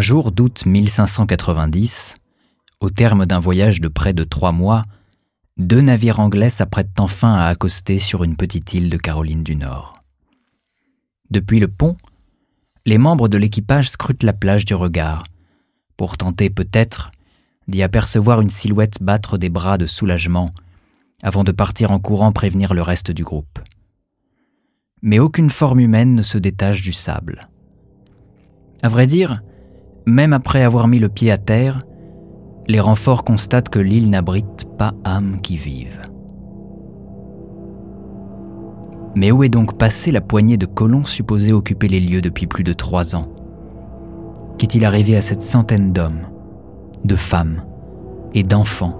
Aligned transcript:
Un 0.00 0.02
jour 0.02 0.32
d'août 0.32 0.64
1590, 0.64 2.14
au 2.80 2.88
terme 2.88 3.26
d'un 3.26 3.38
voyage 3.38 3.82
de 3.82 3.88
près 3.88 4.14
de 4.14 4.24
trois 4.24 4.50
mois, 4.50 4.80
deux 5.58 5.82
navires 5.82 6.20
anglais 6.20 6.48
s'apprêtent 6.48 6.98
enfin 6.98 7.34
à 7.34 7.48
accoster 7.48 7.98
sur 7.98 8.24
une 8.24 8.34
petite 8.34 8.72
île 8.72 8.88
de 8.88 8.96
Caroline 8.96 9.44
du 9.44 9.56
Nord. 9.56 9.92
Depuis 11.30 11.60
le 11.60 11.68
pont, 11.68 11.98
les 12.86 12.96
membres 12.96 13.28
de 13.28 13.36
l'équipage 13.36 13.90
scrutent 13.90 14.22
la 14.22 14.32
plage 14.32 14.64
du 14.64 14.74
regard, 14.74 15.24
pour 15.98 16.16
tenter 16.16 16.48
peut-être 16.48 17.10
d'y 17.68 17.82
apercevoir 17.82 18.40
une 18.40 18.48
silhouette 18.48 19.02
battre 19.02 19.36
des 19.36 19.50
bras 19.50 19.76
de 19.76 19.84
soulagement 19.84 20.48
avant 21.22 21.44
de 21.44 21.52
partir 21.52 21.90
en 21.90 21.98
courant 21.98 22.32
prévenir 22.32 22.72
le 22.72 22.80
reste 22.80 23.10
du 23.10 23.22
groupe. 23.22 23.58
Mais 25.02 25.18
aucune 25.18 25.50
forme 25.50 25.80
humaine 25.80 26.14
ne 26.14 26.22
se 26.22 26.38
détache 26.38 26.80
du 26.80 26.94
sable. 26.94 27.42
À 28.82 28.88
vrai 28.88 29.06
dire, 29.06 29.42
même 30.06 30.32
après 30.32 30.62
avoir 30.62 30.88
mis 30.88 30.98
le 30.98 31.08
pied 31.08 31.30
à 31.30 31.38
terre, 31.38 31.78
les 32.68 32.80
renforts 32.80 33.24
constatent 33.24 33.68
que 33.68 33.78
l'île 33.78 34.10
n'abrite 34.10 34.66
pas 34.78 34.94
âme 35.04 35.40
qui 35.42 35.56
vive. 35.56 36.02
Mais 39.16 39.32
où 39.32 39.42
est 39.42 39.48
donc 39.48 39.76
passée 39.76 40.12
la 40.12 40.20
poignée 40.20 40.56
de 40.56 40.66
colons 40.66 41.04
supposés 41.04 41.52
occuper 41.52 41.88
les 41.88 42.00
lieux 42.00 42.20
depuis 42.20 42.46
plus 42.46 42.62
de 42.62 42.72
trois 42.72 43.16
ans? 43.16 43.22
Qu'est-il 44.56 44.84
arrivé 44.84 45.16
à 45.16 45.22
cette 45.22 45.42
centaine 45.42 45.92
d'hommes, 45.92 46.28
de 47.04 47.16
femmes 47.16 47.62
et 48.34 48.42
d'enfants 48.42 48.96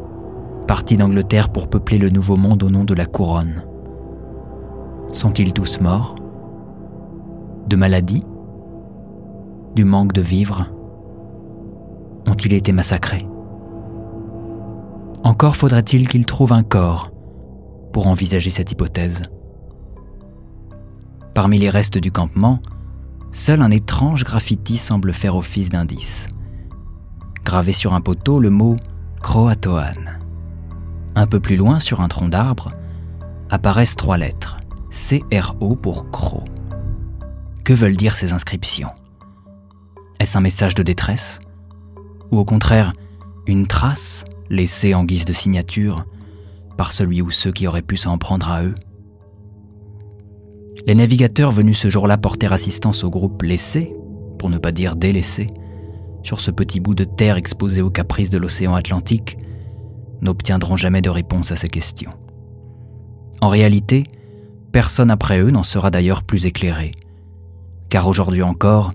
partis 0.66 0.96
d'Angleterre 0.96 1.50
pour 1.50 1.68
peupler 1.68 1.98
le 1.98 2.10
Nouveau 2.10 2.36
Monde 2.36 2.62
au 2.62 2.70
nom 2.70 2.84
de 2.84 2.94
la 2.94 3.06
couronne? 3.06 3.62
Sont-ils 5.12 5.52
tous 5.52 5.80
morts? 5.80 6.16
De 7.68 7.76
maladie 7.76 8.24
Du 9.76 9.84
manque 9.84 10.12
de 10.12 10.22
vivre 10.22 10.66
ont-ils 12.26 12.52
été 12.52 12.72
massacrés 12.72 13.26
Encore 15.24 15.56
faudrait-il 15.56 16.08
qu'ils 16.08 16.26
trouvent 16.26 16.52
un 16.52 16.62
corps 16.62 17.10
pour 17.92 18.06
envisager 18.06 18.50
cette 18.50 18.72
hypothèse. 18.72 19.22
Parmi 21.34 21.58
les 21.58 21.70
restes 21.70 21.98
du 21.98 22.12
campement, 22.12 22.60
seul 23.32 23.62
un 23.62 23.70
étrange 23.70 24.24
graffiti 24.24 24.76
semble 24.76 25.12
faire 25.12 25.36
office 25.36 25.70
d'indice. 25.70 26.28
Gravé 27.44 27.72
sur 27.72 27.94
un 27.94 28.00
poteau 28.00 28.38
le 28.38 28.50
mot 28.50 28.76
Croatoan. 29.22 30.18
Un 31.14 31.26
peu 31.26 31.40
plus 31.40 31.56
loin, 31.56 31.80
sur 31.80 32.00
un 32.00 32.08
tronc 32.08 32.28
d'arbre, 32.28 32.72
apparaissent 33.50 33.96
trois 33.96 34.18
lettres 34.18 34.58
CRO 34.90 35.76
pour 35.76 36.10
Cro. 36.10 36.44
Que 37.64 37.72
veulent 37.72 37.96
dire 37.96 38.16
ces 38.16 38.32
inscriptions? 38.32 38.90
Est-ce 40.18 40.36
un 40.36 40.40
message 40.40 40.74
de 40.74 40.82
détresse? 40.82 41.40
Ou 42.30 42.38
au 42.38 42.44
contraire 42.44 42.92
une 43.46 43.66
trace 43.66 44.24
laissée 44.48 44.94
en 44.94 45.04
guise 45.04 45.24
de 45.24 45.32
signature 45.32 46.04
par 46.76 46.92
celui 46.92 47.22
ou 47.22 47.30
ceux 47.30 47.52
qui 47.52 47.66
auraient 47.66 47.82
pu 47.82 47.96
s'en 47.96 48.18
prendre 48.18 48.50
à 48.50 48.64
eux 48.64 48.74
Les 50.86 50.94
navigateurs 50.94 51.50
venus 51.50 51.78
ce 51.78 51.90
jour-là 51.90 52.16
porter 52.16 52.52
assistance 52.52 53.04
au 53.04 53.10
groupe 53.10 53.42
laissé, 53.42 53.94
pour 54.38 54.50
ne 54.50 54.58
pas 54.58 54.72
dire 54.72 54.96
délaissé, 54.96 55.48
sur 56.22 56.40
ce 56.40 56.50
petit 56.50 56.80
bout 56.80 56.94
de 56.94 57.04
terre 57.04 57.36
exposé 57.36 57.82
aux 57.82 57.90
caprices 57.90 58.30
de 58.30 58.38
l'océan 58.38 58.74
Atlantique, 58.74 59.36
n'obtiendront 60.20 60.76
jamais 60.76 61.02
de 61.02 61.10
réponse 61.10 61.50
à 61.50 61.56
ces 61.56 61.68
questions. 61.68 62.12
En 63.40 63.48
réalité, 63.48 64.04
personne 64.72 65.10
après 65.10 65.40
eux 65.40 65.50
n'en 65.50 65.62
sera 65.62 65.90
d'ailleurs 65.90 66.22
plus 66.22 66.46
éclairé, 66.46 66.92
car 67.88 68.06
aujourd'hui 68.06 68.42
encore, 68.42 68.90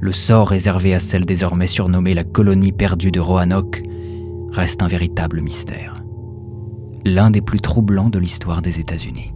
le 0.00 0.12
sort 0.12 0.48
réservé 0.48 0.94
à 0.94 1.00
celle 1.00 1.24
désormais 1.24 1.66
surnommée 1.66 2.14
la 2.14 2.24
colonie 2.24 2.72
perdue 2.72 3.10
de 3.10 3.20
Roanoke 3.20 3.82
reste 4.52 4.82
un 4.82 4.88
véritable 4.88 5.40
mystère. 5.40 5.94
L'un 7.04 7.30
des 7.30 7.40
plus 7.40 7.60
troublants 7.60 8.10
de 8.10 8.18
l'histoire 8.18 8.62
des 8.62 8.80
États-Unis. 8.80 9.32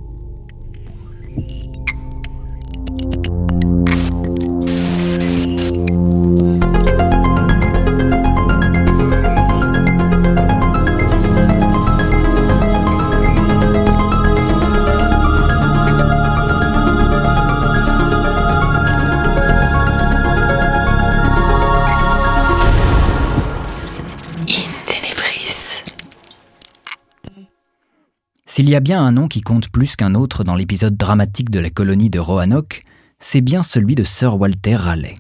S'il 28.59 28.69
y 28.69 28.75
a 28.75 28.81
bien 28.81 29.01
un 29.01 29.13
nom 29.13 29.29
qui 29.29 29.41
compte 29.41 29.69
plus 29.69 29.95
qu'un 29.95 30.17
autre 30.17 30.43
dans 30.43 30.57
l'épisode 30.57 30.97
dramatique 30.97 31.49
de 31.49 31.61
la 31.61 31.71
colonie 31.71 32.11
de 32.11 32.19
Roanoke, 32.19 32.83
c'est 33.21 33.41
bien 33.41 33.63
celui 33.63 33.95
de 33.95 34.03
Sir 34.03 34.37
Walter 34.37 34.75
Raleigh. 34.75 35.15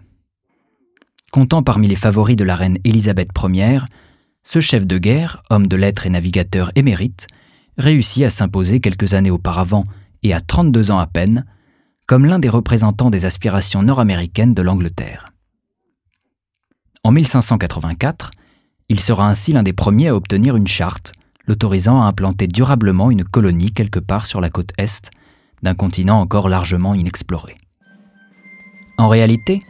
Comptant 1.30 1.62
parmi 1.62 1.86
les 1.86 1.94
favoris 1.94 2.34
de 2.34 2.42
la 2.42 2.56
reine 2.56 2.78
Élisabeth 2.82 3.28
Ier, 3.40 3.78
ce 4.42 4.60
chef 4.60 4.88
de 4.88 4.98
guerre, 4.98 5.44
homme 5.50 5.68
de 5.68 5.76
lettres 5.76 6.04
et 6.04 6.10
navigateur 6.10 6.72
émérite, 6.74 7.28
réussit 7.76 8.24
à 8.24 8.30
s'imposer 8.30 8.80
quelques 8.80 9.14
années 9.14 9.30
auparavant 9.30 9.84
et 10.24 10.34
à 10.34 10.40
32 10.40 10.90
ans 10.90 10.98
à 10.98 11.06
peine, 11.06 11.46
comme 12.08 12.26
l'un 12.26 12.40
des 12.40 12.48
représentants 12.48 13.08
des 13.08 13.24
aspirations 13.24 13.84
nord-américaines 13.84 14.54
de 14.54 14.62
l'Angleterre. 14.62 15.26
En 17.04 17.12
1584, 17.12 18.32
il 18.88 18.98
sera 18.98 19.28
ainsi 19.28 19.52
l'un 19.52 19.62
des 19.62 19.74
premiers 19.74 20.08
à 20.08 20.16
obtenir 20.16 20.56
une 20.56 20.66
charte 20.66 21.12
l'autorisant 21.48 22.02
à 22.02 22.06
implanter 22.06 22.46
durablement 22.46 23.10
une 23.10 23.24
colonie 23.24 23.72
quelque 23.72 23.98
part 23.98 24.26
sur 24.26 24.40
la 24.40 24.50
côte 24.50 24.72
est 24.78 25.10
d'un 25.62 25.74
continent 25.74 26.20
encore 26.20 26.48
largement 26.48 26.94
inexploré. 26.94 27.56
En 28.98 29.08
réalité, 29.08 29.60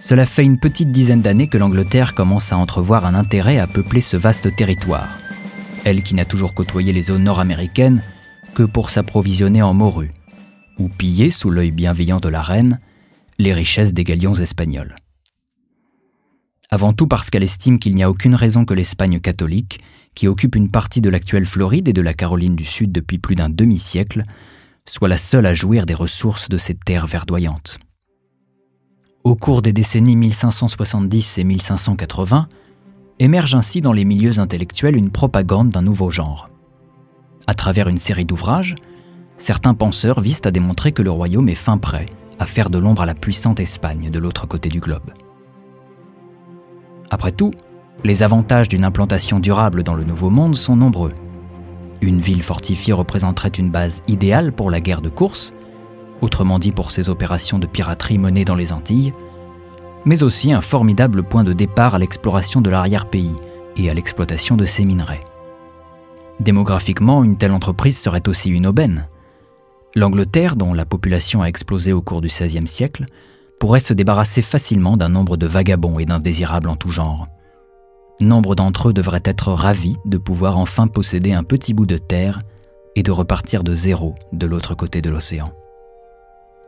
cela 0.00 0.26
fait 0.26 0.44
une 0.44 0.58
petite 0.58 0.90
dizaine 0.90 1.22
d'années 1.22 1.46
que 1.46 1.56
l'Angleterre 1.56 2.14
commence 2.14 2.52
à 2.52 2.58
entrevoir 2.58 3.06
un 3.06 3.14
intérêt 3.14 3.58
à 3.58 3.66
peupler 3.66 4.00
ce 4.00 4.16
vaste 4.16 4.54
territoire, 4.54 5.08
elle 5.84 6.02
qui 6.02 6.14
n'a 6.14 6.24
toujours 6.24 6.52
côtoyé 6.52 6.92
les 6.92 7.04
zones 7.04 7.24
nord-américaines 7.24 8.02
que 8.54 8.64
pour 8.64 8.90
s'approvisionner 8.90 9.62
en 9.62 9.72
morue, 9.72 10.12
ou 10.78 10.88
piller 10.88 11.30
sous 11.30 11.50
l'œil 11.50 11.70
bienveillant 11.70 12.20
de 12.20 12.28
la 12.28 12.42
reine 12.42 12.80
les 13.38 13.52
richesses 13.52 13.94
des 13.94 14.04
galions 14.04 14.34
espagnols. 14.34 14.94
Avant 16.70 16.92
tout 16.92 17.06
parce 17.06 17.30
qu'elle 17.30 17.42
estime 17.42 17.78
qu'il 17.78 17.94
n'y 17.94 18.02
a 18.02 18.10
aucune 18.10 18.34
raison 18.34 18.64
que 18.64 18.74
l'Espagne 18.74 19.20
catholique 19.20 19.80
qui 20.14 20.28
occupe 20.28 20.54
une 20.54 20.70
partie 20.70 21.00
de 21.00 21.10
l'actuelle 21.10 21.46
Floride 21.46 21.88
et 21.88 21.92
de 21.92 22.00
la 22.00 22.14
Caroline 22.14 22.56
du 22.56 22.64
Sud 22.64 22.92
depuis 22.92 23.18
plus 23.18 23.34
d'un 23.34 23.48
demi-siècle, 23.48 24.24
soit 24.86 25.08
la 25.08 25.18
seule 25.18 25.46
à 25.46 25.54
jouir 25.54 25.86
des 25.86 25.94
ressources 25.94 26.48
de 26.48 26.58
ces 26.58 26.74
terres 26.74 27.06
verdoyantes. 27.06 27.78
Au 29.24 29.36
cours 29.36 29.62
des 29.62 29.72
décennies 29.72 30.16
1570 30.16 31.38
et 31.38 31.44
1580, 31.44 32.48
émerge 33.18 33.54
ainsi 33.54 33.80
dans 33.80 33.92
les 33.92 34.04
milieux 34.04 34.38
intellectuels 34.38 34.96
une 34.96 35.10
propagande 35.10 35.70
d'un 35.70 35.82
nouveau 35.82 36.10
genre. 36.10 36.48
À 37.46 37.54
travers 37.54 37.88
une 37.88 37.98
série 37.98 38.24
d'ouvrages, 38.24 38.74
certains 39.36 39.74
penseurs 39.74 40.20
visent 40.20 40.42
à 40.44 40.50
démontrer 40.50 40.92
que 40.92 41.02
le 41.02 41.10
royaume 41.10 41.48
est 41.48 41.54
fin 41.54 41.78
prêt 41.78 42.06
à 42.38 42.46
faire 42.46 42.70
de 42.70 42.78
l'ombre 42.78 43.02
à 43.02 43.06
la 43.06 43.14
puissante 43.14 43.60
Espagne 43.60 44.10
de 44.10 44.18
l'autre 44.18 44.46
côté 44.46 44.68
du 44.68 44.80
globe. 44.80 45.12
Après 47.10 47.32
tout, 47.32 47.52
les 48.04 48.22
avantages 48.22 48.68
d'une 48.68 48.84
implantation 48.84 49.40
durable 49.40 49.82
dans 49.82 49.94
le 49.94 50.04
Nouveau 50.04 50.28
Monde 50.28 50.56
sont 50.56 50.76
nombreux. 50.76 51.12
Une 52.02 52.20
ville 52.20 52.42
fortifiée 52.42 52.92
représenterait 52.92 53.48
une 53.48 53.70
base 53.70 54.02
idéale 54.08 54.52
pour 54.52 54.70
la 54.70 54.80
guerre 54.80 55.00
de 55.00 55.08
course, 55.08 55.54
autrement 56.20 56.58
dit 56.58 56.70
pour 56.70 56.90
ses 56.90 57.08
opérations 57.08 57.58
de 57.58 57.66
piraterie 57.66 58.18
menées 58.18 58.44
dans 58.44 58.56
les 58.56 58.72
Antilles, 58.72 59.12
mais 60.04 60.22
aussi 60.22 60.52
un 60.52 60.60
formidable 60.60 61.22
point 61.22 61.44
de 61.44 61.54
départ 61.54 61.94
à 61.94 61.98
l'exploration 61.98 62.60
de 62.60 62.68
l'arrière-pays 62.68 63.32
et 63.78 63.88
à 63.88 63.94
l'exploitation 63.94 64.58
de 64.58 64.66
ses 64.66 64.84
minerais. 64.84 65.20
Démographiquement, 66.40 67.24
une 67.24 67.38
telle 67.38 67.52
entreprise 67.52 67.98
serait 67.98 68.28
aussi 68.28 68.50
une 68.50 68.66
aubaine. 68.66 69.08
L'Angleterre, 69.94 70.56
dont 70.56 70.74
la 70.74 70.84
population 70.84 71.40
a 71.40 71.46
explosé 71.46 71.94
au 71.94 72.02
cours 72.02 72.20
du 72.20 72.28
XVIe 72.28 72.68
siècle, 72.68 73.06
pourrait 73.58 73.80
se 73.80 73.94
débarrasser 73.94 74.42
facilement 74.42 74.98
d'un 74.98 75.08
nombre 75.08 75.38
de 75.38 75.46
vagabonds 75.46 75.98
et 75.98 76.04
d'indésirables 76.04 76.68
en 76.68 76.76
tout 76.76 76.90
genre. 76.90 77.26
Nombre 78.20 78.54
d'entre 78.54 78.90
eux 78.90 78.92
devraient 78.92 79.22
être 79.24 79.52
ravis 79.52 79.96
de 80.04 80.18
pouvoir 80.18 80.56
enfin 80.58 80.86
posséder 80.86 81.32
un 81.32 81.42
petit 81.42 81.74
bout 81.74 81.86
de 81.86 81.98
terre 81.98 82.38
et 82.96 83.02
de 83.02 83.10
repartir 83.10 83.64
de 83.64 83.74
zéro 83.74 84.14
de 84.32 84.46
l'autre 84.46 84.74
côté 84.74 85.02
de 85.02 85.10
l'océan. 85.10 85.52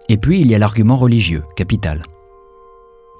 Et 0.09 0.17
puis 0.17 0.41
il 0.41 0.49
y 0.49 0.55
a 0.55 0.59
l'argument 0.59 0.97
religieux, 0.97 1.45
capital. 1.57 2.03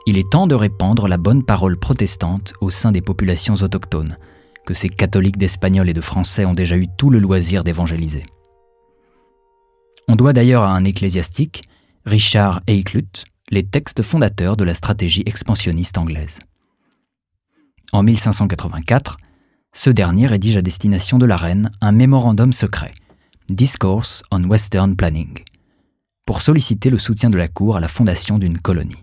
Il 0.07 0.19
est 0.19 0.31
temps 0.31 0.47
de 0.47 0.55
répandre 0.55 1.09
la 1.09 1.17
bonne 1.17 1.45
parole 1.45 1.79
protestante 1.79 2.53
au 2.61 2.71
sein 2.71 2.93
des 2.93 3.01
populations 3.01 3.55
autochtones, 3.55 4.19
que 4.65 4.75
ces 4.75 4.89
catholiques 4.89 5.39
d'Espagnols 5.39 5.89
et 5.89 5.95
de 5.95 6.01
Français 6.01 6.45
ont 6.45 6.55
déjà 6.55 6.77
eu 6.77 6.87
tout 6.97 7.11
le 7.11 7.19
loisir 7.19 7.65
d'évangéliser. 7.65 8.25
On 10.09 10.15
doit 10.17 10.33
d'ailleurs 10.33 10.63
à 10.63 10.71
un 10.71 10.85
ecclésiastique, 10.85 11.65
Richard 12.05 12.61
Eiclut, 12.69 13.25
les 13.51 13.65
textes 13.65 14.03
fondateurs 14.03 14.57
de 14.57 14.65
la 14.65 14.75
stratégie 14.75 15.25
expansionniste 15.27 15.99
anglaise. 15.99 16.39
En 17.93 18.03
1584, 18.03 19.17
ce 19.73 19.91
dernier 19.91 20.27
rédige 20.27 20.57
à 20.57 20.63
destination 20.63 21.19
de 21.19 21.27
la 21.27 21.37
reine 21.37 21.71
un 21.81 21.93
mémorandum 21.93 22.53
secret, 22.53 22.93
Discourse 23.49 24.23
on 24.31 24.43
Western 24.45 24.97
Planning, 24.97 25.39
pour 26.27 26.43
solliciter 26.43 26.91
le 26.91 26.99
soutien 26.99 27.31
de 27.31 27.37
la 27.37 27.49
cour 27.49 27.77
à 27.77 27.81
la 27.81 27.89
fondation 27.89 28.39
d'une 28.39 28.59
colonie. 28.59 29.03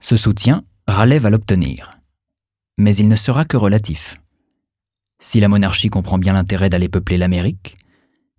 Ce 0.00 0.16
soutien, 0.16 0.64
Raleigh 0.86 1.18
va 1.18 1.30
l'obtenir, 1.30 2.00
mais 2.76 2.96
il 2.96 3.08
ne 3.08 3.16
sera 3.16 3.44
que 3.44 3.56
relatif. 3.56 4.20
Si 5.20 5.40
la 5.40 5.48
monarchie 5.48 5.90
comprend 5.90 6.18
bien 6.18 6.32
l'intérêt 6.32 6.70
d'aller 6.70 6.88
peupler 6.88 7.18
l'Amérique, 7.18 7.76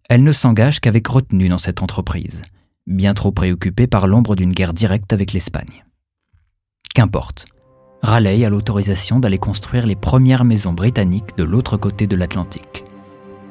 elle 0.09 0.23
ne 0.23 0.31
s'engage 0.31 0.79
qu'avec 0.79 1.07
retenue 1.07 1.49
dans 1.49 1.57
cette 1.57 1.83
entreprise, 1.83 2.41
bien 2.87 3.13
trop 3.13 3.31
préoccupée 3.31 3.87
par 3.87 4.07
l'ombre 4.07 4.35
d'une 4.35 4.53
guerre 4.53 4.73
directe 4.73 5.13
avec 5.13 5.33
l'Espagne. 5.33 5.85
Qu'importe, 6.95 7.45
Raleigh 8.01 8.45
a 8.45 8.49
l'autorisation 8.49 9.19
d'aller 9.19 9.37
construire 9.37 9.85
les 9.85 9.95
premières 9.95 10.45
maisons 10.45 10.73
britanniques 10.73 11.35
de 11.37 11.43
l'autre 11.43 11.77
côté 11.77 12.07
de 12.07 12.15
l'Atlantique, 12.15 12.83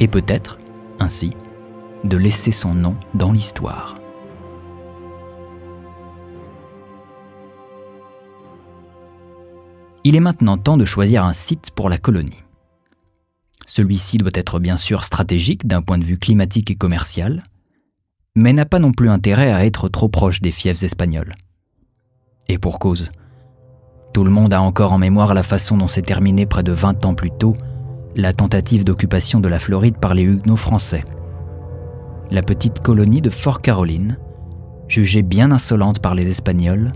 et 0.00 0.09
peut-être, 0.09 0.59
ainsi, 0.99 1.31
de 2.05 2.17
laisser 2.17 2.53
son 2.53 2.75
nom 2.75 2.97
dans 3.15 3.33
l'histoire. 3.33 3.95
Il 10.05 10.17
est 10.17 10.21
maintenant 10.21 10.56
temps 10.56 10.77
de 10.79 10.87
choisir 10.87 11.25
un 11.25 11.33
site 11.35 11.71
pour 11.73 11.91
la 11.91 11.99
colonie. 11.99 12.43
Celui-ci 13.67 14.17
doit 14.17 14.31
être 14.33 14.59
bien 14.59 14.79
sûr 14.79 15.05
stratégique 15.05 15.67
d'un 15.67 15.83
point 15.83 15.99
de 15.99 16.05
vue 16.05 16.17
climatique 16.17 16.71
et 16.71 16.77
commercial, 16.77 17.43
mais 18.35 18.55
n'a 18.55 18.65
pas 18.65 18.79
non 18.79 18.93
plus 18.93 19.11
intérêt 19.11 19.53
à 19.53 19.67
être 19.67 19.91
trop 19.91 20.09
proche 20.09 20.41
des 20.41 20.53
fiefs 20.53 20.83
espagnols. 20.83 21.35
Et 22.49 22.56
pour 22.56 22.79
cause, 22.79 23.11
tout 24.19 24.25
le 24.25 24.31
monde 24.32 24.53
a 24.53 24.61
encore 24.61 24.93
en 24.93 24.99
mémoire 24.99 25.32
la 25.32 25.44
façon 25.44 25.76
dont 25.76 25.87
s'est 25.87 26.03
terminée 26.03 26.44
près 26.44 26.65
de 26.65 26.73
20 26.73 27.05
ans 27.05 27.15
plus 27.15 27.31
tôt 27.31 27.56
la 28.17 28.32
tentative 28.32 28.82
d'occupation 28.82 29.38
de 29.38 29.47
la 29.47 29.61
Floride 29.61 29.97
par 29.97 30.12
les 30.12 30.25
Huguenots 30.25 30.56
français. 30.56 31.05
La 32.32 32.43
petite 32.43 32.81
colonie 32.81 33.20
de 33.20 33.31
Fort 33.31 33.62
Caroline, 33.62 34.19
jugée 34.88 35.23
bien 35.23 35.53
insolente 35.53 36.00
par 36.00 36.17
les 36.17 36.29
Espagnols, 36.29 36.91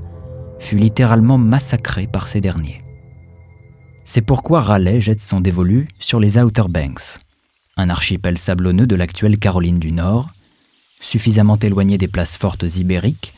fut 0.59 0.75
littéralement 0.75 1.39
massacrée 1.39 2.09
par 2.09 2.27
ces 2.27 2.41
derniers. 2.41 2.81
C'est 4.05 4.21
pourquoi 4.21 4.61
Raleigh 4.61 5.01
jette 5.01 5.21
son 5.21 5.41
dévolu 5.41 5.87
sur 6.01 6.19
les 6.19 6.39
Outer 6.39 6.67
Banks, 6.69 7.21
un 7.77 7.89
archipel 7.89 8.37
sablonneux 8.37 8.89
de 8.89 8.97
l'actuelle 8.97 9.39
Caroline 9.39 9.79
du 9.79 9.93
Nord, 9.93 10.27
suffisamment 10.99 11.57
éloigné 11.61 11.99
des 11.99 12.09
places 12.09 12.37
fortes 12.37 12.65
ibériques 12.79 13.33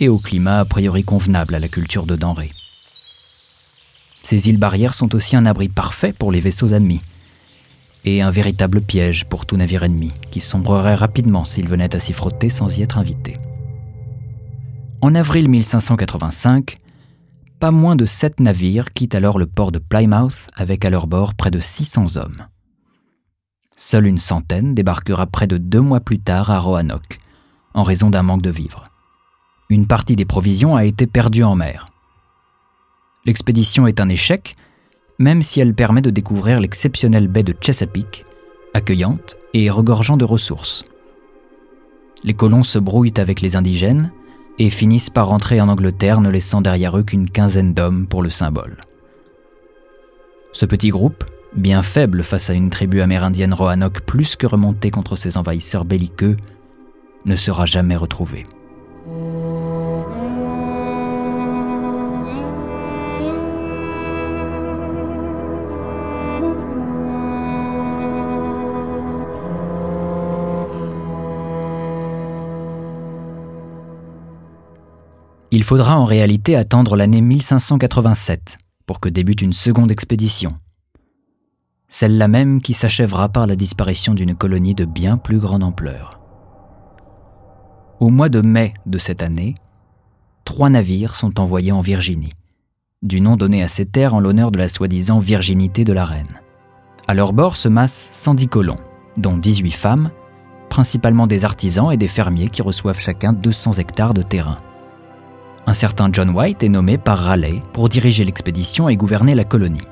et 0.00 0.08
au 0.08 0.18
climat 0.18 0.60
a 0.60 0.64
priori 0.64 1.04
convenable 1.04 1.54
à 1.54 1.60
la 1.60 1.68
culture 1.68 2.06
de 2.06 2.16
denrées. 2.16 2.52
Ces 4.28 4.50
îles 4.50 4.58
barrières 4.58 4.92
sont 4.92 5.14
aussi 5.14 5.36
un 5.36 5.46
abri 5.46 5.70
parfait 5.70 6.12
pour 6.12 6.30
les 6.30 6.40
vaisseaux 6.40 6.74
ennemis, 6.74 7.00
et 8.04 8.20
un 8.20 8.30
véritable 8.30 8.82
piège 8.82 9.24
pour 9.24 9.46
tout 9.46 9.56
navire 9.56 9.84
ennemi, 9.84 10.12
qui 10.30 10.40
sombrerait 10.40 10.96
rapidement 10.96 11.46
s'il 11.46 11.66
venait 11.66 11.96
à 11.96 11.98
s'y 11.98 12.12
frotter 12.12 12.50
sans 12.50 12.76
y 12.76 12.82
être 12.82 12.98
invité. 12.98 13.38
En 15.00 15.14
avril 15.14 15.48
1585, 15.48 16.76
pas 17.58 17.70
moins 17.70 17.96
de 17.96 18.04
sept 18.04 18.38
navires 18.38 18.92
quittent 18.92 19.14
alors 19.14 19.38
le 19.38 19.46
port 19.46 19.72
de 19.72 19.78
Plymouth 19.78 20.48
avec 20.54 20.84
à 20.84 20.90
leur 20.90 21.06
bord 21.06 21.32
près 21.32 21.50
de 21.50 21.60
600 21.60 22.18
hommes. 22.18 22.36
Seule 23.78 24.04
une 24.04 24.18
centaine 24.18 24.74
débarquera 24.74 25.24
près 25.24 25.46
de 25.46 25.56
deux 25.56 25.80
mois 25.80 26.00
plus 26.00 26.18
tard 26.18 26.50
à 26.50 26.58
Roanoke, 26.58 27.18
en 27.72 27.82
raison 27.82 28.10
d'un 28.10 28.24
manque 28.24 28.42
de 28.42 28.50
vivres. 28.50 28.84
Une 29.70 29.86
partie 29.86 30.16
des 30.16 30.26
provisions 30.26 30.76
a 30.76 30.84
été 30.84 31.06
perdue 31.06 31.44
en 31.44 31.56
mer, 31.56 31.86
L'expédition 33.28 33.86
est 33.86 34.00
un 34.00 34.08
échec, 34.08 34.56
même 35.18 35.42
si 35.42 35.60
elle 35.60 35.74
permet 35.74 36.00
de 36.00 36.08
découvrir 36.08 36.60
l'exceptionnelle 36.60 37.28
baie 37.28 37.42
de 37.42 37.54
Chesapeake, 37.60 38.24
accueillante 38.72 39.36
et 39.52 39.68
regorgeant 39.68 40.16
de 40.16 40.24
ressources. 40.24 40.82
Les 42.24 42.32
colons 42.32 42.62
se 42.62 42.78
brouillent 42.78 43.12
avec 43.18 43.42
les 43.42 43.54
indigènes 43.54 44.12
et 44.58 44.70
finissent 44.70 45.10
par 45.10 45.28
rentrer 45.28 45.60
en 45.60 45.68
Angleterre 45.68 46.22
ne 46.22 46.30
laissant 46.30 46.62
derrière 46.62 46.96
eux 46.96 47.02
qu'une 47.02 47.28
quinzaine 47.28 47.74
d'hommes 47.74 48.06
pour 48.06 48.22
le 48.22 48.30
symbole. 48.30 48.78
Ce 50.54 50.64
petit 50.64 50.88
groupe, 50.88 51.22
bien 51.54 51.82
faible 51.82 52.22
face 52.22 52.48
à 52.48 52.54
une 52.54 52.70
tribu 52.70 53.02
amérindienne 53.02 53.52
Roanoke 53.52 54.00
plus 54.06 54.36
que 54.36 54.46
remontée 54.46 54.90
contre 54.90 55.16
ses 55.16 55.36
envahisseurs 55.36 55.84
belliqueux, 55.84 56.38
ne 57.26 57.36
sera 57.36 57.66
jamais 57.66 57.96
retrouvé. 57.96 58.46
Il 75.50 75.64
faudra 75.64 75.98
en 75.98 76.04
réalité 76.04 76.56
attendre 76.56 76.94
l'année 76.94 77.22
1587 77.22 78.58
pour 78.84 79.00
que 79.00 79.08
débute 79.08 79.40
une 79.40 79.54
seconde 79.54 79.90
expédition. 79.90 80.50
Celle-là 81.88 82.28
même 82.28 82.60
qui 82.60 82.74
s'achèvera 82.74 83.30
par 83.30 83.46
la 83.46 83.56
disparition 83.56 84.12
d'une 84.12 84.34
colonie 84.34 84.74
de 84.74 84.84
bien 84.84 85.16
plus 85.16 85.38
grande 85.38 85.64
ampleur. 85.64 86.20
Au 87.98 88.10
mois 88.10 88.28
de 88.28 88.42
mai 88.42 88.74
de 88.84 88.98
cette 88.98 89.22
année, 89.22 89.54
trois 90.44 90.68
navires 90.68 91.16
sont 91.16 91.40
envoyés 91.40 91.72
en 91.72 91.80
Virginie, 91.80 92.32
du 93.02 93.22
nom 93.22 93.36
donné 93.36 93.62
à 93.62 93.68
ces 93.68 93.86
terres 93.86 94.12
en 94.12 94.20
l'honneur 94.20 94.50
de 94.50 94.58
la 94.58 94.68
soi-disant 94.68 95.18
virginité 95.18 95.82
de 95.84 95.94
la 95.94 96.04
reine. 96.04 96.40
À 97.06 97.14
leur 97.14 97.32
bord 97.32 97.56
se 97.56 97.68
massent 97.68 98.10
110 98.12 98.48
colons, 98.48 98.76
dont 99.16 99.38
18 99.38 99.70
femmes, 99.70 100.10
principalement 100.68 101.26
des 101.26 101.46
artisans 101.46 101.90
et 101.90 101.96
des 101.96 102.06
fermiers 102.06 102.50
qui 102.50 102.60
reçoivent 102.60 103.00
chacun 103.00 103.32
200 103.32 103.74
hectares 103.74 104.12
de 104.12 104.20
terrain 104.20 104.58
un 105.68 105.74
certain 105.74 106.08
John 106.10 106.30
White 106.30 106.62
est 106.62 106.70
nommé 106.70 106.96
par 106.96 107.18
Raleigh 107.18 107.60
pour 107.74 107.90
diriger 107.90 108.24
l'expédition 108.24 108.88
et 108.88 108.96
gouverner 108.96 109.34
la 109.34 109.44
colonie. 109.44 109.82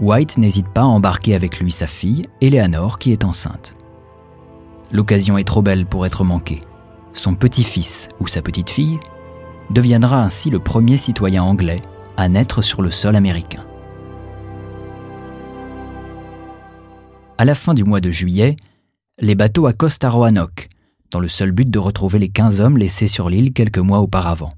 White 0.00 0.38
n'hésite 0.38 0.68
pas 0.68 0.80
à 0.80 0.86
embarquer 0.86 1.34
avec 1.34 1.60
lui 1.60 1.70
sa 1.70 1.86
fille, 1.86 2.24
Eleanor, 2.40 2.98
qui 2.98 3.12
est 3.12 3.22
enceinte. 3.22 3.74
L'occasion 4.90 5.36
est 5.36 5.44
trop 5.44 5.60
belle 5.60 5.84
pour 5.84 6.06
être 6.06 6.24
manquée. 6.24 6.62
Son 7.12 7.34
petit-fils 7.34 8.08
ou 8.18 8.26
sa 8.26 8.40
petite-fille 8.40 8.98
deviendra 9.68 10.22
ainsi 10.22 10.48
le 10.48 10.58
premier 10.58 10.96
citoyen 10.96 11.42
anglais 11.42 11.80
à 12.16 12.26
naître 12.30 12.62
sur 12.62 12.80
le 12.80 12.90
sol 12.90 13.16
américain. 13.16 13.60
À 17.36 17.44
la 17.44 17.54
fin 17.54 17.74
du 17.74 17.84
mois 17.84 18.00
de 18.00 18.10
juillet, 18.10 18.56
les 19.18 19.34
bateaux 19.34 19.66
accostent 19.66 20.04
à 20.04 20.08
Roanoke, 20.08 20.68
dans 21.14 21.20
le 21.20 21.28
seul 21.28 21.52
but 21.52 21.70
de 21.70 21.78
retrouver 21.78 22.18
les 22.18 22.28
15 22.28 22.60
hommes 22.60 22.76
laissés 22.76 23.06
sur 23.06 23.30
l'île 23.30 23.52
quelques 23.52 23.78
mois 23.78 24.00
auparavant. 24.00 24.50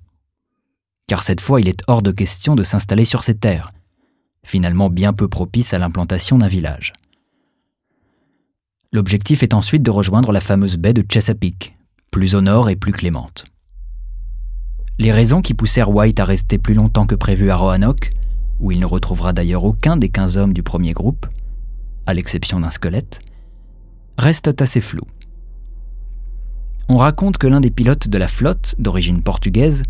Car 1.07 1.23
cette 1.23 1.43
fois, 1.43 1.61
il 1.61 1.69
est 1.69 1.83
hors 1.87 2.01
de 2.01 2.11
question 2.11 2.55
de 2.55 2.63
s'installer 2.63 3.05
sur 3.05 3.25
ces 3.25 3.37
terres, 3.37 3.73
finalement 4.43 4.89
bien 4.89 5.13
peu 5.13 5.29
propices 5.29 5.75
à 5.75 5.79
l'implantation 5.79 6.39
d'un 6.39 6.49
village. 6.49 6.95
L'objectif 8.91 9.43
est 9.43 9.53
ensuite 9.53 9.83
de 9.83 9.91
rejoindre 9.91 10.33
la 10.33 10.41
fameuse 10.41 10.79
baie 10.79 10.95
de 10.95 11.05
Chesapeake, 11.07 11.75
plus 12.11 12.35
au 12.35 12.41
nord 12.41 12.71
et 12.71 12.77
plus 12.77 12.93
clémente. 12.93 13.45
Les 14.99 15.13
raisons 15.13 15.43
qui 15.43 15.53
poussèrent 15.53 15.95
White 15.95 16.21
à 16.21 16.25
rester 16.25 16.57
plus 16.57 16.73
longtemps 16.73 17.07
que 17.07 17.15
prévu 17.15 17.51
à 17.51 17.57
Roanoke, 17.57 18.13
où 18.61 18.73
il 18.73 18.81
ne 18.81 18.87
retrouvera 18.87 19.35
d'ailleurs 19.35 19.65
aucun 19.65 19.99
des 19.99 20.09
15 20.09 20.39
hommes 20.39 20.55
du 20.55 20.63
premier 20.63 20.95
groupe, 20.95 21.27
à 22.07 22.15
l'exception 22.15 22.61
d'un 22.61 22.71
squelette, 22.71 23.21
restent 24.17 24.63
assez 24.63 24.81
floues 24.81 25.07
on 26.89 26.97
raconte 26.97 27.39
que 27.39 27.47
l'un 27.47 27.61
des 27.61 27.71
pilotes 27.71 28.09
de 28.09 28.19
la 28.19 28.29
flotte, 28.29 28.75
d'origine 28.79 29.23
portugaise, 29.23 29.83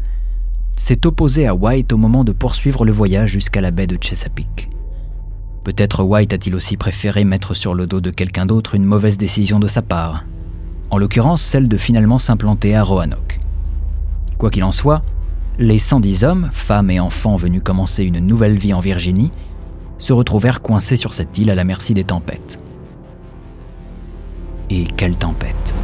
s'est 0.76 1.06
opposé 1.06 1.46
à 1.46 1.54
White 1.54 1.92
au 1.92 1.96
moment 1.96 2.24
de 2.24 2.32
poursuivre 2.32 2.84
le 2.84 2.92
voyage 2.92 3.30
jusqu'à 3.30 3.60
la 3.60 3.70
baie 3.70 3.86
de 3.86 3.98
Chesapeake. 4.00 4.68
Peut-être 5.64 6.04
White 6.04 6.32
a-t-il 6.32 6.54
aussi 6.54 6.76
préféré 6.76 7.24
mettre 7.24 7.54
sur 7.54 7.74
le 7.74 7.86
dos 7.86 8.00
de 8.00 8.10
quelqu'un 8.10 8.46
d'autre 8.46 8.74
une 8.74 8.84
mauvaise 8.84 9.18
décision 9.18 9.58
de 9.58 9.68
sa 9.68 9.82
part, 9.82 10.24
en 10.90 10.98
l'occurrence 10.98 11.42
celle 11.42 11.68
de 11.68 11.76
finalement 11.76 12.18
s'implanter 12.18 12.76
à 12.76 12.82
Roanoke. 12.82 13.40
Quoi 14.38 14.50
qu'il 14.50 14.64
en 14.64 14.72
soit, 14.72 15.02
les 15.58 15.78
110 15.78 16.24
hommes, 16.24 16.50
femmes 16.52 16.90
et 16.90 17.00
enfants 17.00 17.36
venus 17.36 17.62
commencer 17.64 18.04
une 18.04 18.20
nouvelle 18.20 18.58
vie 18.58 18.74
en 18.74 18.80
Virginie, 18.80 19.32
se 19.98 20.12
retrouvèrent 20.12 20.62
coincés 20.62 20.96
sur 20.96 21.14
cette 21.14 21.36
île 21.38 21.50
à 21.50 21.54
la 21.54 21.64
merci 21.64 21.94
des 21.94 22.04
tempêtes. 22.04 22.58
Et 24.68 24.84
quelle 24.96 25.16
tempête 25.16 25.74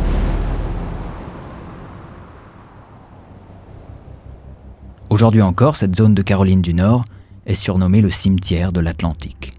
Aujourd'hui 5.13 5.43
encore, 5.43 5.77
cette 5.77 5.95
zone 5.95 6.15
de 6.15 6.23
Caroline 6.23 6.63
du 6.63 6.73
Nord 6.73 7.05
est 7.45 7.55
surnommée 7.55 8.01
le 8.01 8.11
cimetière 8.11 8.73
de 8.73 8.81
l'Atlantique. 8.81 9.53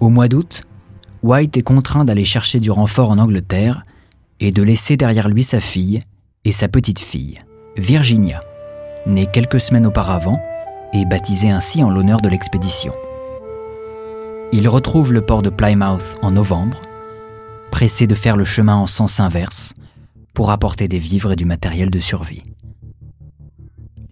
Au 0.00 0.08
mois 0.08 0.28
d'août, 0.28 0.62
White 1.22 1.58
est 1.58 1.62
contraint 1.62 2.06
d'aller 2.06 2.24
chercher 2.24 2.58
du 2.58 2.70
renfort 2.70 3.10
en 3.10 3.18
Angleterre 3.18 3.84
et 4.40 4.50
de 4.50 4.62
laisser 4.62 4.96
derrière 4.96 5.28
lui 5.28 5.42
sa 5.42 5.60
fille 5.60 6.00
et 6.46 6.52
sa 6.52 6.68
petite-fille, 6.68 7.38
Virginia, 7.76 8.40
née 9.06 9.26
quelques 9.26 9.60
semaines 9.60 9.86
auparavant 9.86 10.40
et 10.94 11.04
baptisée 11.04 11.50
ainsi 11.50 11.84
en 11.84 11.90
l'honneur 11.90 12.22
de 12.22 12.30
l'expédition. 12.30 12.94
Il 14.52 14.68
retrouve 14.68 15.12
le 15.12 15.20
port 15.20 15.42
de 15.42 15.50
Plymouth 15.50 16.16
en 16.22 16.30
novembre, 16.30 16.80
pressé 17.70 18.06
de 18.06 18.14
faire 18.14 18.38
le 18.38 18.46
chemin 18.46 18.76
en 18.76 18.86
sens 18.86 19.20
inverse 19.20 19.74
pour 20.34 20.50
apporter 20.50 20.88
des 20.88 20.98
vivres 20.98 21.32
et 21.32 21.36
du 21.36 21.44
matériel 21.44 21.90
de 21.90 22.00
survie. 22.00 22.42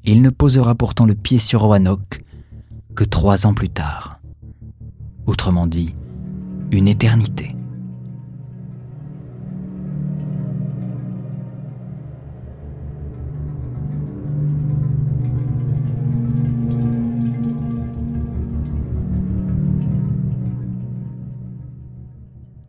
Il 0.04 0.22
ne 0.22 0.30
posera 0.30 0.74
pourtant 0.74 1.04
le 1.04 1.14
pied 1.14 1.38
sur 1.38 1.62
Roanoke 1.62 2.24
que 2.94 3.04
trois 3.04 3.46
ans 3.46 3.54
plus 3.54 3.68
tard. 3.68 4.18
Autrement 5.26 5.66
dit, 5.66 5.94
une 6.70 6.88
éternité. 6.88 7.54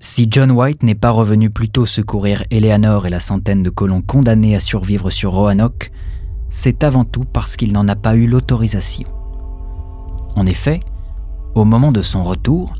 Si 0.05 0.27
John 0.29 0.51
White 0.51 0.83
n'est 0.83 0.95
pas 0.95 1.11
revenu 1.11 1.49
plus 1.49 1.69
tôt 1.69 1.85
secourir 1.85 2.43
Eleanor 2.51 3.07
et 3.07 3.09
la 3.09 3.21
centaine 3.21 3.63
de 3.63 3.69
colons 3.69 4.01
condamnés 4.01 4.53
à 4.53 4.59
survivre 4.59 5.09
sur 5.09 5.31
Roanoke, 5.31 5.93
c'est 6.49 6.83
avant 6.83 7.05
tout 7.05 7.23
parce 7.23 7.55
qu'il 7.55 7.71
n'en 7.71 7.87
a 7.87 7.95
pas 7.95 8.13
eu 8.13 8.27
l'autorisation. 8.27 9.07
En 10.35 10.45
effet, 10.45 10.81
au 11.55 11.63
moment 11.63 11.93
de 11.93 12.01
son 12.01 12.21
retour, 12.25 12.73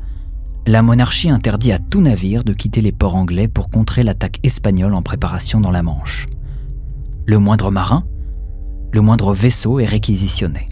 la 0.66 0.82
monarchie 0.82 1.30
interdit 1.30 1.72
à 1.72 1.78
tout 1.78 2.02
navire 2.02 2.44
de 2.44 2.52
quitter 2.52 2.82
les 2.82 2.92
ports 2.92 3.14
anglais 3.14 3.48
pour 3.48 3.70
contrer 3.70 4.02
l'attaque 4.02 4.38
espagnole 4.42 4.92
en 4.92 5.00
préparation 5.00 5.62
dans 5.62 5.70
la 5.70 5.82
Manche. 5.82 6.26
Le 7.24 7.38
moindre 7.38 7.70
marin, 7.70 8.04
le 8.92 9.00
moindre 9.00 9.32
vaisseau 9.32 9.80
est 9.80 9.86
réquisitionné. 9.86 10.66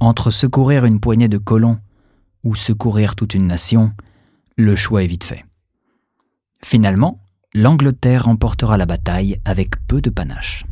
Entre 0.00 0.30
secourir 0.30 0.86
une 0.86 1.00
poignée 1.00 1.28
de 1.28 1.36
colons 1.36 1.76
ou 2.44 2.54
secourir 2.54 3.14
toute 3.14 3.34
une 3.34 3.46
nation, 3.46 3.92
le 4.56 4.76
choix 4.76 5.02
est 5.02 5.06
vite 5.06 5.24
fait. 5.24 5.44
Finalement, 6.64 7.20
l'Angleterre 7.54 8.24
remportera 8.24 8.76
la 8.76 8.86
bataille 8.86 9.38
avec 9.44 9.76
peu 9.86 10.00
de 10.00 10.10
panache. 10.10 10.64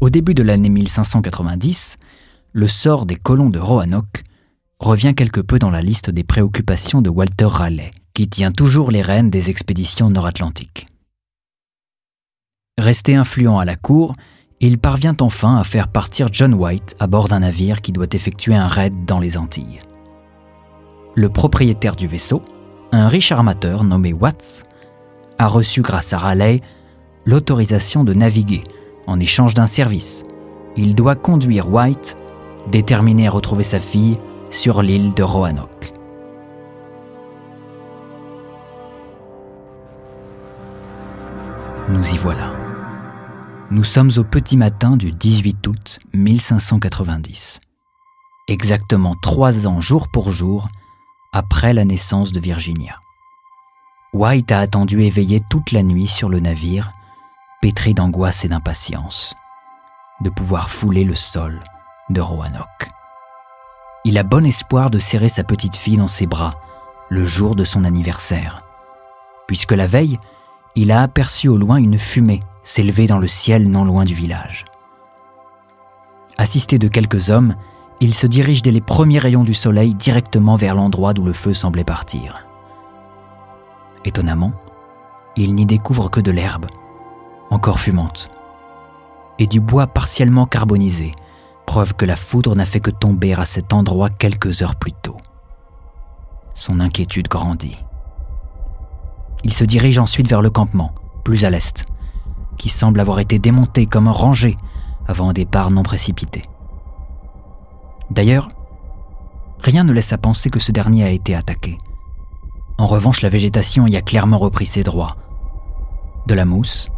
Au 0.00 0.08
début 0.08 0.34
de 0.34 0.42
l'année 0.42 0.70
1590, 0.70 1.96
le 2.52 2.68
sort 2.68 3.06
des 3.06 3.16
colons 3.16 3.50
de 3.50 3.58
Roanoke 3.58 4.22
revient 4.78 5.14
quelque 5.14 5.40
peu 5.40 5.58
dans 5.58 5.70
la 5.70 5.82
liste 5.82 6.10
des 6.10 6.24
préoccupations 6.24 7.02
de 7.02 7.10
Walter 7.10 7.44
Raleigh, 7.46 7.90
qui 8.14 8.28
tient 8.28 8.52
toujours 8.52 8.90
les 8.90 9.02
rênes 9.02 9.30
des 9.30 9.50
expéditions 9.50 10.08
nord-atlantiques. 10.08 10.86
Resté 12.78 13.14
influent 13.14 13.58
à 13.58 13.66
la 13.66 13.76
cour, 13.76 14.14
il 14.60 14.78
parvient 14.78 15.16
enfin 15.20 15.56
à 15.56 15.64
faire 15.64 15.88
partir 15.88 16.28
John 16.32 16.54
White 16.54 16.96
à 16.98 17.06
bord 17.06 17.28
d'un 17.28 17.40
navire 17.40 17.82
qui 17.82 17.92
doit 17.92 18.06
effectuer 18.12 18.54
un 18.54 18.68
raid 18.68 19.04
dans 19.04 19.18
les 19.18 19.36
Antilles 19.36 19.80
le 21.14 21.28
propriétaire 21.28 21.96
du 21.96 22.06
vaisseau, 22.06 22.42
un 22.92 23.08
riche 23.08 23.32
armateur 23.32 23.84
nommé 23.84 24.12
Watts, 24.12 24.64
a 25.38 25.46
reçu 25.46 25.82
grâce 25.82 26.12
à 26.12 26.18
Raleigh 26.18 26.60
l'autorisation 27.24 28.04
de 28.04 28.14
naviguer 28.14 28.62
en 29.06 29.20
échange 29.20 29.54
d'un 29.54 29.66
service. 29.66 30.24
Il 30.76 30.94
doit 30.94 31.16
conduire 31.16 31.72
White, 31.72 32.16
déterminé 32.70 33.26
à 33.26 33.30
retrouver 33.30 33.62
sa 33.62 33.80
fille, 33.80 34.16
sur 34.50 34.82
l'île 34.82 35.14
de 35.14 35.22
Roanoke. 35.22 35.92
Nous 41.88 42.14
y 42.14 42.16
voilà. 42.16 42.52
Nous 43.70 43.84
sommes 43.84 44.10
au 44.16 44.24
petit 44.24 44.56
matin 44.56 44.96
du 44.96 45.12
18 45.12 45.66
août 45.66 45.98
1590. 46.12 47.60
Exactement 48.48 49.14
trois 49.22 49.66
ans 49.66 49.80
jour 49.80 50.08
pour 50.12 50.30
jour 50.30 50.66
après 51.32 51.72
la 51.72 51.84
naissance 51.84 52.32
de 52.32 52.40
Virginia. 52.40 52.98
White 54.12 54.50
a 54.50 54.58
attendu 54.58 55.02
éveillé 55.02 55.40
toute 55.48 55.70
la 55.70 55.84
nuit 55.84 56.08
sur 56.08 56.28
le 56.28 56.40
navire, 56.40 56.90
pétri 57.60 57.94
d'angoisse 57.94 58.44
et 58.44 58.48
d'impatience, 58.48 59.34
de 60.22 60.30
pouvoir 60.30 60.70
fouler 60.70 61.04
le 61.04 61.14
sol 61.14 61.60
de 62.08 62.20
Roanoke. 62.20 62.88
Il 64.04 64.18
a 64.18 64.24
bon 64.24 64.44
espoir 64.44 64.90
de 64.90 64.98
serrer 64.98 65.28
sa 65.28 65.44
petite 65.44 65.76
fille 65.76 65.98
dans 65.98 66.08
ses 66.08 66.26
bras 66.26 66.54
le 67.10 67.26
jour 67.26 67.54
de 67.54 67.64
son 67.64 67.84
anniversaire, 67.84 68.58
puisque 69.46 69.72
la 69.72 69.86
veille, 69.86 70.18
il 70.74 70.90
a 70.90 71.02
aperçu 71.02 71.46
au 71.48 71.56
loin 71.56 71.76
une 71.76 71.98
fumée 71.98 72.40
s'élever 72.64 73.06
dans 73.06 73.18
le 73.18 73.28
ciel 73.28 73.68
non 73.68 73.84
loin 73.84 74.04
du 74.04 74.14
village. 74.14 74.64
Assisté 76.38 76.78
de 76.78 76.88
quelques 76.88 77.30
hommes, 77.30 77.54
il 78.00 78.14
se 78.14 78.26
dirige 78.26 78.62
dès 78.62 78.70
les 78.70 78.80
premiers 78.80 79.18
rayons 79.18 79.44
du 79.44 79.52
soleil 79.52 79.94
directement 79.94 80.56
vers 80.56 80.74
l'endroit 80.74 81.12
d'où 81.12 81.24
le 81.24 81.34
feu 81.34 81.52
semblait 81.52 81.84
partir. 81.84 82.46
Étonnamment, 84.06 84.52
il 85.36 85.54
n'y 85.54 85.66
découvre 85.66 86.10
que 86.10 86.20
de 86.20 86.30
l'herbe, 86.30 86.66
encore 87.50 87.78
fumante, 87.78 88.30
et 89.38 89.46
du 89.46 89.60
bois 89.60 89.86
partiellement 89.86 90.46
carbonisé, 90.46 91.12
preuve 91.66 91.94
que 91.94 92.06
la 92.06 92.16
foudre 92.16 92.56
n'a 92.56 92.64
fait 92.64 92.80
que 92.80 92.90
tomber 92.90 93.34
à 93.34 93.44
cet 93.44 93.74
endroit 93.74 94.08
quelques 94.08 94.62
heures 94.62 94.76
plus 94.76 94.92
tôt. 94.92 95.18
Son 96.54 96.80
inquiétude 96.80 97.28
grandit. 97.28 97.78
Il 99.44 99.52
se 99.52 99.64
dirige 99.64 99.98
ensuite 99.98 100.28
vers 100.28 100.42
le 100.42 100.50
campement, 100.50 100.94
plus 101.22 101.44
à 101.44 101.50
l'est, 101.50 101.84
qui 102.56 102.70
semble 102.70 103.00
avoir 103.00 103.20
été 103.20 103.38
démonté 103.38 103.86
comme 103.86 104.08
rangé 104.08 104.56
avant 105.06 105.30
un 105.30 105.32
départ 105.32 105.70
non 105.70 105.82
précipité. 105.82 106.42
D'ailleurs, 108.10 108.48
rien 109.60 109.84
ne 109.84 109.92
laisse 109.92 110.12
à 110.12 110.18
penser 110.18 110.50
que 110.50 110.60
ce 110.60 110.72
dernier 110.72 111.04
a 111.04 111.10
été 111.10 111.34
attaqué. 111.34 111.78
En 112.78 112.86
revanche, 112.86 113.22
la 113.22 113.28
végétation 113.28 113.86
y 113.86 113.96
a 113.96 114.02
clairement 114.02 114.38
repris 114.38 114.66
ses 114.66 114.82
droits. 114.82 115.16
De 116.26 116.34
la 116.34 116.44
mousse 116.44 116.88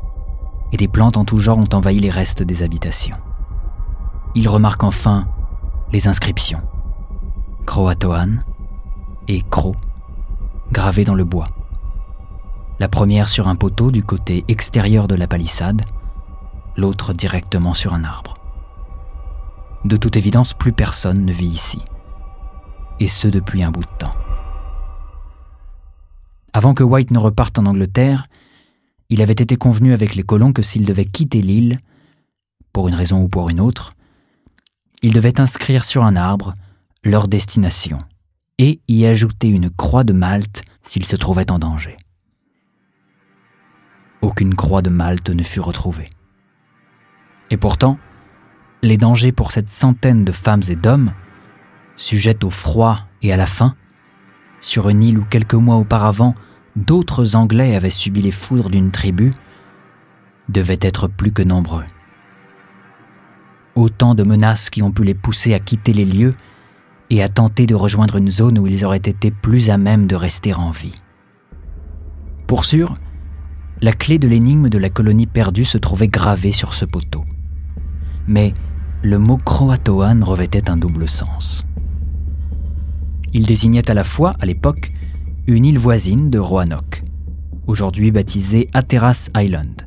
et 0.72 0.76
des 0.76 0.88
plantes 0.88 1.16
en 1.16 1.24
tout 1.24 1.38
genre 1.38 1.58
ont 1.58 1.74
envahi 1.74 2.00
les 2.00 2.10
restes 2.10 2.42
des 2.42 2.62
habitations. 2.62 3.16
Il 4.34 4.48
remarque 4.48 4.84
enfin 4.84 5.28
les 5.92 6.08
inscriptions 6.08 6.62
Croatoan 7.66 8.42
et 9.28 9.42
Cro 9.42 9.74
gravées 10.72 11.04
dans 11.04 11.14
le 11.14 11.24
bois. 11.24 11.48
La 12.78 12.88
première 12.88 13.28
sur 13.28 13.48
un 13.48 13.56
poteau 13.56 13.90
du 13.90 14.02
côté 14.02 14.44
extérieur 14.48 15.06
de 15.06 15.14
la 15.14 15.26
palissade, 15.26 15.82
l'autre 16.76 17.12
directement 17.12 17.74
sur 17.74 17.92
un 17.92 18.04
arbre. 18.04 18.34
De 19.84 19.96
toute 19.96 20.16
évidence, 20.16 20.54
plus 20.54 20.72
personne 20.72 21.24
ne 21.24 21.32
vit 21.32 21.46
ici. 21.46 21.82
Et 23.00 23.08
ce 23.08 23.28
depuis 23.28 23.62
un 23.62 23.70
bout 23.70 23.84
de 23.84 23.98
temps. 23.98 24.14
Avant 26.52 26.74
que 26.74 26.84
White 26.84 27.10
ne 27.10 27.18
reparte 27.18 27.58
en 27.58 27.66
Angleterre, 27.66 28.28
il 29.08 29.22
avait 29.22 29.32
été 29.32 29.56
convenu 29.56 29.92
avec 29.92 30.14
les 30.14 30.22
colons 30.22 30.52
que 30.52 30.62
s'ils 30.62 30.86
devaient 30.86 31.04
quitter 31.04 31.42
l'île, 31.42 31.78
pour 32.72 32.88
une 32.88 32.94
raison 32.94 33.20
ou 33.22 33.28
pour 33.28 33.50
une 33.50 33.60
autre, 33.60 33.92
ils 35.02 35.12
devaient 35.12 35.40
inscrire 35.40 35.84
sur 35.84 36.04
un 36.04 36.16
arbre 36.16 36.54
leur 37.04 37.28
destination 37.28 37.98
et 38.58 38.80
y 38.88 39.04
ajouter 39.06 39.48
une 39.48 39.70
croix 39.70 40.04
de 40.04 40.12
Malte 40.12 40.62
s'ils 40.82 41.04
se 41.04 41.16
trouvaient 41.16 41.50
en 41.50 41.58
danger. 41.58 41.96
Aucune 44.20 44.54
croix 44.54 44.82
de 44.82 44.90
Malte 44.90 45.30
ne 45.30 45.42
fut 45.42 45.60
retrouvée. 45.60 46.08
Et 47.50 47.56
pourtant, 47.56 47.98
les 48.82 48.98
dangers 48.98 49.32
pour 49.32 49.52
cette 49.52 49.70
centaine 49.70 50.24
de 50.24 50.32
femmes 50.32 50.62
et 50.68 50.76
d'hommes, 50.76 51.12
sujettes 51.96 52.44
au 52.44 52.50
froid 52.50 53.06
et 53.22 53.32
à 53.32 53.36
la 53.36 53.46
faim, 53.46 53.76
sur 54.60 54.88
une 54.88 55.02
île 55.02 55.18
où 55.18 55.24
quelques 55.24 55.54
mois 55.54 55.76
auparavant 55.76 56.34
d'autres 56.74 57.36
Anglais 57.36 57.76
avaient 57.76 57.90
subi 57.90 58.22
les 58.22 58.30
foudres 58.32 58.70
d'une 58.70 58.90
tribu, 58.90 59.30
devaient 60.48 60.78
être 60.80 61.06
plus 61.06 61.32
que 61.32 61.42
nombreux. 61.42 61.84
Autant 63.76 64.14
de 64.14 64.24
menaces 64.24 64.68
qui 64.68 64.82
ont 64.82 64.92
pu 64.92 65.04
les 65.04 65.14
pousser 65.14 65.54
à 65.54 65.60
quitter 65.60 65.92
les 65.92 66.04
lieux 66.04 66.34
et 67.10 67.22
à 67.22 67.28
tenter 67.28 67.66
de 67.66 67.74
rejoindre 67.74 68.16
une 68.16 68.30
zone 68.30 68.58
où 68.58 68.66
ils 68.66 68.84
auraient 68.84 68.96
été 68.96 69.30
plus 69.30 69.70
à 69.70 69.78
même 69.78 70.06
de 70.06 70.16
rester 70.16 70.54
en 70.54 70.70
vie. 70.70 70.96
Pour 72.46 72.64
sûr, 72.64 72.94
la 73.80 73.92
clé 73.92 74.18
de 74.18 74.28
l'énigme 74.28 74.68
de 74.68 74.78
la 74.78 74.90
colonie 74.90 75.26
perdue 75.26 75.64
se 75.64 75.78
trouvait 75.78 76.08
gravée 76.08 76.52
sur 76.52 76.74
ce 76.74 76.84
poteau. 76.84 77.24
Mais 78.26 78.54
le 79.02 79.18
mot 79.18 79.36
Croatoan 79.36 80.22
revêtait 80.22 80.70
un 80.70 80.76
double 80.76 81.08
sens. 81.08 81.66
Il 83.32 83.46
désignait 83.46 83.90
à 83.90 83.94
la 83.94 84.04
fois, 84.04 84.34
à 84.40 84.46
l'époque, 84.46 84.92
une 85.48 85.64
île 85.64 85.78
voisine 85.78 86.30
de 86.30 86.38
Roanoke, 86.38 87.02
aujourd'hui 87.66 88.12
baptisée 88.12 88.68
Hatteras 88.74 89.28
Island, 89.36 89.82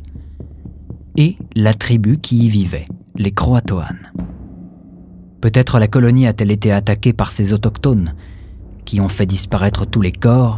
et 1.16 1.38
la 1.56 1.74
tribu 1.74 2.18
qui 2.18 2.46
y 2.46 2.50
vivait, 2.50 2.86
les 3.16 3.32
Croatoans. 3.32 4.12
Peut-être 5.40 5.80
la 5.80 5.88
colonie 5.88 6.28
a-t-elle 6.28 6.52
été 6.52 6.74
attaquée 6.74 7.14
par 7.14 7.32
ces 7.32 7.54
autochtones, 7.54 8.16
qui 8.84 9.00
ont 9.00 9.10
fait 9.10 9.26
disparaître 9.26 9.86
tous 9.86 10.02
les 10.02 10.12
corps 10.12 10.58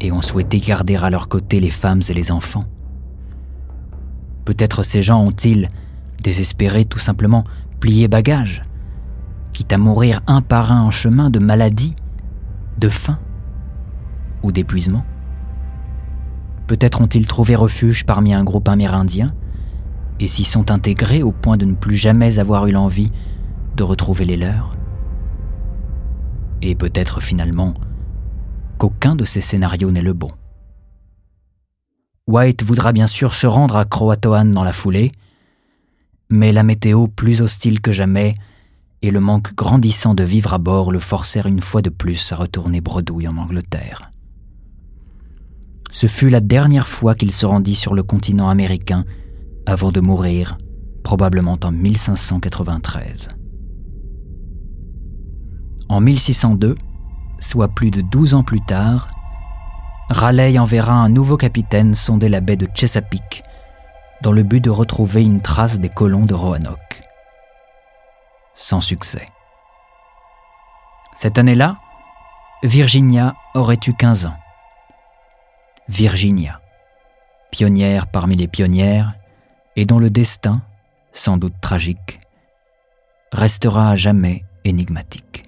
et 0.00 0.12
ont 0.12 0.22
souhaité 0.22 0.58
garder 0.58 0.96
à 0.96 1.10
leur 1.10 1.28
côté 1.28 1.58
les 1.58 1.70
femmes 1.70 2.02
et 2.08 2.14
les 2.14 2.30
enfants. 2.30 2.64
Peut-être 4.44 4.84
ces 4.84 5.02
gens 5.02 5.20
ont-ils, 5.20 5.68
désespérés 6.22 6.84
tout 6.84 6.98
simplement, 6.98 7.44
plié 7.82 8.06
bagage, 8.06 8.62
quitte 9.52 9.72
à 9.72 9.76
mourir 9.76 10.20
un 10.28 10.40
par 10.40 10.70
un 10.70 10.82
en 10.82 10.92
chemin 10.92 11.30
de 11.30 11.40
maladie, 11.40 11.96
de 12.78 12.88
faim 12.88 13.18
ou 14.44 14.52
d'épuisement. 14.52 15.04
Peut-être 16.68 17.00
ont-ils 17.00 17.26
trouvé 17.26 17.56
refuge 17.56 18.06
parmi 18.06 18.34
un 18.34 18.44
groupe 18.44 18.68
amérindien 18.68 19.26
et 20.20 20.28
s'y 20.28 20.44
sont 20.44 20.70
intégrés 20.70 21.24
au 21.24 21.32
point 21.32 21.56
de 21.56 21.64
ne 21.64 21.74
plus 21.74 21.96
jamais 21.96 22.38
avoir 22.38 22.68
eu 22.68 22.70
l'envie 22.70 23.10
de 23.74 23.82
retrouver 23.82 24.26
les 24.26 24.36
leurs. 24.36 24.76
Et 26.62 26.76
peut-être 26.76 27.20
finalement 27.20 27.74
qu'aucun 28.78 29.16
de 29.16 29.24
ces 29.24 29.40
scénarios 29.40 29.90
n'est 29.90 30.02
le 30.02 30.12
bon. 30.12 30.30
White 32.28 32.62
voudra 32.62 32.92
bien 32.92 33.08
sûr 33.08 33.34
se 33.34 33.48
rendre 33.48 33.74
à 33.74 33.84
Croatoan 33.84 34.52
dans 34.52 34.62
la 34.62 34.72
foulée, 34.72 35.10
mais 36.32 36.50
la 36.50 36.62
météo 36.62 37.08
plus 37.08 37.42
hostile 37.42 37.80
que 37.80 37.92
jamais 37.92 38.34
et 39.02 39.10
le 39.10 39.20
manque 39.20 39.54
grandissant 39.54 40.14
de 40.14 40.24
vivre 40.24 40.54
à 40.54 40.58
bord 40.58 40.90
le 40.90 40.98
forcèrent 40.98 41.46
une 41.46 41.60
fois 41.60 41.82
de 41.82 41.90
plus 41.90 42.32
à 42.32 42.36
retourner 42.36 42.80
bredouille 42.80 43.28
en 43.28 43.36
Angleterre. 43.36 44.10
Ce 45.90 46.06
fut 46.06 46.30
la 46.30 46.40
dernière 46.40 46.88
fois 46.88 47.14
qu'il 47.14 47.32
se 47.32 47.44
rendit 47.44 47.74
sur 47.74 47.92
le 47.92 48.02
continent 48.02 48.48
américain 48.48 49.04
avant 49.66 49.92
de 49.92 50.00
mourir, 50.00 50.56
probablement 51.04 51.58
en 51.62 51.70
1593. 51.70 53.28
En 55.90 56.00
1602, 56.00 56.76
soit 57.40 57.68
plus 57.68 57.90
de 57.90 58.00
12 58.00 58.34
ans 58.34 58.42
plus 58.42 58.62
tard, 58.62 59.10
Raleigh 60.08 60.58
enverra 60.58 60.94
un 60.94 61.10
nouveau 61.10 61.36
capitaine 61.36 61.94
sonder 61.94 62.30
la 62.30 62.40
baie 62.40 62.56
de 62.56 62.68
Chesapeake 62.74 63.42
dans 64.22 64.32
le 64.32 64.44
but 64.44 64.60
de 64.60 64.70
retrouver 64.70 65.22
une 65.22 65.42
trace 65.42 65.80
des 65.80 65.88
colons 65.88 66.24
de 66.24 66.34
Roanoke. 66.34 67.02
Sans 68.54 68.80
succès. 68.80 69.26
Cette 71.16 71.38
année-là, 71.38 71.76
Virginia 72.62 73.34
aurait 73.54 73.80
eu 73.86 73.92
15 73.92 74.26
ans. 74.26 74.36
Virginia, 75.88 76.60
pionnière 77.50 78.06
parmi 78.06 78.36
les 78.36 78.46
pionnières, 78.46 79.14
et 79.74 79.84
dont 79.84 79.98
le 79.98 80.10
destin, 80.10 80.62
sans 81.12 81.36
doute 81.36 81.60
tragique, 81.60 82.20
restera 83.32 83.90
à 83.90 83.96
jamais 83.96 84.44
énigmatique. 84.64 85.44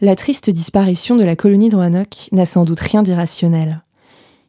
La 0.00 0.14
triste 0.14 0.50
disparition 0.50 1.16
de 1.16 1.24
la 1.24 1.36
colonie 1.36 1.68
de 1.68 1.76
Roanoke 1.76 2.28
n'a 2.32 2.46
sans 2.46 2.64
doute 2.64 2.80
rien 2.80 3.02
d'irrationnel. 3.02 3.82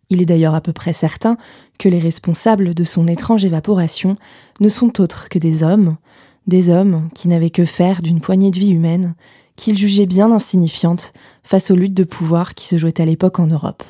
Il 0.10 0.22
est 0.22 0.26
d'ailleurs 0.26 0.56
à 0.56 0.62
peu 0.62 0.74
près 0.74 0.94
certain 0.94 1.38
que 1.80 1.90
les 1.90 2.00
responsables 2.00 2.74
de 2.74 2.84
son 2.84 3.08
étrange 3.08 3.44
évaporation 3.44 4.18
ne 4.60 4.70
sont 4.70 5.02
autres 5.02 5.30
que 5.30 5.40
des 5.40 5.64
hommes, 5.64 5.98
des 6.46 6.70
hommes 6.70 7.10
qui 7.14 7.28
n'avaient 7.28 7.50
que 7.50 7.66
faire 7.66 8.02
d'une 8.02 8.22
poignée 8.22 8.52
de 8.52 8.60
vie 8.60 8.72
humaine, 8.72 9.16
qu'ils 9.56 9.78
jugeaient 9.78 10.06
bien 10.06 10.32
insignifiante 10.32 11.12
face 11.44 11.72
aux 11.72 11.76
luttes 11.76 11.94
de 11.94 12.04
pouvoir 12.04 12.54
qui 12.54 12.68
se 12.68 12.78
jouaient 12.78 13.02
à 13.02 13.06
l'époque 13.06 13.40
en 13.40 13.48
Europe. 13.48 13.84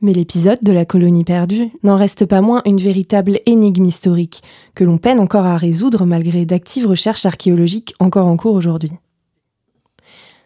Mais 0.00 0.12
l'épisode 0.12 0.58
de 0.62 0.72
la 0.72 0.84
colonie 0.84 1.24
perdue 1.24 1.70
n'en 1.82 1.96
reste 1.96 2.26
pas 2.26 2.42
moins 2.42 2.60
une 2.66 2.80
véritable 2.80 3.40
énigme 3.46 3.86
historique 3.86 4.42
que 4.74 4.84
l'on 4.84 4.98
peine 4.98 5.20
encore 5.20 5.46
à 5.46 5.56
résoudre 5.56 6.04
malgré 6.04 6.44
d'actives 6.44 6.86
recherches 6.86 7.24
archéologiques 7.24 7.94
encore 8.00 8.26
en 8.26 8.36
cours 8.36 8.54
aujourd'hui. 8.54 8.92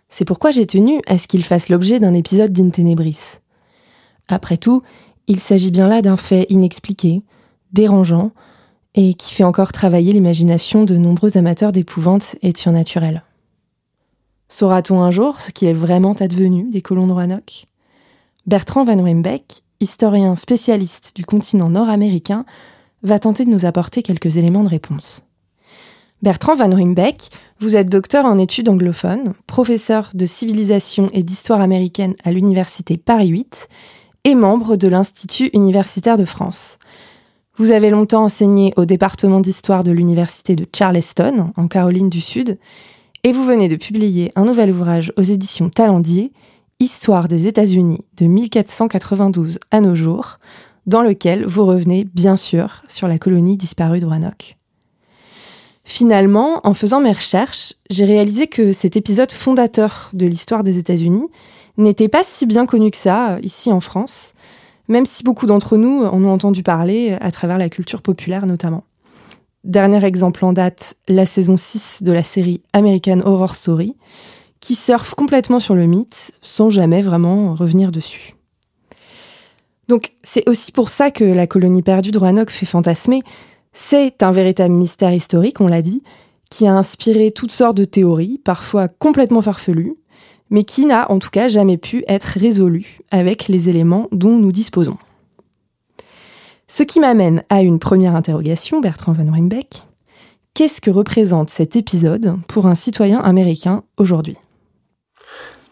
C'est 0.09 0.25
pourquoi 0.25 0.51
j'ai 0.51 0.67
tenu 0.67 1.01
à 1.07 1.19
ce 1.19 1.29
qu'il 1.29 1.45
fasse 1.45 1.69
l'objet 1.69 2.01
d'un 2.01 2.15
épisode 2.15 2.53
d'Intenebris. 2.53 3.19
Après 4.27 4.57
tout, 4.57 4.83
il 5.27 5.41
s'agit 5.41 5.71
bien 5.71 5.89
là 5.89 6.03
d'un 6.03 6.17
fait 6.17 6.47
inexpliqué, 6.49 7.23
dérangeant, 7.73 8.33
et 8.95 9.15
qui 9.15 9.35
fait 9.35 9.45
encore 9.45 9.73
travailler 9.73 10.13
l'imagination 10.13 10.85
de 10.85 10.97
nombreux 10.97 11.37
amateurs 11.37 11.73
d'épouvante 11.73 12.37
et 12.43 12.53
de 12.53 12.59
surnaturel. 12.59 13.23
Saura-t-on 14.49 15.03
un 15.03 15.11
jour 15.11 15.41
ce 15.41 15.51
qu'il 15.51 15.69
est 15.69 15.75
vraiment 15.75 16.15
advenu 16.15 16.71
des 16.71 16.81
colons 16.81 17.07
de 17.07 17.13
Roanoke? 17.13 17.67
Bertrand 18.47 18.85
Van 18.85 18.99
Wimbeck, 18.99 19.63
historien 19.79 20.35
spécialiste 20.35 21.15
du 21.15 21.25
continent 21.27 21.69
nord-américain, 21.69 22.47
va 23.03 23.19
tenter 23.19 23.45
de 23.45 23.51
nous 23.51 23.67
apporter 23.67 24.03
quelques 24.03 24.39
éléments 24.39 24.65
de 24.65 24.69
réponse. 24.69 25.23
Bertrand 26.21 26.57
Van 26.57 26.75
Rimbeck, 26.75 27.29
vous 27.61 27.77
êtes 27.77 27.89
docteur 27.89 28.25
en 28.25 28.39
études 28.39 28.69
anglophones, 28.69 29.35
professeur 29.47 30.11
de 30.15 30.27
civilisation 30.27 31.11
et 31.13 31.23
d'histoire 31.23 31.61
américaine 31.61 32.15
à 32.25 32.33
l'université 32.33 32.97
Paris 32.97 33.29
8 33.29 33.69
et 34.25 34.35
membre 34.35 34.75
de 34.75 34.89
l'Institut 34.89 35.49
universitaire 35.53 36.17
de 36.17 36.25
France. 36.25 36.79
Vous 37.57 37.71
avez 37.71 37.89
longtemps 37.89 38.25
enseigné 38.25 38.75
au 38.77 38.85
département 38.85 39.39
d'histoire 39.39 39.85
de 39.85 39.93
l'université 39.93 40.57
de 40.57 40.67
Charleston, 40.75 41.53
en 41.57 41.69
Caroline 41.69 42.11
du 42.11 42.21
Sud, 42.21 42.59
et 43.23 43.31
vous 43.31 43.45
venez 43.45 43.69
de 43.69 43.77
publier 43.77 44.33
un 44.35 44.45
nouvel 44.45 44.73
ouvrage 44.73 45.13
aux 45.17 45.23
éditions 45.23 45.71
Talendier, 45.71 46.33
Histoire 46.81 47.29
des 47.29 47.47
États-Unis 47.47 48.05
de 48.17 48.27
1492 48.27 49.61
à 49.71 49.81
nos 49.81 49.95
jours, 49.95 50.39
dans 50.87 51.03
lequel 51.03 51.47
vous 51.47 51.65
revenez 51.65 52.05
bien 52.13 52.37
sûr 52.37 52.83
sur 52.89 53.07
la 53.07 53.19
colonie 53.19 53.57
disparue 53.57 54.01
de 54.01 54.07
Roanoke. 54.07 54.58
Finalement, 55.89 56.61
en 56.65 56.75
faisant 56.75 57.01
mes 57.01 57.13
recherches, 57.13 57.73
j'ai 57.89 58.05
réalisé 58.05 58.47
que 58.47 58.73
cet 58.73 58.95
épisode 58.95 59.33
fondateur 59.33 60.11
de 60.13 60.27
l'histoire 60.27 60.63
des 60.63 60.77
États-Unis 60.77 61.29
n'était 61.79 62.09
pas 62.09 62.23
si 62.23 62.45
bien 62.45 62.67
connu 62.67 62.91
que 62.91 62.99
ça, 62.99 63.39
ici 63.43 63.73
en 63.73 63.81
France, 63.81 64.35
même 64.89 65.07
si 65.07 65.25
beaucoup 65.25 65.47
d'entre 65.47 65.79
nous 65.79 66.05
en 66.05 66.23
ont 66.23 66.31
entendu 66.31 66.63
parler 66.63 67.17
à 67.23 67.31
travers 67.31 67.57
la 67.57 67.71
culture 67.71 68.03
populaire 68.03 68.45
notamment. 68.45 68.85
Dernier 69.65 70.05
exemple 70.05 70.45
en 70.45 70.53
date, 70.53 70.95
la 71.09 71.25
saison 71.25 71.57
6 71.57 72.03
de 72.03 72.13
la 72.13 72.23
série 72.23 72.61
American 72.75 73.21
Horror 73.25 73.57
Story, 73.57 73.97
qui 74.61 74.75
surfe 74.75 75.15
complètement 75.15 75.59
sur 75.59 75.75
le 75.75 75.87
mythe 75.87 76.33
sans 76.43 76.69
jamais 76.69 77.01
vraiment 77.01 77.55
revenir 77.55 77.93
dessus. 77.93 78.35
Donc 79.89 80.13
c'est 80.23 80.47
aussi 80.47 80.71
pour 80.71 80.91
ça 80.91 81.11
que 81.11 81.25
la 81.25 81.47
colonie 81.47 81.83
perdue 81.83 82.11
de 82.11 82.19
Roanoke 82.19 82.51
fait 82.51 82.67
fantasmer, 82.67 83.23
c'est 83.81 84.25
un 84.25 84.33
véritable 84.33 84.75
mystère 84.75 85.13
historique, 85.13 85.61
on 85.61 85.69
l'a 85.69 85.83
dit, 85.83 86.03
qui 86.51 86.67
a 86.67 86.75
inspiré 86.75 87.31
toutes 87.31 87.53
sortes 87.53 87.77
de 87.77 87.85
théories, 87.85 88.41
parfois 88.45 88.89
complètement 88.89 89.41
farfelues, 89.41 89.95
mais 90.51 90.65
qui 90.65 90.85
n'a 90.85 91.11
en 91.13 91.21
tout 91.21 91.31
cas 91.31 91.47
jamais 91.47 91.77
pu 91.79 92.03
être 92.09 92.25
résolu 92.25 92.99
avec 93.13 93.47
les 93.47 93.69
éléments 93.69 94.09
dont 94.11 94.37
nous 94.37 94.51
disposons. 94.51 94.99
Ce 96.67 96.83
qui 96.83 96.99
m'amène 96.99 97.45
à 97.51 97.63
une 97.63 97.79
première 97.79 98.17
interrogation, 98.17 98.81
Bertrand 98.81 99.13
Van 99.13 99.31
Rimbeck. 99.31 99.85
Qu'est-ce 100.55 100.81
que 100.81 100.91
représente 100.91 101.49
cet 101.49 101.77
épisode 101.77 102.35
pour 102.49 102.67
un 102.67 102.75
citoyen 102.75 103.21
américain 103.21 103.85
aujourd'hui? 103.97 104.37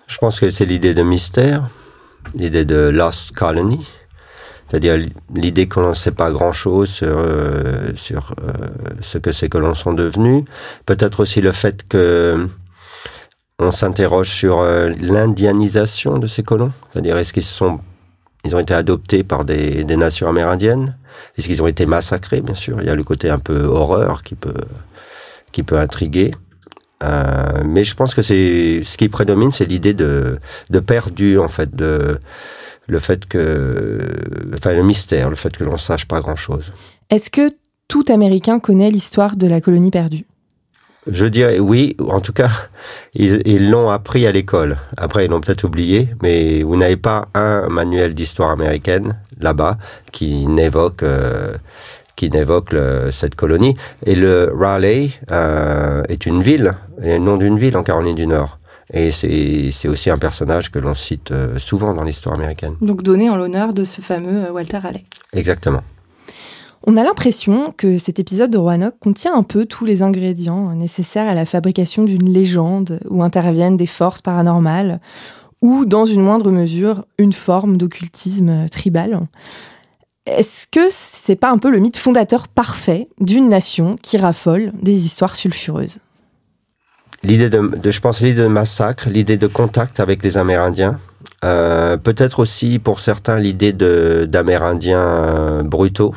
Je 0.06 0.18
pense 0.18 0.38
que 0.38 0.48
c'est 0.48 0.64
l'idée 0.64 0.94
de 0.94 1.02
mystère, 1.02 1.68
l'idée 2.36 2.64
de 2.64 2.88
Lost 2.88 3.32
Colony, 3.32 3.84
C'est-à-dire 4.68 4.98
l'idée 5.34 5.68
qu'on 5.68 5.90
ne 5.90 5.94
sait 5.94 6.10
pas 6.10 6.30
grand-chose 6.30 6.88
sur, 6.88 7.06
euh, 7.08 7.90
sur 7.94 8.34
euh, 8.40 8.52
ce 9.00 9.18
que 9.18 9.30
ces 9.32 9.48
colons 9.48 9.74
sont 9.74 9.92
devenus. 9.92 10.44
Peut-être 10.86 11.20
aussi 11.20 11.40
le 11.40 11.52
fait 11.52 11.86
que 11.88 12.48
on 13.58 13.72
s'interroge 13.72 14.28
sur 14.28 14.60
euh, 14.60 14.90
l'indianisation 15.00 16.18
de 16.18 16.26
ces 16.26 16.42
colons. 16.42 16.72
C'est-à-dire 16.92 17.16
est-ce 17.16 17.32
qu'ils 17.32 17.42
sont 17.42 17.80
ils 18.44 18.54
ont 18.54 18.60
été 18.60 18.74
adoptés 18.74 19.24
par 19.24 19.44
des, 19.44 19.82
des 19.82 19.96
nations 19.96 20.28
amérindiennes? 20.28 20.96
Est-ce 21.36 21.46
qu'ils 21.48 21.62
ont 21.62 21.66
été 21.66 21.86
massacrés, 21.86 22.40
bien 22.40 22.54
sûr 22.54 22.78
Il 22.80 22.86
y 22.86 22.90
a 22.90 22.94
le 22.94 23.02
côté 23.02 23.28
un 23.28 23.38
peu 23.40 23.64
horreur 23.64 24.22
qui 24.22 24.36
peut, 24.36 24.54
qui 25.50 25.64
peut 25.64 25.78
intriguer. 25.78 26.30
Mais 27.64 27.82
je 27.82 27.96
pense 27.96 28.14
que 28.14 28.22
ce 28.22 28.96
qui 28.96 29.08
prédomine, 29.08 29.50
c'est 29.50 29.64
l'idée 29.64 29.94
de, 29.94 30.38
de 30.70 30.78
perdu, 30.78 31.38
en 31.38 31.48
fait, 31.48 31.74
de 31.74 32.20
le 32.86 32.98
fait 32.98 33.26
que, 33.26 33.98
enfin, 34.54 34.72
le 34.72 34.82
mystère, 34.82 35.30
le 35.30 35.36
fait 35.36 35.56
que 35.56 35.64
l'on 35.64 35.76
sache 35.76 36.06
pas 36.06 36.20
grand 36.20 36.36
chose. 36.36 36.72
Est-ce 37.10 37.30
que 37.30 37.50
tout 37.88 38.04
Américain 38.08 38.58
connaît 38.58 38.90
l'histoire 38.90 39.36
de 39.36 39.46
la 39.46 39.60
colonie 39.60 39.90
perdue? 39.90 40.24
Je 41.08 41.26
dirais 41.26 41.60
oui, 41.60 41.96
en 42.00 42.20
tout 42.20 42.32
cas, 42.32 42.50
ils 43.14 43.70
l'ont 43.70 43.90
appris 43.90 44.26
à 44.26 44.32
l'école. 44.32 44.76
Après, 44.96 45.24
ils 45.24 45.30
l'ont 45.30 45.40
peut-être 45.40 45.62
oublié, 45.62 46.08
mais 46.20 46.64
vous 46.64 46.74
n'avez 46.76 46.96
pas 46.96 47.28
un 47.34 47.68
manuel 47.68 48.14
d'histoire 48.14 48.50
américaine 48.50 49.16
là-bas 49.38 49.78
qui 50.10 50.46
n'évoque 50.46 51.04
euh, 51.04 51.54
qui 52.16 52.30
n'évoque 52.30 52.74
cette 53.12 53.34
colonie. 53.34 53.76
Et 54.04 54.14
le 54.14 54.50
Raleigh 54.52 55.12
euh, 55.30 56.02
est 56.08 56.26
une 56.26 56.42
ville, 56.42 56.72
le 56.98 57.18
nom 57.18 57.36
d'une 57.36 57.58
ville 57.58 57.76
en 57.76 57.82
Caroline 57.82 58.16
du 58.16 58.26
Nord. 58.26 58.58
Et 58.92 59.10
c'est 59.10 59.88
aussi 59.88 60.10
un 60.10 60.18
personnage 60.18 60.70
que 60.70 60.78
l'on 60.78 60.94
cite 60.94 61.32
euh, 61.32 61.58
souvent 61.58 61.92
dans 61.92 62.04
l'histoire 62.04 62.36
américaine. 62.36 62.76
Donc 62.80 63.02
donné 63.02 63.28
en 63.28 63.36
l'honneur 63.36 63.72
de 63.72 63.84
ce 63.84 64.00
fameux 64.00 64.46
euh, 64.46 64.52
Walter 64.52 64.78
Raleigh. 64.78 65.04
Exactement. 65.32 65.82
On 66.84 66.96
a 66.96 67.02
l'impression 67.02 67.74
que 67.76 67.98
cet 67.98 68.20
épisode 68.20 68.50
de 68.50 68.58
Roanoke 68.58 68.98
contient 69.00 69.34
un 69.34 69.42
peu 69.42 69.66
tous 69.66 69.84
les 69.84 70.02
ingrédients 70.02 70.72
nécessaires 70.74 71.26
à 71.26 71.34
la 71.34 71.44
fabrication 71.44 72.04
d'une 72.04 72.30
légende 72.32 73.00
où 73.10 73.24
interviennent 73.24 73.76
des 73.76 73.86
forces 73.86 74.22
paranormales 74.22 75.00
ou, 75.62 75.84
dans 75.84 76.04
une 76.04 76.20
moindre 76.20 76.52
mesure, 76.52 77.04
une 77.18 77.32
forme 77.32 77.76
d'occultisme 77.76 78.68
tribal. 78.68 79.26
Est-ce 80.26 80.66
que 80.70 80.88
c'est 80.90 81.34
pas 81.34 81.50
un 81.50 81.58
peu 81.58 81.70
le 81.70 81.78
mythe 81.78 81.96
fondateur 81.96 82.46
parfait 82.46 83.08
d'une 83.20 83.48
nation 83.48 83.96
qui 84.00 84.16
raffole 84.16 84.72
des 84.80 85.06
histoires 85.06 85.34
sulfureuses? 85.34 85.98
L'idée 87.22 87.50
de, 87.50 87.90
je 87.90 88.00
pense, 88.00 88.20
l'idée 88.20 88.42
de 88.42 88.46
massacre, 88.46 89.08
l'idée 89.08 89.36
de 89.36 89.46
contact 89.46 90.00
avec 90.00 90.22
les 90.22 90.38
Amérindiens, 90.38 90.98
euh, 91.44 91.96
peut-être 91.96 92.38
aussi 92.40 92.78
pour 92.78 93.00
certains 93.00 93.38
l'idée 93.38 93.72
de 93.72 94.26
d'Amérindiens 94.28 95.00
euh, 95.00 95.62
brutaux 95.62 96.14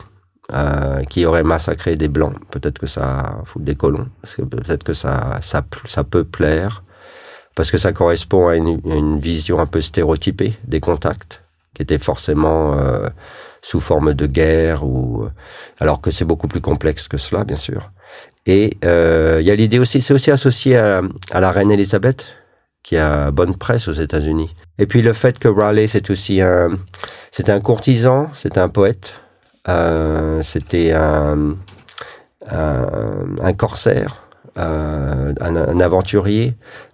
euh, 0.53 1.03
qui 1.03 1.25
auraient 1.25 1.43
massacré 1.43 1.95
des 1.95 2.07
blancs. 2.07 2.35
Peut-être 2.51 2.79
que 2.79 2.88
ça 2.88 3.39
fout 3.45 3.63
des 3.63 3.75
colons, 3.75 4.07
peut-être 4.35 4.83
que 4.83 4.93
ça, 4.93 5.39
ça 5.41 5.63
ça 5.85 6.03
peut 6.03 6.23
plaire, 6.23 6.83
parce 7.55 7.71
que 7.71 7.77
ça 7.77 7.91
correspond 7.91 8.47
à 8.47 8.55
une, 8.55 8.79
une 8.85 9.19
vision 9.19 9.59
un 9.59 9.67
peu 9.67 9.81
stéréotypée 9.81 10.53
des 10.67 10.79
contacts 10.79 11.43
qui 11.73 11.83
étaient 11.83 11.97
forcément 11.97 12.77
euh, 12.77 13.09
sous 13.61 13.79
forme 13.79 14.13
de 14.13 14.25
guerre 14.25 14.83
ou 14.83 15.27
alors 15.79 16.01
que 16.01 16.11
c'est 16.11 16.25
beaucoup 16.25 16.47
plus 16.47 16.61
complexe 16.61 17.07
que 17.07 17.17
cela, 17.17 17.43
bien 17.43 17.55
sûr. 17.55 17.91
Et 18.45 18.77
euh, 18.85 19.37
il 19.41 19.47
y 19.47 19.51
a 19.51 19.55
l'idée 19.55 19.79
aussi, 19.79 20.01
c'est 20.01 20.13
aussi 20.13 20.31
associé 20.31 20.77
à, 20.77 21.01
la 21.33 21.51
reine 21.51 21.71
Elisabeth, 21.71 22.25
qui 22.83 22.97
a 22.97 23.31
bonne 23.31 23.55
presse 23.55 23.87
aux 23.87 23.93
États-Unis. 23.93 24.55
Et 24.77 24.85
puis 24.85 25.01
le 25.01 25.13
fait 25.13 25.37
que 25.39 25.47
Raleigh, 25.47 25.87
c'est 25.87 26.09
aussi 26.09 26.41
un, 26.41 26.69
c'était 27.31 27.51
un 27.51 27.59
courtisan, 27.59 28.29
c'était 28.33 28.59
un 28.59 28.69
poète, 28.69 29.19
euh, 29.67 30.41
c'était 30.41 30.93
un, 30.93 31.55
un, 32.47 33.53
corsaire. 33.53 34.23
Euh, 34.57 35.33
un, 35.39 35.79
aventurier, 35.79 36.53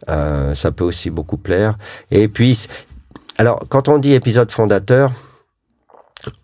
euh, 0.09 0.53
ça 0.53 0.71
peut 0.71 0.83
aussi 0.83 1.09
beaucoup 1.09 1.37
plaire. 1.37 1.77
Et 2.11 2.27
puis, 2.27 2.59
alors, 3.37 3.63
quand 3.69 3.87
on 3.87 3.97
dit 3.97 4.13
épisode 4.13 4.51
fondateur, 4.51 5.11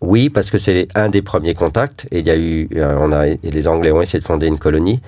oui, 0.00 0.30
parce 0.30 0.50
que 0.50 0.58
c'est 0.58 0.88
un 0.94 1.08
des 1.08 1.22
premiers 1.22 1.54
contacts. 1.54 2.06
Et 2.10 2.20
il 2.20 2.26
y 2.26 2.30
a 2.30 2.36
eu, 2.36 2.68
euh, 2.76 2.96
on 2.98 3.12
a, 3.12 3.26
les 3.26 3.68
Anglais 3.68 3.92
ont 3.92 4.02
essayé 4.02 4.20
de 4.20 4.24
fonder 4.24 4.46
une 4.46 4.58
colonie. 4.58 5.00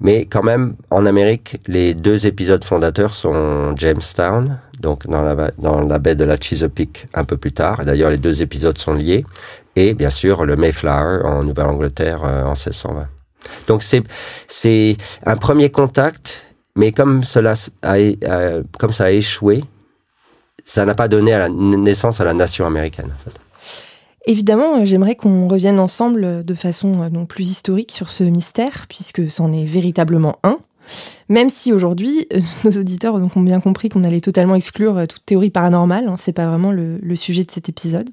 Mais 0.00 0.26
quand 0.26 0.42
même, 0.42 0.74
en 0.90 1.06
Amérique, 1.06 1.60
les 1.66 1.94
deux 1.94 2.26
épisodes 2.26 2.62
fondateurs 2.62 3.14
sont 3.14 3.74
Jamestown, 3.76 4.58
donc 4.78 5.06
dans 5.06 5.22
la, 5.22 5.50
dans 5.58 5.86
la 5.86 5.98
baie 5.98 6.14
de 6.14 6.24
la 6.24 6.38
Chesapeake 6.38 7.06
un 7.14 7.24
peu 7.24 7.38
plus 7.38 7.52
tard. 7.52 7.84
D'ailleurs, 7.84 8.10
les 8.10 8.18
deux 8.18 8.42
épisodes 8.42 8.76
sont 8.76 8.94
liés. 8.94 9.24
Et 9.74 9.94
bien 9.94 10.10
sûr, 10.10 10.44
le 10.44 10.56
Mayflower 10.56 11.22
en 11.24 11.44
Nouvelle-Angleterre 11.44 12.22
euh, 12.24 12.44
en 12.44 12.52
1620. 12.52 13.08
Donc 13.66 13.82
c'est 13.82 14.02
c'est 14.48 14.96
un 15.24 15.36
premier 15.36 15.70
contact, 15.70 16.44
mais 16.76 16.92
comme 16.92 17.22
cela 17.22 17.54
a, 17.82 17.96
euh, 17.96 18.62
comme 18.78 18.92
ça 18.92 19.04
a 19.04 19.10
échoué, 19.10 19.62
ça 20.64 20.84
n'a 20.84 20.94
pas 20.94 21.08
donné 21.08 21.32
à 21.32 21.38
la 21.38 21.48
naissance 21.48 22.20
à 22.20 22.24
la 22.24 22.34
nation 22.34 22.66
américaine. 22.66 23.12
Évidemment, 24.26 24.78
euh, 24.78 24.84
j'aimerais 24.84 25.14
qu'on 25.14 25.46
revienne 25.46 25.78
ensemble 25.78 26.24
euh, 26.24 26.42
de 26.42 26.54
façon 26.54 27.02
euh, 27.02 27.08
non 27.08 27.26
plus 27.26 27.44
historique 27.44 27.92
sur 27.92 28.10
ce 28.10 28.24
mystère, 28.24 28.86
puisque 28.88 29.30
c'en 29.30 29.52
est 29.52 29.64
véritablement 29.64 30.38
un. 30.42 30.58
Même 31.28 31.48
si 31.48 31.72
aujourd'hui, 31.72 32.28
nos 32.64 32.72
auditeurs 32.72 33.14
ont 33.14 33.40
bien 33.40 33.60
compris 33.60 33.88
qu'on 33.88 34.04
allait 34.04 34.20
totalement 34.20 34.56
exclure 34.56 35.06
toute 35.08 35.24
théorie 35.24 35.50
paranormale, 35.50 36.08
hein, 36.08 36.16
c'est 36.16 36.32
pas 36.32 36.46
vraiment 36.46 36.72
le, 36.72 36.98
sujet 37.14 37.44
de 37.44 37.50
cet 37.50 37.68
épisode. 37.68 38.10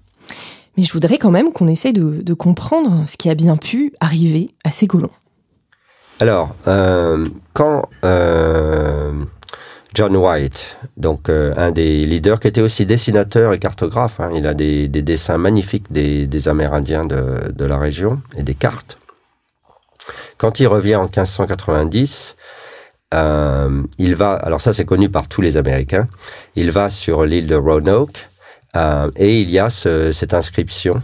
Mais 0.78 0.84
je 0.84 0.93
voudrais 0.93 1.17
quand 1.17 1.32
même 1.32 1.52
qu'on 1.52 1.67
essaye 1.67 1.93
de, 1.93 2.34
comprendre 2.34 3.06
ce 3.08 3.17
qui 3.17 3.30
a 3.30 3.36
bien 3.36 3.58
pu 3.58 3.93
arriver 3.99 4.56
à 4.63 4.71
ces 4.71 4.88
colons. 4.88 5.12
Alors, 6.19 6.56
quand 7.54 7.84
John 9.93 10.15
White, 10.15 10.77
donc 10.97 11.29
euh, 11.29 11.53
un 11.56 11.71
des 11.71 12.06
leaders 12.06 12.39
qui 12.39 12.47
était 12.47 12.62
aussi 12.62 12.86
dessinateur 12.86 13.53
et 13.53 13.60
cartographe. 13.60 14.19
Hein. 14.19 14.32
Il 14.36 14.47
a 14.47 14.56
des, 14.56 14.88
des, 14.88 15.03
dessins 15.03 15.38
magnifiques 15.38 15.91
des, 15.91 16.47
Amérindiens 16.47 17.06
de, 17.06 17.65
la 17.65 17.77
région 17.77 18.21
et 18.36 18.43
des 18.43 18.56
cartes. 18.56 18.97
Quand 20.38 20.60
il 20.60 20.67
revient 20.67 20.95
en 20.95 21.03
1590, 21.03 22.36
euh, 23.13 23.84
il 23.99 24.15
va, 24.15 24.34
alors 24.34 24.62
ça 24.62 24.73
c'est 24.73 24.86
connu 24.86 25.10
par 25.10 25.27
tous 25.27 25.41
les 25.41 25.58
Américains, 25.58 26.08
il 26.56 26.71
va 26.71 26.89
sur 26.89 27.23
l'île 27.25 27.45
de 27.45 27.56
Roanoke 27.56 28.27
euh, 28.75 29.12
et 29.15 29.41
il 29.41 29.51
y 29.51 29.60
a 29.60 29.69
ce, 29.69 30.12
cette 30.12 30.34
inscription 30.34 31.03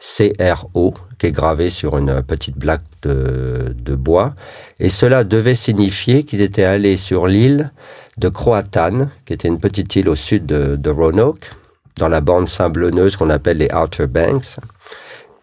CRO 0.00 0.94
qui 1.18 1.26
est 1.26 1.32
gravée 1.32 1.70
sur 1.70 1.98
une 1.98 2.22
petite 2.22 2.56
blague 2.56 2.82
de, 3.02 3.94
bois 3.94 4.34
et 4.80 4.88
cela 4.88 5.24
devait 5.24 5.54
signifier 5.54 6.24
qu'ils 6.24 6.40
étaient 6.40 6.64
allés 6.64 6.96
sur 6.96 7.26
l'île 7.26 7.72
de 8.16 8.28
Croatan, 8.28 9.08
qui 9.26 9.32
était 9.32 9.48
une 9.48 9.60
petite 9.60 9.94
île 9.96 10.08
au 10.08 10.14
sud 10.14 10.46
de, 10.46 10.90
Roanoke, 10.90 11.50
dans 11.96 12.08
la 12.08 12.20
bande 12.20 12.48
sablonneuse 12.48 13.16
qu'on 13.16 13.30
appelle 13.30 13.58
les 13.58 13.68
Outer 13.72 14.06
Banks. 14.06 14.56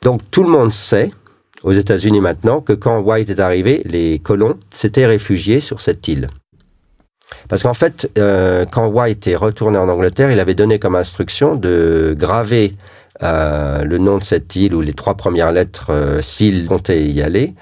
Donc 0.02 0.22
tout 0.32 0.44
le 0.44 0.50
monde 0.50 0.74
sait, 0.74 1.12
aux 1.64 1.72
États-Unis 1.72 2.22
maintenant, 2.22 2.62
que 2.62 2.74
quand 2.74 3.00
White 3.00 3.30
est 3.30 3.40
arrivé, 3.40 3.82
les 3.86 4.20
colons 4.20 4.58
s'étaient 4.70 5.06
réfugiés 5.06 5.60
sur 5.60 5.82
cette 5.82 6.08
île. 6.08 6.28
Parce 7.48 7.64
qu'en 7.64 7.74
fait, 7.74 8.10
euh, 8.18 8.66
quand 8.66 8.88
White 8.88 9.28
est 9.28 9.36
retourné 9.36 9.78
en 9.78 9.90
Angleterre, 9.90 10.32
il 10.32 10.40
avait 10.40 10.54
donné 10.54 10.80
comme 10.80 10.96
instruction 10.96 11.56
de 11.56 12.16
graver 12.18 12.76
euh, 13.24 13.84
le 13.84 13.98
nom 13.98 14.18
de 14.18 14.24
cette 14.24 14.56
île 14.56 14.76
ou 14.76 14.82
les 14.82 14.94
trois 14.94 15.16
premières 15.16 15.52
lettres 15.52 15.88
euh, 15.90 16.22
s'il 16.22 16.66
comptait 16.68 17.06
y 17.06 17.22
aller, 17.22 17.54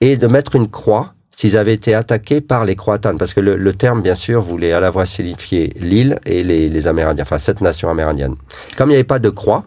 et 0.00 0.16
de 0.16 0.26
mettre 0.26 0.56
une 0.56 0.68
croix 0.68 1.14
s'ils 1.36 1.58
avaient 1.58 1.74
été 1.74 1.94
attaqués 1.94 2.40
par 2.40 2.64
les 2.64 2.76
Croatanes, 2.76 3.18
parce 3.18 3.34
que 3.34 3.40
le, 3.40 3.72
terme, 3.74 4.00
bien 4.00 4.14
sûr, 4.14 4.40
voulait 4.40 4.72
à 4.72 4.80
la 4.80 4.90
fois 4.90 5.04
signifier 5.04 5.70
l'île 5.78 6.18
et 6.24 6.42
les, 6.42 6.86
Amérindiens, 6.86 7.24
enfin 7.24 7.38
cette 7.38 7.60
nation 7.60 7.90
amérindienne. 7.90 8.36
Comme 8.78 8.88
il 8.88 8.92
n'y 8.92 8.96
avait 8.96 9.04
pas 9.04 9.18
de 9.18 9.28
croix, 9.28 9.64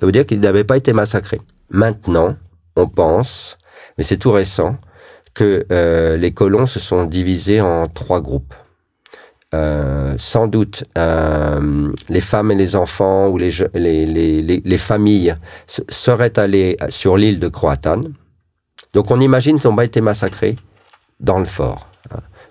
ça 0.00 0.06
veut 0.06 0.12
dire 0.12 0.24
qu'ils 0.24 0.40
n'avaient 0.40 0.64
pas 0.64 0.78
été 0.78 0.94
massacrés. 0.94 1.40
Maintenant, 1.68 2.34
on 2.76 2.86
pense, 2.86 3.58
mais 3.98 4.04
c'est 4.04 4.16
tout 4.16 4.32
récent, 4.32 4.76
que 5.34 5.66
euh, 5.70 6.16
les 6.16 6.32
colons 6.32 6.66
se 6.66 6.80
sont 6.80 7.04
divisés 7.04 7.60
en 7.60 7.88
trois 7.88 8.22
groupes. 8.22 8.54
Euh, 9.56 10.14
sans 10.18 10.48
doute 10.48 10.84
euh, 10.98 11.90
les 12.08 12.20
femmes 12.20 12.50
et 12.50 12.54
les 12.54 12.76
enfants 12.76 13.28
ou 13.28 13.38
les, 13.38 13.50
les, 13.74 14.04
les, 14.04 14.62
les 14.64 14.78
familles 14.78 15.34
seraient 15.66 16.38
allés 16.38 16.76
sur 16.90 17.16
l'île 17.16 17.40
de 17.40 17.48
Croatan. 17.48 18.02
Donc 18.92 19.10
on 19.10 19.20
imagine 19.20 19.58
qu'ils 19.58 19.70
n'ont 19.70 19.76
pas 19.76 19.84
été 19.84 20.00
massacrés, 20.00 20.56
dans 21.20 21.38
le 21.38 21.46
fort. 21.46 21.88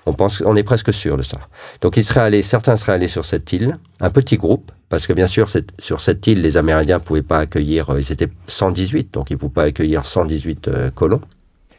On 0.08 0.14
pense, 0.14 0.44
on 0.46 0.56
est 0.56 0.64
presque 0.64 0.94
sûr 0.94 1.18
de 1.18 1.24
ça. 1.24 1.40
Donc, 1.82 1.98
ils 1.98 2.04
seraient 2.04 2.22
allés, 2.22 2.44
certains 2.44 2.78
seraient 2.78 2.94
allés 2.94 3.08
sur 3.08 3.26
cette 3.26 3.52
île, 3.54 3.80
un 4.00 4.12
petit 4.12 4.38
groupe, 4.38 4.72
parce 4.88 5.08
que 5.08 5.14
bien 5.14 5.26
sûr, 5.26 5.50
sur 5.80 6.02
cette 6.02 6.28
île, 6.28 6.42
les 6.42 6.58
Amérindiens 6.58 7.00
pouvaient 7.00 7.24
pas 7.24 7.40
accueillir, 7.40 7.90
euh, 7.90 8.00
ils 8.00 8.12
étaient 8.12 8.30
118, 8.46 9.12
donc 9.14 9.32
ils 9.32 9.38
pouvaient 9.38 9.54
pas 9.54 9.64
accueillir 9.64 10.06
118 10.06 10.68
euh, 10.68 10.92
colons. 10.92 11.22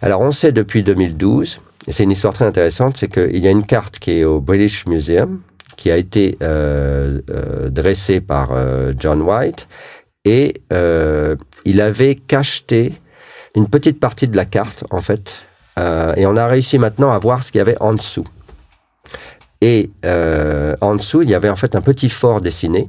Alors, 0.01 0.23
on 0.23 0.33
sait 0.33 0.51
depuis 0.51 0.83
2012, 0.83 1.61
et 1.61 1.61
c'est 1.92 2.05
une 2.05 2.11
histoire 2.11 2.35
très 2.35 2.44
intéressante, 2.44 2.96
c'est 2.96 3.09
qu'il 3.09 3.38
y 3.38 3.46
a 3.46 3.51
une 3.51 3.64
carte 3.64 3.99
qui 3.99 4.18
est 4.18 4.25
au 4.25 4.40
British 4.40 4.87
Museum, 4.87 5.40
qui 5.77 5.90
a 5.90 5.96
été 5.96 6.38
euh, 6.42 7.20
dressée 7.68 8.20
par 8.20 8.51
John 8.99 9.22
White, 9.22 9.68
et 10.25 10.62
il 11.64 11.81
avait 11.81 12.14
cacheté 12.14 12.94
une 13.55 13.68
petite 13.68 14.01
partie 14.01 14.27
de 14.27 14.37
la 14.37 14.44
carte, 14.44 14.85
en 14.90 15.01
fait, 15.01 15.37
et 15.79 16.27
on 16.27 16.37
a 16.37 16.46
réussi 16.46 16.79
maintenant 16.79 17.12
à 17.12 17.18
voir 17.18 17.42
ce 17.42 17.53
qu'il 17.53 17.59
y 17.59 17.62
avait 17.62 17.81
en 17.81 17.94
dessous. 17.94 18.27
Et 19.61 19.90
euh, 20.05 20.46
en 20.81 20.97
dessous, 20.97 21.23
il 21.23 21.31
y 21.31 21.35
avait 21.35 21.49
en 21.49 21.57
fait 21.57 21.75
un 21.75 21.81
petit 21.81 22.09
fort 22.09 22.41
dessiné 22.41 22.89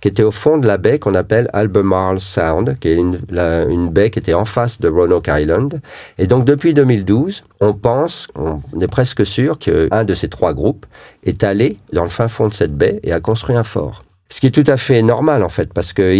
qui 0.00 0.08
était 0.08 0.22
au 0.22 0.30
fond 0.30 0.58
de 0.58 0.66
la 0.66 0.78
baie 0.78 0.98
qu'on 0.98 1.14
appelle 1.14 1.48
Albemarle 1.52 2.20
Sound, 2.20 2.78
qui 2.80 2.88
est 2.88 2.94
une, 2.94 3.88
baie 3.90 4.10
qui 4.10 4.18
était 4.18 4.34
en 4.34 4.44
face 4.44 4.80
de 4.80 4.88
Roanoke 4.88 5.28
Island. 5.28 5.80
Et 6.18 6.26
donc 6.26 6.44
depuis 6.44 6.74
2012, 6.74 7.44
on 7.60 7.74
pense, 7.74 8.28
on 8.34 8.60
est 8.80 8.88
presque 8.88 9.26
sûr 9.26 9.58
qu'un 9.58 10.04
de 10.04 10.14
ces 10.14 10.28
trois 10.28 10.54
groupes 10.54 10.86
est 11.24 11.44
allé 11.44 11.78
dans 11.92 12.04
le 12.04 12.10
fin 12.10 12.28
fond 12.28 12.48
de 12.48 12.54
cette 12.54 12.76
baie 12.76 13.00
et 13.02 13.12
a 13.12 13.20
construit 13.20 13.56
un 13.56 13.64
fort. 13.64 14.02
Ce 14.30 14.40
qui 14.40 14.46
est 14.46 14.50
tout 14.50 14.64
à 14.66 14.76
fait 14.76 15.02
normal 15.02 15.42
en 15.42 15.48
fait, 15.48 15.72
parce 15.72 15.92
que 15.92 16.14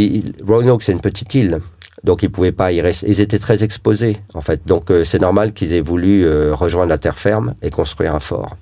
Roanoke 0.46 0.83
c'est 0.83 0.92
une 0.92 1.00
petite 1.00 1.35
île. 1.35 1.61
Donc 2.04 2.22
ils 2.22 2.31
pouvaient 2.31 2.52
pas 2.52 2.66
rester. 2.66 3.09
Ils 3.09 3.20
étaient 3.20 3.38
très 3.38 3.64
exposés 3.64 4.18
en 4.35 4.40
fait. 4.40 4.66
Donc 4.66 4.90
euh, 4.90 5.04
c'est 5.04 5.20
normal 5.20 5.52
qu'ils 5.52 5.72
aient 5.72 5.81
voulu 5.81 6.24
euh, 6.24 6.54
rejoindre 6.54 6.88
la 6.88 6.98
terre 6.98 7.18
ferme 7.18 7.54
et 7.61 7.70
construire 7.70 8.14
un 8.14 8.20
fort. 8.20 8.57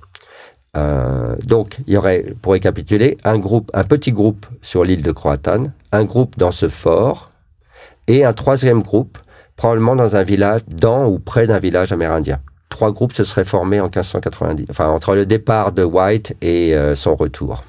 Euh, 0.77 1.37
donc, 1.45 1.79
il 1.87 1.95
y 1.95 1.97
aurait, 1.97 2.25
pour 2.43 2.53
récapituler, 2.53 3.17
un 3.25 3.39
groupe, 3.39 3.71
un 3.75 3.85
petit 3.85 4.13
groupe 4.13 4.47
sur 4.63 4.85
l'île 4.85 5.03
de 5.03 5.13
Croatan, 5.13 5.65
un 5.93 6.05
groupe 6.05 6.37
dans 6.37 6.51
ce 6.51 6.69
fort, 6.69 7.31
et 8.09 8.25
un 8.25 8.33
troisième 8.33 8.83
groupe, 8.83 9.19
probablement 9.57 9.97
dans 9.97 10.17
un 10.17 10.23
village, 10.23 10.61
dans 10.69 11.07
ou 11.07 11.19
près 11.19 11.47
d'un 11.47 11.59
village 11.59 11.93
amérindien. 11.93 12.41
Trois 12.69 12.93
groupes 12.93 13.15
se 13.15 13.25
seraient 13.25 13.45
formés 13.45 13.81
en 13.81 13.85
1590, 13.85 14.67
enfin 14.71 14.89
entre 14.89 15.15
le 15.15 15.25
départ 15.25 15.73
de 15.73 15.83
White 15.83 16.37
et 16.43 16.75
euh, 16.75 16.95
son 16.95 17.17
retour. 17.17 17.65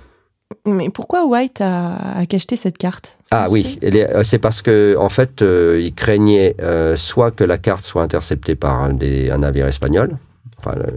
Mais 0.65 0.89
pourquoi 0.89 1.25
White 1.25 1.61
a, 1.61 2.25
cacheté 2.27 2.55
cette 2.57 2.77
carte? 2.77 3.13
Ah 3.31 3.47
oui, 3.49 3.79
euh, 3.83 4.23
c'est 4.23 4.39
parce 4.39 4.61
que 4.61 4.95
en 4.97 5.09
fait, 5.09 5.41
il 5.41 5.93
craignait 5.93 6.55
soit 6.95 7.31
que 7.31 7.43
la 7.43 7.57
carte 7.57 7.85
soit 7.85 8.01
interceptée 8.01 8.55
par 8.55 8.81
un, 8.81 8.93
des, 8.93 9.29
un 9.29 9.39
navire 9.39 9.67
espagnol, 9.67 10.17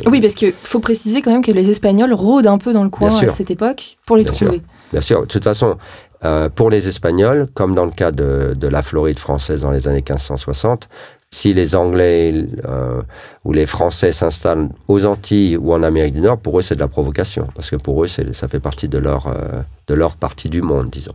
oui, 0.06 0.20
parce 0.20 0.34
qu'il 0.34 0.52
faut 0.62 0.80
préciser 0.80 1.22
quand 1.22 1.32
même 1.32 1.44
que 1.44 1.52
les 1.52 1.70
Espagnols 1.70 2.12
rôdent 2.12 2.46
un 2.46 2.58
peu 2.58 2.72
dans 2.72 2.84
le 2.84 2.90
coin 2.90 3.14
à 3.14 3.28
cette 3.28 3.50
époque 3.50 3.98
pour 4.06 4.16
les 4.16 4.24
trouver. 4.24 4.62
Bien 4.92 5.00
sûr. 5.00 5.22
De 5.22 5.26
toute 5.26 5.44
façon, 5.44 5.76
euh, 6.24 6.48
pour 6.48 6.70
les 6.70 6.88
Espagnols, 6.88 7.48
comme 7.54 7.74
dans 7.74 7.84
le 7.84 7.90
cas 7.90 8.10
de, 8.10 8.54
la 8.60 8.82
Floride 8.82 9.18
française 9.18 9.60
dans 9.60 9.70
les 9.70 9.88
années 9.88 9.98
1560, 9.98 10.88
si 11.32 11.54
les 11.54 11.76
Anglais 11.76 12.34
euh, 12.66 13.02
ou 13.44 13.52
les 13.52 13.64
Français 13.64 14.10
s'installent 14.10 14.68
aux 14.88 15.06
Antilles 15.06 15.56
ou 15.56 15.72
en 15.72 15.82
Amérique 15.82 16.14
du 16.14 16.20
Nord, 16.20 16.38
pour 16.38 16.58
eux 16.58 16.62
c'est 16.62 16.74
de 16.74 16.80
la 16.80 16.88
provocation, 16.88 17.46
parce 17.54 17.70
que 17.70 17.76
pour 17.76 18.04
eux 18.04 18.08
ça 18.08 18.48
fait 18.48 18.60
partie 18.60 18.88
de 18.88 18.98
leur, 18.98 19.28
euh, 19.28 19.62
de 19.86 19.94
leur 19.94 20.16
partie 20.16 20.48
du 20.48 20.60
monde, 20.60 20.90
disons. 20.90 21.14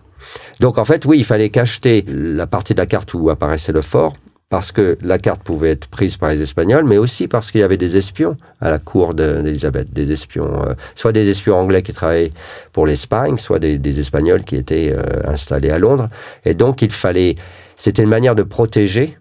Donc 0.60 0.78
en 0.78 0.86
fait, 0.86 1.06
oui, 1.06 1.18
il 1.20 1.26
fallait 1.26 1.50
cacheter 1.50 2.04
la 2.08 2.48
partie 2.48 2.74
de 2.74 2.80
la 2.80 2.86
carte 2.86 3.14
où 3.14 3.30
apparaissait 3.30 3.74
le 3.74 3.82
fort 3.82 4.14
parce 4.50 4.72
que 4.72 4.98
la 5.02 5.18
carte 5.18 5.42
pouvait 5.42 5.72
être 5.72 5.88
prise 5.88 6.18
par 6.18 6.30
les 6.30 6.42
Espagnols, 6.42 6.86
mais 6.86 6.98
aussi 6.98 7.28
parce 7.28 7.52
qu'il 7.52 7.62
y 7.62 7.64
avait 7.64 7.78
des 7.78 7.98
espions 7.98 8.38
à 8.62 8.70
la 8.70 8.78
cour 8.78 9.16
d'Elisabeth, 9.16 9.92
des 9.92 10.12
espions, 10.12 10.68
euh, 10.68 10.74
soit 10.94 11.12
des 11.12 11.28
espions 11.30 11.56
anglais 11.56 11.82
qui 11.82 11.94
travaillaient 11.94 12.32
pour 12.72 12.86
l'Espagne, 12.86 13.38
soit 13.38 13.60
des, 13.60 14.00
Espagnols 14.00 14.44
qui 14.44 14.56
étaient 14.56 14.94
euh, 14.96 15.04
installés 15.26 15.72
à 15.72 15.80
Londres. 15.80 16.08
Et 16.46 16.54
donc 16.54 16.82
il 16.82 16.92
fallait, 16.92 17.36
c'était 17.78 18.04
une 18.04 18.10
manière 18.10 18.36
de 18.36 18.44
protéger 18.44 19.18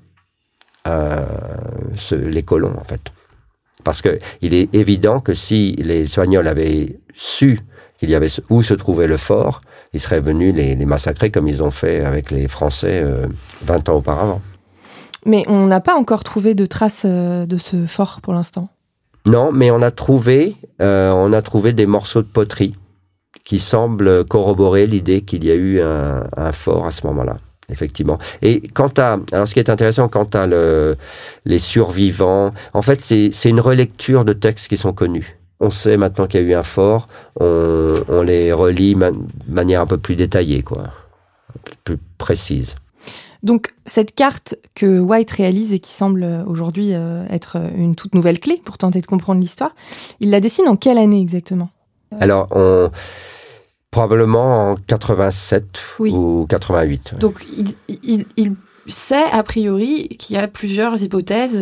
euh, 0.86 1.24
les 2.12 2.42
colons 2.42 2.74
en 2.78 2.84
fait, 2.84 3.00
parce 3.82 4.02
que 4.02 4.18
il 4.42 4.52
est 4.52 4.74
évident 4.74 5.20
que 5.20 5.32
si 5.32 5.72
les 5.78 6.02
Espagnols 6.02 6.48
avaient 6.48 6.98
su 7.14 7.60
qu'il 7.98 8.10
y 8.10 8.14
avait 8.14 8.28
où 8.50 8.62
se 8.62 8.74
trouvait 8.74 9.06
le 9.06 9.16
fort, 9.16 9.62
ils 9.94 10.00
seraient 10.00 10.20
venus 10.20 10.54
les, 10.54 10.74
les 10.74 10.84
massacrer 10.84 11.30
comme 11.30 11.48
ils 11.48 11.62
ont 11.62 11.70
fait 11.70 12.04
avec 12.04 12.30
les 12.30 12.46
Français 12.48 13.02
20 13.62 13.88
ans 13.88 13.94
auparavant. 13.94 14.42
Mais 15.24 15.44
on 15.48 15.66
n'a 15.66 15.80
pas 15.80 15.94
encore 15.94 16.24
trouvé 16.24 16.54
de 16.54 16.66
traces 16.66 17.02
euh, 17.04 17.46
de 17.46 17.56
ce 17.56 17.86
fort 17.86 18.20
pour 18.22 18.34
l'instant. 18.34 18.68
Non, 19.26 19.52
mais 19.52 19.70
on 19.70 19.80
a 19.80 19.90
trouvé, 19.90 20.56
euh, 20.82 21.10
on 21.12 21.32
a 21.32 21.40
trouvé 21.40 21.72
des 21.72 21.86
morceaux 21.86 22.22
de 22.22 22.26
poterie 22.26 22.74
qui 23.42 23.58
semblent 23.58 24.24
corroborer 24.24 24.86
l'idée 24.86 25.22
qu'il 25.22 25.44
y 25.44 25.50
a 25.50 25.54
eu 25.54 25.80
un, 25.80 26.52
fort 26.52 26.86
à 26.86 26.90
ce 26.90 27.06
moment-là. 27.06 27.38
Effectivement. 27.70 28.18
Et 28.42 28.60
quant 28.74 28.92
à, 28.98 29.18
alors 29.32 29.48
ce 29.48 29.54
qui 29.54 29.60
est 29.60 29.70
intéressant, 29.70 30.08
quant 30.08 30.28
à 30.34 30.46
le, 30.46 30.96
les 31.46 31.58
survivants, 31.58 32.52
en 32.74 32.82
fait, 32.82 33.00
c'est 33.00 33.48
une 33.48 33.60
relecture 33.60 34.26
de 34.26 34.34
textes 34.34 34.68
qui 34.68 34.76
sont 34.76 34.92
connus. 34.92 35.38
On 35.60 35.70
sait 35.70 35.96
maintenant 35.96 36.26
qu'il 36.26 36.42
y 36.42 36.44
a 36.44 36.46
eu 36.46 36.54
un 36.54 36.62
fort, 36.62 37.08
on, 37.40 38.22
les 38.22 38.52
relit 38.52 38.94
de 38.94 39.14
manière 39.48 39.80
un 39.80 39.86
peu 39.86 39.96
plus 39.96 40.16
détaillée, 40.16 40.62
quoi, 40.62 40.84
plus 41.84 41.98
précise. 42.18 42.76
Donc 43.44 43.74
cette 43.84 44.14
carte 44.14 44.56
que 44.74 44.98
White 44.98 45.30
réalise 45.30 45.72
et 45.72 45.78
qui 45.78 45.92
semble 45.92 46.24
euh, 46.24 46.42
aujourd'hui 46.46 46.94
euh, 46.94 47.26
être 47.28 47.58
euh, 47.58 47.68
une 47.76 47.94
toute 47.94 48.14
nouvelle 48.14 48.40
clé 48.40 48.60
pour 48.64 48.78
tenter 48.78 49.02
de 49.02 49.06
comprendre 49.06 49.40
l'histoire, 49.40 49.74
il 50.20 50.30
la 50.30 50.40
dessine 50.40 50.66
en 50.66 50.76
quelle 50.76 50.96
année 50.96 51.20
exactement? 51.20 51.68
Alors, 52.20 52.48
probablement 53.90 54.70
en 54.70 54.76
87 54.76 55.64
ou 55.98 56.46
88. 56.48 57.14
Donc 57.18 57.44
il, 57.88 58.54
sait 58.86 59.24
a 59.32 59.42
priori 59.42 60.08
qu'il 60.18 60.36
y 60.36 60.38
a 60.38 60.46
plusieurs 60.46 61.02
hypothèses 61.02 61.60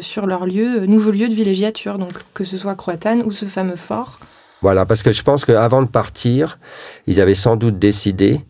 sur 0.00 0.26
leur 0.26 0.44
lieu, 0.44 0.86
nouveau 0.86 1.12
lieu 1.12 1.28
de 1.28 1.34
villégiature, 1.34 1.98
donc 1.98 2.12
que 2.34 2.42
ce 2.42 2.58
soit 2.58 2.74
Croatan 2.74 3.20
ou 3.20 3.30
ce 3.30 3.44
fameux 3.44 3.76
fort. 3.76 4.18
Voilà, 4.60 4.86
parce 4.86 5.04
que 5.04 5.12
je 5.12 5.22
pense 5.22 5.44
qu'avant 5.44 5.82
de 5.82 5.88
partir, 5.88 6.58
ils 7.06 7.20
avaient 7.20 7.34
sans 7.34 7.54
doute 7.54 7.78
décidé 7.78 8.40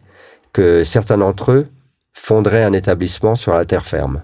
que 0.54 0.84
certains 0.84 1.18
d'entre 1.18 1.52
eux 1.52 1.66
fonderait 2.12 2.64
un 2.64 2.72
établissement 2.72 3.34
sur 3.34 3.54
la 3.54 3.64
terre 3.64 3.86
ferme. 3.86 4.22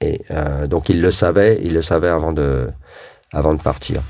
Et 0.00 0.22
euh, 0.30 0.66
donc 0.66 0.88
il 0.88 1.00
le 1.00 1.10
savait, 1.10 1.58
il 1.62 1.72
le 1.72 1.82
savait 1.82 2.08
avant 2.08 2.32
de, 2.32 2.68
avant 3.32 3.54
de 3.54 3.60
partir. 3.60 4.02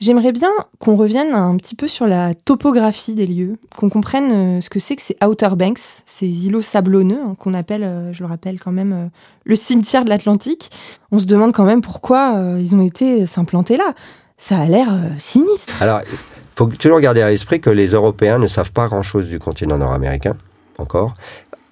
J'aimerais 0.00 0.30
bien 0.30 0.50
qu'on 0.78 0.94
revienne 0.94 1.32
un 1.32 1.56
petit 1.56 1.74
peu 1.74 1.88
sur 1.88 2.06
la 2.06 2.32
topographie 2.32 3.14
des 3.14 3.26
lieux, 3.26 3.56
qu'on 3.76 3.90
comprenne 3.90 4.58
euh, 4.58 4.60
ce 4.60 4.70
que 4.70 4.78
c'est 4.78 4.94
que 4.94 5.02
ces 5.02 5.16
Outer 5.24 5.50
Banks, 5.56 5.80
ces 6.06 6.28
îlots 6.46 6.62
sablonneux 6.62 7.20
hein, 7.20 7.34
qu'on 7.36 7.52
appelle, 7.52 7.82
euh, 7.82 8.12
je 8.12 8.22
le 8.22 8.28
rappelle 8.28 8.60
quand 8.60 8.70
même, 8.70 9.10
le 9.44 9.56
cimetière 9.56 10.04
de 10.04 10.10
l'Atlantique. 10.10 10.70
On 11.10 11.18
se 11.18 11.24
demande 11.24 11.52
quand 11.52 11.64
même 11.64 11.80
pourquoi 11.80 12.40
ils 12.58 12.74
ont 12.74 12.84
été 12.84 13.26
s'implanter 13.26 13.76
là. 13.76 13.92
Ça 14.36 14.58
a 14.58 14.66
l'air 14.66 14.88
sinistre. 15.18 15.82
Alors, 15.82 16.00
il 16.02 16.16
faut 16.54 16.66
toujours 16.66 17.00
garder 17.00 17.22
à 17.22 17.28
l'esprit 17.28 17.60
que 17.60 17.70
les 17.70 17.88
Européens 17.88 18.38
ne 18.38 18.46
savent 18.46 18.70
pas 18.70 18.86
grand-chose 18.86 19.26
du 19.26 19.40
continent 19.40 19.78
nord-américain 19.78 20.36
encore 20.78 21.14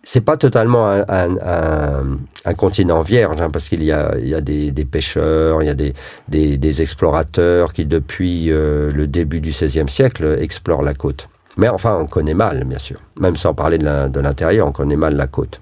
c'est 0.07 0.21
pas 0.21 0.37
totalement 0.37 0.89
un, 0.89 2.55
continent 2.57 3.03
vierge, 3.03 3.41
hein, 3.41 3.51
parce 3.51 3.69
qu'il 3.69 3.83
y 3.83 3.91
a, 3.91 4.15
il 4.19 4.29
y 4.29 4.37
a 4.37 4.41
des, 4.41 4.85
pêcheurs, 4.85 5.65
il 5.65 5.67
y 5.67 5.69
a 5.69 5.75
des, 5.75 5.95
des, 6.29 6.81
explorateurs 6.81 7.73
qui, 7.73 7.87
depuis 7.87 8.53
euh, 8.53 8.93
le 8.93 9.09
début 9.09 9.41
du 9.41 9.51
XVIe 9.51 9.89
siècle, 9.89 10.39
explorent 10.41 10.85
la 10.85 10.95
côte. 10.95 11.29
Mais 11.57 11.69
enfin, 11.69 11.99
on 12.01 12.07
connaît 12.07 12.35
mal, 12.35 12.63
bien 12.65 12.79
sûr. 12.79 13.01
Même 13.19 13.37
sans 13.37 13.53
parler 13.53 13.79
de 13.79 14.21
l'intérieur, 14.21 14.69
on 14.69 14.73
connaît 14.73 14.95
mal 14.95 15.17
la 15.17 15.27
côte. 15.27 15.61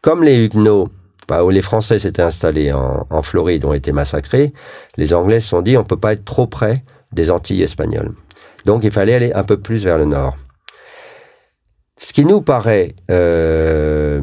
Comme 0.00 0.24
les 0.24 0.46
Huguenots, 0.46 0.88
bah, 1.28 1.44
où 1.44 1.50
les 1.50 1.62
Français 1.62 1.98
s'étaient 1.98 2.22
installés 2.22 2.72
en, 2.72 3.06
en, 3.10 3.22
Floride, 3.22 3.66
ont 3.66 3.74
été 3.74 3.92
massacrés, 3.92 4.54
les 4.96 5.12
Anglais 5.12 5.40
se 5.40 5.48
sont 5.48 5.60
dit 5.60 5.76
on 5.76 5.84
peut 5.84 5.98
pas 5.98 6.14
être 6.14 6.24
trop 6.24 6.46
près 6.46 6.82
des 7.12 7.30
Antilles 7.30 7.62
espagnoles. 7.62 8.12
Donc 8.64 8.84
il 8.84 8.90
fallait 8.90 9.14
aller 9.14 9.32
un 9.34 9.44
peu 9.44 9.58
plus 9.58 9.84
vers 9.84 9.98
le 9.98 10.06
nord. 10.06 10.38
Ce 11.96 12.12
qui 12.12 12.24
nous 12.24 12.40
paraît 12.40 12.88
euh, 13.10 14.20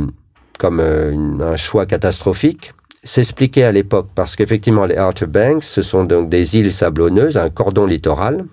comme 0.60 0.79
euh, 0.79 1.13
un 1.41 1.57
choix 1.57 1.86
catastrophique 1.86 2.73
s'expliquait 3.03 3.63
à 3.63 3.71
l'époque 3.71 4.10
parce 4.13 4.36
qu'effectivement 4.36 4.86
les 4.86 4.99
Outer 4.99 5.25
Banks, 5.25 5.63
ce 5.63 5.81
sont 5.81 6.03
donc 6.03 6.29
des 6.29 6.57
îles 6.57 6.73
sablonneuses, 6.73 7.38
un 7.38 7.49
cordon 7.49 7.86
littoral. 7.86 8.45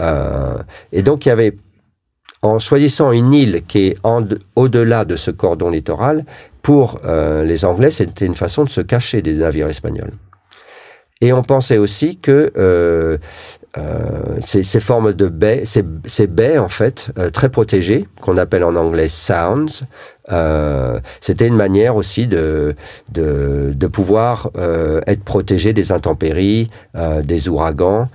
Euh, 0.00 0.56
et 0.92 1.02
donc 1.02 1.26
il 1.26 1.28
y 1.28 1.32
avait, 1.32 1.56
en 2.42 2.58
choisissant 2.58 3.12
une 3.12 3.32
île 3.32 3.62
qui 3.68 3.88
est 3.88 3.98
au-delà 4.56 5.04
de 5.04 5.16
ce 5.16 5.30
cordon 5.30 5.70
littoral, 5.70 6.24
pour 6.62 6.98
les 7.04 7.64
Anglais, 7.64 7.90
c'était 7.90 8.26
une 8.26 8.34
façon 8.34 8.64
de 8.64 8.70
se 8.70 8.80
cacher 8.82 9.22
des 9.22 9.34
navires 9.34 9.68
espagnols. 9.68 10.12
Et 11.20 11.32
on 11.32 11.42
pensait 11.42 11.76
aussi 11.76 12.16
que 12.16 12.30
euh, 12.30 12.50
euh, 12.56 13.18
ces, 14.44 14.62
ces, 14.62 14.80
formes 14.80 15.12
de 15.12 15.28
baies, 15.28 15.64
ces, 15.64 16.26
baies 16.26 16.58
en 16.58 16.68
fait 16.68 17.10
euh, 17.18 17.30
très 17.30 17.48
protégées, 17.48 18.08
qu'on 18.20 18.36
appelle 18.36 18.64
en 18.64 18.74
anglais 18.74 19.08
sounds, 19.08 19.82
euh, 20.32 21.00
c'était 21.20 21.46
une 21.46 21.56
manière 21.56 21.96
aussi 21.96 22.26
de 22.26 22.74
de, 23.10 23.86
pouvoir 23.86 24.50
euh, 24.56 25.00
être 25.06 25.24
protégé 25.24 25.72
des 25.72 25.92
intempéries, 25.92 26.70
euh, 26.96 27.22
des 27.22 27.48
ouragans. 27.48 28.06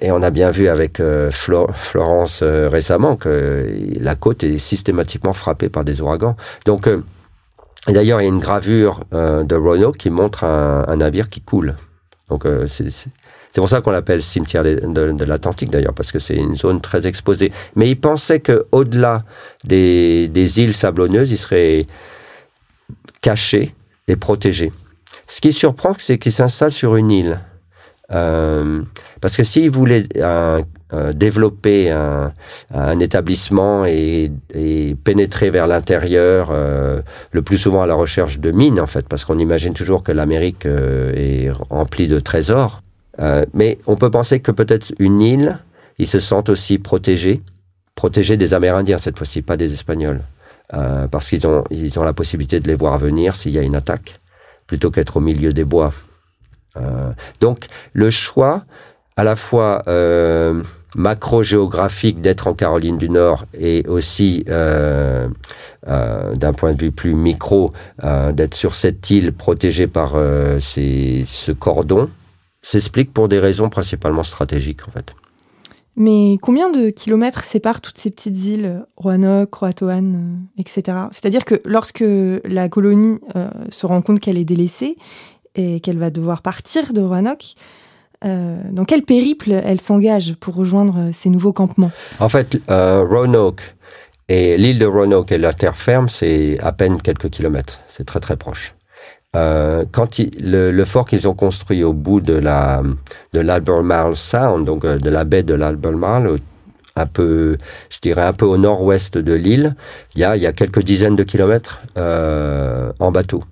Et 0.00 0.12
on 0.12 0.22
a 0.22 0.30
bien 0.30 0.50
vu 0.50 0.68
avec 0.68 1.02
Florence 1.30 2.42
récemment 2.42 3.16
que 3.16 3.66
la 3.98 4.14
côte 4.14 4.44
est 4.44 4.58
systématiquement 4.58 5.32
frappée 5.32 5.68
par 5.68 5.84
des 5.84 6.00
ouragans. 6.00 6.36
Donc 6.64 6.88
D'ailleurs, 7.86 8.20
il 8.20 8.24
y 8.24 8.26
a 8.26 8.30
une 8.30 8.38
gravure 8.38 9.04
de 9.12 9.54
Roanoke 9.54 9.96
qui 9.96 10.10
montre 10.10 10.44
un, 10.44 10.84
un 10.86 10.96
navire 10.96 11.28
qui 11.30 11.40
coule. 11.40 11.76
Donc 12.28 12.46
C'est 12.68 12.84
pour 13.56 13.68
ça 13.68 13.80
qu'on 13.80 13.90
l'appelle 13.90 14.22
cimetière 14.22 14.62
de, 14.62 15.24
l'Atlantique 15.24 15.70
d'ailleurs, 15.70 15.94
parce 15.94 16.12
que 16.12 16.18
c'est 16.18 16.36
une 16.36 16.56
zone 16.56 16.80
très 16.80 17.06
exposée. 17.06 17.50
Mais 17.74 17.88
il 17.88 17.96
pensait 17.96 18.40
qu'au-delà 18.40 19.24
des, 19.64 20.28
des 20.28 20.60
îles 20.60 20.74
sablonneuses, 20.74 21.30
il 21.30 21.38
serait 21.38 21.86
caché 23.20 23.74
et 24.06 24.16
protégé. 24.16 24.72
Ce 25.26 25.40
qui 25.40 25.52
surprend, 25.52 25.92
c'est 25.98 26.18
qu'il 26.18 26.32
s'installe 26.32 26.72
sur 26.72 26.96
une 26.96 27.10
île. 27.10 27.40
Euh, 28.10 28.82
parce 29.20 29.36
que 29.36 29.44
s'il 29.44 29.70
voulait 29.70 30.04
euh, 30.16 30.62
euh, 30.94 31.12
développer 31.12 31.90
un, 31.90 32.32
établissement 33.00 33.84
et, 33.84 34.32
et, 34.54 34.96
pénétrer 35.04 35.50
vers 35.50 35.66
l'intérieur, 35.66 36.50
le 37.32 37.42
plus 37.42 37.58
souvent 37.58 37.82
à 37.82 37.86
la 37.86 37.94
recherche 37.94 38.38
de 38.38 38.50
mines 38.50 38.80
en 38.80 38.86
fait, 38.86 39.06
parce 39.06 39.24
qu'on 39.24 39.38
imagine 39.38 39.74
toujours 39.74 40.02
que 40.02 40.12
l'Amérique 40.12 40.64
est 40.66 41.50
remplie 41.68 42.08
de 42.08 42.20
trésors. 42.20 42.82
Mais 43.54 43.78
on 43.86 43.96
peut 43.96 44.10
penser 44.10 44.40
que 44.40 44.50
peut-être 44.50 44.92
une 44.98 45.20
île, 45.20 45.58
ils 45.98 46.06
se 46.06 46.20
sentent 46.20 46.48
aussi 46.48 46.78
protégés, 46.78 47.42
protégés 47.94 48.36
des 48.36 48.54
Amérindiens 48.54 48.98
cette 48.98 49.18
fois-ci, 49.18 49.42
pas 49.42 49.56
des 49.56 49.72
Espagnols, 49.72 50.20
parce 50.70 51.28
qu'ils 51.28 51.46
ont 51.46 51.64
ils 51.70 51.98
ont 51.98 52.04
la 52.04 52.12
possibilité 52.12 52.60
de 52.60 52.68
les 52.68 52.76
voir 52.76 52.98
venir 52.98 53.34
s'il 53.34 53.52
y 53.52 53.58
a 53.58 53.62
une 53.62 53.74
attaque, 53.74 54.20
plutôt 54.66 54.90
qu'être 54.90 55.16
au 55.16 55.20
milieu 55.20 55.52
des 55.52 55.64
bois. 55.64 55.92
donc 57.40 57.66
le 57.92 58.10
choix 58.10 58.64
à 59.16 59.24
la 59.24 59.34
fois 59.34 59.82
euh, 59.88 60.62
macro-géographique 60.94 62.20
d'être 62.20 62.46
en 62.46 62.54
Caroline 62.54 62.98
du 62.98 63.10
Nord 63.10 63.46
et 63.58 63.84
aussi 63.88 64.44
euh, 64.48 65.28
euh, 65.88 66.34
d'un 66.34 66.52
point 66.52 66.72
de 66.72 66.82
vue 66.82 66.92
plus 66.92 67.14
micro 67.14 67.72
euh, 68.04 68.32
d'être 68.32 68.54
sur 68.54 68.74
cette 68.74 69.10
île 69.10 69.32
protégée 69.32 69.86
par 69.86 70.12
euh, 70.14 70.58
ce 70.60 71.52
cordon 71.52 72.08
s'explique 72.62 73.12
pour 73.12 73.28
des 73.28 73.38
raisons 73.38 73.68
principalement 73.68 74.22
stratégiques 74.22 74.86
en 74.88 74.90
fait. 74.90 75.14
Mais 75.96 76.36
combien 76.40 76.70
de 76.70 76.90
kilomètres 76.90 77.42
séparent 77.42 77.80
toutes 77.80 77.98
ces 77.98 78.10
petites 78.10 78.44
îles, 78.44 78.86
Roanoke, 78.96 79.52
Roatoan, 79.52 80.14
euh, 80.14 80.60
etc. 80.60 80.96
C'est-à-dire 81.10 81.44
que 81.44 81.60
lorsque 81.64 82.04
la 82.44 82.68
colonie 82.68 83.18
euh, 83.34 83.50
se 83.70 83.84
rend 83.84 84.00
compte 84.00 84.20
qu'elle 84.20 84.38
est 84.38 84.44
délaissée 84.44 84.96
et 85.56 85.80
qu'elle 85.80 85.98
va 85.98 86.10
devoir 86.10 86.42
partir 86.42 86.92
de 86.92 87.00
Roanoke, 87.00 87.56
euh, 88.24 88.58
dans 88.72 88.84
quel 88.84 89.02
périple 89.02 89.52
elle 89.52 89.80
s'engage 89.80 90.34
pour 90.40 90.54
rejoindre 90.54 90.98
euh, 90.98 91.10
ces 91.12 91.28
nouveaux 91.28 91.52
campements? 91.52 91.92
En 92.18 92.28
fait, 92.28 92.60
euh, 92.68 93.04
Roanoke 93.04 93.76
et 94.28 94.56
l'île 94.56 94.78
de 94.78 94.86
Roanoke 94.86 95.30
et 95.32 95.38
la 95.38 95.52
terre 95.52 95.76
ferme, 95.76 96.08
c'est 96.08 96.58
à 96.60 96.72
peine 96.72 97.00
quelques 97.00 97.30
kilomètres. 97.30 97.80
C'est 97.88 98.04
très 98.04 98.20
très 98.20 98.36
proche. 98.36 98.74
Euh, 99.36 99.84
quand 99.92 100.18
le, 100.40 100.84
fort 100.84 101.06
qu'ils 101.06 101.28
ont 101.28 101.34
construit 101.34 101.84
au 101.84 101.92
bout 101.92 102.22
de 102.22 102.32
la 102.32 102.82
de 103.34 103.40
l'Albemarle 103.40 104.16
Sound, 104.16 104.64
donc 104.64 104.86
euh, 104.86 104.98
de 104.98 105.10
la 105.10 105.24
baie 105.24 105.42
de 105.42 105.52
l'Albemarle, 105.52 106.38
un 106.96 107.06
peu, 107.06 107.58
je 107.90 107.98
dirais 108.00 108.22
un 108.22 108.32
peu 108.32 108.46
au 108.46 108.56
nord-ouest 108.56 109.18
de 109.18 109.34
l'île, 109.34 109.76
il 110.14 110.22
y 110.22 110.24
a 110.24 110.34
il 110.34 110.42
y 110.42 110.46
a 110.46 110.52
quelques 110.52 110.82
dizaines 110.82 111.14
de 111.14 111.24
kilomètres 111.24 111.82
euh, 111.98 112.90
en 113.00 113.12
bateau. 113.12 113.44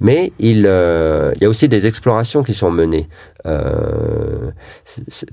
Mais 0.00 0.32
il, 0.38 0.62
y 0.62 1.44
a 1.44 1.48
aussi 1.48 1.68
des 1.68 1.86
explorations 1.86 2.42
qui 2.42 2.54
sont 2.54 2.70
menées 2.70 3.08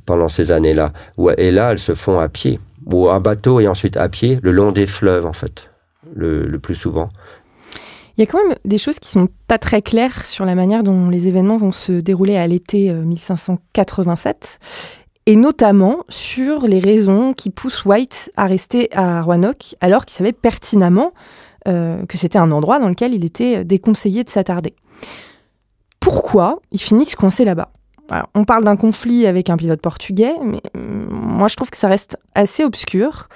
pendant 0.06 0.28
ces 0.28 0.52
années-là. 0.52 0.92
Et 1.38 1.52
là, 1.52 1.72
elles 1.72 1.80
se 1.80 1.94
font 1.94 2.20
à 2.20 2.30
pied, 2.30 2.60
ou 2.86 3.10
en 3.10 3.20
bateau 3.22 3.60
et 3.60 3.68
ensuite 3.68 3.96
à 3.96 4.10
pied, 4.10 4.40
le 4.42 4.52
long 4.52 4.72
des 4.72 4.88
fleuves, 4.88 5.26
en 5.26 5.34
fait, 5.34 5.70
le 6.16 6.58
plus 6.58 6.76
souvent. 6.76 7.12
Il 8.18 8.22
y 8.22 8.24
a 8.24 8.28
quand 8.28 8.46
même 8.46 8.56
des 8.64 8.78
choses 8.78 9.00
qui 9.00 9.10
sont 9.10 9.28
pas 9.48 9.58
très 9.58 9.82
claires 9.82 10.26
sur 10.26 10.46
la 10.46 10.56
manière 10.56 10.84
dont 10.84 11.10
les 11.10 11.28
événements 11.28 11.58
vont 11.58 11.74
se 11.74 11.92
dérouler 11.92 12.38
à 12.38 12.48
l'été 12.48 12.92
1587 12.92 14.60
et 15.26 15.36
notamment 15.36 16.04
sur 16.08 16.68
les 16.68 16.80
raisons 16.80 17.34
qui 17.34 17.50
poussent 17.50 17.84
White 17.86 18.32
à 18.38 18.46
rester 18.46 18.90
à 18.96 19.22
Roanoke 19.22 19.76
alors 19.82 20.06
qu'il 20.06 20.16
savait 20.16 20.34
pertinemment 20.34 21.14
euh, 21.68 22.06
que 22.06 22.18
c'était 22.18 22.38
un 22.38 22.52
endroit 22.52 22.80
dans 22.80 22.90
lequel 22.90 23.14
il 23.14 23.26
était 23.26 23.66
déconseillé 23.66 24.24
de 24.24 24.30
s'attarder. 24.30 24.76
Pourquoi 26.00 26.60
ils 26.72 26.82
finissent 26.82 27.16
coincés 27.16 27.44
là-bas? 27.44 27.72
On 28.36 28.46
parle 28.46 28.64
d'un 28.64 28.76
conflit 28.76 29.26
avec 29.26 29.50
un 29.50 29.58
pilote 29.58 29.82
portugais, 29.82 30.36
mais 30.44 30.62
moi 30.76 31.48
je 31.48 31.56
trouve 31.56 31.72
que 31.72 31.78
ça 31.78 31.88
reste 31.88 32.20
assez 32.36 32.64
obscur. 32.64 33.30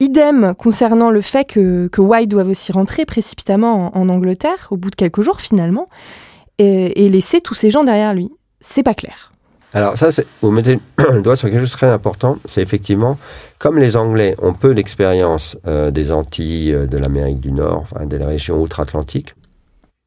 Idem 0.00 0.54
concernant 0.56 1.10
le 1.10 1.20
fait 1.20 1.44
que, 1.44 1.88
que 1.88 2.00
White 2.00 2.30
doive 2.30 2.50
aussi 2.50 2.70
rentrer 2.70 3.04
précipitamment 3.04 3.96
en, 3.96 4.08
Angleterre, 4.08 4.68
au 4.70 4.76
bout 4.76 4.90
de 4.90 4.94
quelques 4.94 5.22
jours 5.22 5.40
finalement, 5.40 5.86
et, 6.58 7.08
laisser 7.08 7.40
tous 7.40 7.54
ces 7.54 7.70
gens 7.70 7.84
derrière 7.84 8.14
lui. 8.14 8.30
C'est 8.60 8.82
pas 8.82 8.94
clair. 8.94 9.32
Alors 9.74 9.96
ça, 9.96 10.10
vous 10.40 10.50
mettez 10.50 10.78
le 10.98 11.20
doigt 11.22 11.36
sur 11.36 11.48
quelque 11.48 11.60
chose 11.60 11.70
de 11.70 11.76
très 11.76 11.90
important, 11.90 12.38
c'est 12.46 12.62
effectivement, 12.62 13.18
comme 13.58 13.78
les 13.78 13.96
Anglais 13.96 14.34
ont 14.40 14.54
peu 14.54 14.70
l'expérience 14.70 15.58
euh, 15.66 15.90
des 15.90 16.10
Antilles, 16.10 16.72
euh, 16.72 16.86
de 16.86 16.96
l'Amérique 16.96 17.40
du 17.40 17.52
Nord, 17.52 17.82
enfin, 17.82 18.06
des 18.06 18.16
régions 18.16 18.60
outre-Atlantiques, 18.60 19.34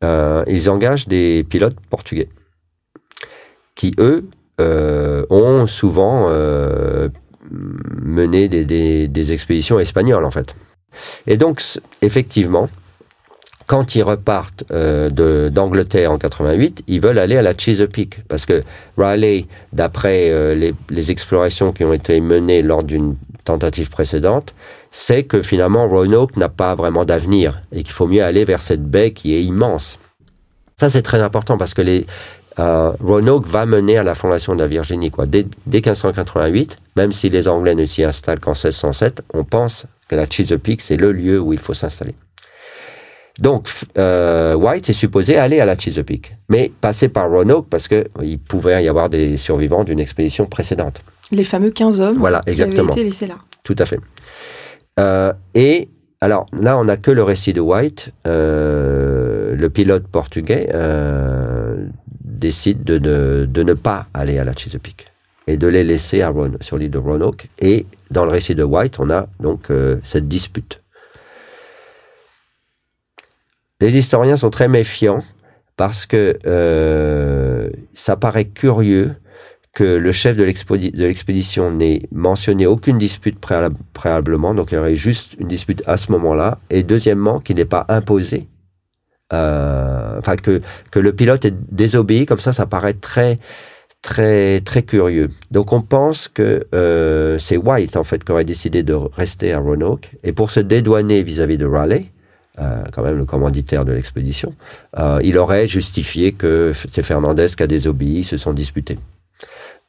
euh, 0.03 0.43
ils 0.47 0.69
engagent 0.69 1.07
des 1.07 1.45
pilotes 1.47 1.75
portugais, 1.89 2.29
qui 3.75 3.93
eux 3.99 4.27
ont 5.31 5.65
souvent 5.65 6.29
mené 7.51 8.47
des, 8.47 9.07
des, 9.07 9.33
expéditions 9.33 9.79
espagnoles 9.79 10.25
en 10.25 10.31
fait. 10.31 10.55
Et 11.27 11.37
donc 11.37 11.61
effectivement, 12.01 12.69
quand 13.67 13.95
ils 13.95 14.03
repartent 14.03 14.65
euh, 14.71 15.49
d'Angleterre 15.49 16.11
en 16.11 16.17
88, 16.17 16.83
ils 16.87 16.99
veulent 16.99 17.19
aller 17.19 17.37
à 17.37 17.41
la 17.41 17.53
Chesapeake 17.57 18.23
parce 18.27 18.45
que 18.45 18.61
Raleigh, 18.97 19.47
d'après 19.71 20.29
euh, 20.29 20.55
les, 20.55 20.73
les, 20.89 21.11
explorations 21.11 21.71
qui 21.71 21.83
ont 21.83 21.93
été 21.93 22.19
menées 22.19 22.61
lors 22.61 22.83
d'une 22.83 23.15
tentative 23.45 23.89
précédente, 23.89 24.53
sait 24.91 25.23
que 25.23 25.41
finalement 25.41 25.87
Roanoke 25.87 26.35
n'a 26.35 26.49
pas 26.49 26.75
vraiment 26.75 27.05
d'avenir 27.05 27.61
et 27.71 27.83
qu'il 27.83 27.93
faut 27.93 28.07
mieux 28.07 28.23
aller 28.23 28.43
vers 28.43 28.61
cette 28.61 28.83
baie 28.83 29.11
qui 29.11 29.33
est 29.33 29.43
immense. 29.43 29.99
Ça 30.77 30.89
c'est 30.89 31.03
très 31.03 31.21
important 31.21 31.57
parce 31.57 31.73
que 31.73 31.81
les, 31.81 32.05
euh, 32.59 32.91
Roanoke 33.01 33.47
va 33.47 33.65
mener 33.65 33.97
à 33.97 34.03
la 34.03 34.15
fondation 34.15 34.55
de 34.55 34.61
la 34.61 34.67
Virginie. 34.67 35.11
Quoi. 35.11 35.25
Dès, 35.25 35.45
dès 35.65 35.77
1588, 35.77 36.77
même 36.97 37.11
si 37.11 37.29
les 37.29 37.47
Anglais 37.47 37.75
ne 37.75 37.85
s'y 37.85 38.03
installent 38.03 38.39
qu'en 38.39 38.51
1607, 38.51 39.23
on 39.33 39.43
pense 39.43 39.85
que 40.07 40.15
la 40.15 40.25
Chesapeake, 40.29 40.81
c'est 40.81 40.97
le 40.97 41.11
lieu 41.11 41.39
où 41.39 41.53
il 41.53 41.59
faut 41.59 41.73
s'installer. 41.73 42.15
Donc, 43.39 43.69
euh, 43.97 44.53
White 44.55 44.89
est 44.89 44.93
supposé 44.93 45.37
aller 45.37 45.59
à 45.61 45.65
la 45.65 45.77
Chesapeake, 45.77 46.35
mais 46.49 46.71
passer 46.81 47.07
par 47.07 47.29
Roanoke 47.29 47.67
parce 47.69 47.87
qu'il 47.87 48.39
pouvait 48.39 48.83
y 48.83 48.89
avoir 48.89 49.09
des 49.09 49.37
survivants 49.37 49.83
d'une 49.83 49.99
expédition 49.99 50.45
précédente. 50.45 51.01
Les 51.31 51.45
fameux 51.45 51.71
15 51.71 52.01
hommes 52.01 52.17
voilà, 52.17 52.41
qui 52.41 52.49
exactement. 52.49 52.91
avaient 52.91 53.01
été 53.01 53.03
laissés 53.05 53.27
là. 53.27 53.35
Tout 53.63 53.75
à 53.79 53.85
fait. 53.85 53.99
Euh, 54.99 55.31
et 55.55 55.87
alors 56.19 56.45
là, 56.51 56.77
on 56.77 56.83
n'a 56.83 56.97
que 56.97 57.09
le 57.09 57.23
récit 57.23 57.53
de 57.53 57.61
White. 57.61 58.11
Euh, 58.27 59.55
le 59.55 59.69
pilote 59.69 60.07
portugais 60.07 60.69
décide 62.41 62.83
de, 62.83 63.47
ne 63.63 63.73
pas 63.73 64.07
aller 64.13 64.37
à 64.39 64.43
la 64.43 64.53
Chesapeake 64.53 65.05
et 65.47 65.55
de 65.55 65.67
les 65.67 65.83
laisser 65.83 66.21
à 66.21 66.33
sur 66.59 66.77
l'île 66.77 66.91
de 66.91 66.97
Roanoke. 66.97 67.47
Et 67.59 67.85
dans 68.09 68.25
le 68.25 68.31
récit 68.31 68.55
de 68.55 68.63
White, 68.63 68.99
on 68.99 69.09
a 69.09 69.27
donc 69.39 69.71
euh, 69.71 69.97
cette 70.03 70.27
dispute. 70.27 70.81
Les 73.79 73.97
historiens 73.97 74.37
sont 74.37 74.49
très 74.49 74.67
méfiants 74.67 75.23
parce 75.77 76.05
que 76.05 76.37
euh, 76.45 77.69
ça 77.93 78.15
paraît 78.17 78.45
curieux 78.45 79.15
que 79.73 79.83
le 79.83 80.11
chef 80.11 80.35
de 80.35 80.43
l'expédition 80.43 81.71
n'ait 81.71 82.01
mentionné 82.11 82.67
aucune 82.67 82.97
dispute 82.97 83.39
préalable, 83.39 83.77
préalablement, 83.93 84.53
donc 84.53 84.71
il 84.71 84.75
y 84.75 84.77
aurait 84.77 84.97
juste 84.97 85.35
une 85.39 85.47
dispute 85.47 85.81
à 85.87 85.95
ce 85.95 86.11
moment-là, 86.11 86.59
et 86.69 86.83
deuxièmement, 86.83 87.39
qu'il 87.39 87.55
n'ait 87.55 87.65
pas 87.65 87.85
imposé, 87.87 88.47
enfin 89.31 90.35
que, 90.35 90.61
que 90.91 90.99
le 90.99 91.13
pilote 91.13 91.45
ait 91.45 91.53
désobéi, 91.71 92.25
comme 92.25 92.39
ça, 92.39 92.53
ça 92.53 92.65
paraît 92.65 92.93
très 92.93 93.39
très 94.01 94.61
très 94.61 94.83
curieux. 94.83 95.29
Donc 95.51 95.73
on 95.73 95.81
pense 95.81 96.27
que 96.27 96.65
euh, 96.73 97.37
c'est 97.37 97.57
White 97.57 97.97
en 97.97 98.03
fait 98.03 98.23
qui 98.23 98.31
aurait 98.31 98.45
décidé 98.45 98.83
de 98.83 98.93
rester 98.93 99.53
à 99.53 99.59
Roanoke, 99.59 100.11
et 100.23 100.33
pour 100.33 100.51
se 100.51 100.59
dédouaner 100.59 101.23
vis-à-vis 101.23 101.55
-vis 101.55 101.59
de 101.59 101.65
Raleigh, 101.65 102.11
euh, 102.59 102.83
quand 102.91 103.03
même 103.03 103.17
le 103.17 103.25
commanditaire 103.25 103.85
de 103.85 103.93
l'expédition, 103.93 104.53
euh, 104.99 105.19
il 105.23 105.37
aurait 105.37 105.67
justifié 105.67 106.33
que 106.33 106.73
c'est 106.91 107.01
Fernandez 107.01 107.47
qui 107.55 107.63
a 107.63 107.67
désobéi, 107.67 108.19
ils 108.19 108.25
se 108.25 108.37
sont 108.37 108.53
disputés. 108.53 108.99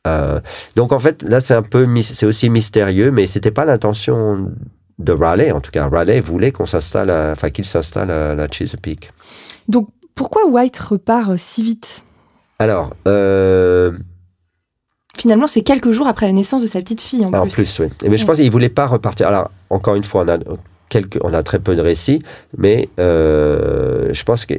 Euh, 0.07 0.41
donc 0.77 0.93
en 0.93 0.99
fait, 1.01 1.23
là 1.23 1.41
c'est 1.41 1.55
un 1.55 1.63
peu, 1.63 1.87
c'est 2.03 2.27
aussi 2.27 2.51
mystérieux, 2.51 3.11
mais 3.11 3.27
c'était 3.27 3.51
pas 3.51 3.65
l'intention 3.65 4.53
de 4.99 5.13
Raleigh. 5.13 5.53
En 5.53 5.61
tout 5.61 5.71
cas, 5.71 5.89
Raleigh 5.89 6.21
voulait 6.21 6.53
qu'on 6.53 6.67
s'installe, 6.67 7.11
enfin 7.11 7.51
qu'il 7.51 7.65
s'installe 7.65 8.11
à 8.11 8.35
la 8.35 8.47
Chesapeake. 8.49 9.11
Donc 9.69 9.89
pourquoi 10.15 10.47
White 10.47 10.79
repart 10.79 11.37
si 11.37 11.63
vite? 11.63 12.05
Alors. 12.59 12.91
Euh, 13.07 13.93
Finalement, 15.15 15.47
c'est 15.47 15.61
quelques 15.61 15.91
jours 15.91 16.07
après 16.07 16.25
la 16.27 16.33
naissance 16.33 16.63
de 16.63 16.67
sa 16.67 16.81
petite 16.81 17.03
fille. 17.03 17.25
En, 17.27 17.33
en 17.35 17.43
plus. 17.43 17.53
plus, 17.53 17.81
oui. 17.81 17.87
Mais 18.09 18.17
je 18.17 18.25
pense 18.25 18.37
qu'il 18.37 18.51
voulait 18.51 18.71
pas 18.71 18.87
repartir. 18.87 19.29
Alors 19.29 19.51
encore 19.69 19.95
une 19.95 20.05
fois, 20.05 20.25
on 20.25 20.29
a 20.29 20.39
quelques, 20.89 21.19
on 21.23 21.35
a 21.35 21.43
très 21.43 21.59
peu 21.59 21.77
de 21.77 21.83
récits, 21.83 22.23
mais 22.57 22.89
euh, 22.99 24.09
je 24.13 24.25
pense 24.25 24.47
que 24.47 24.55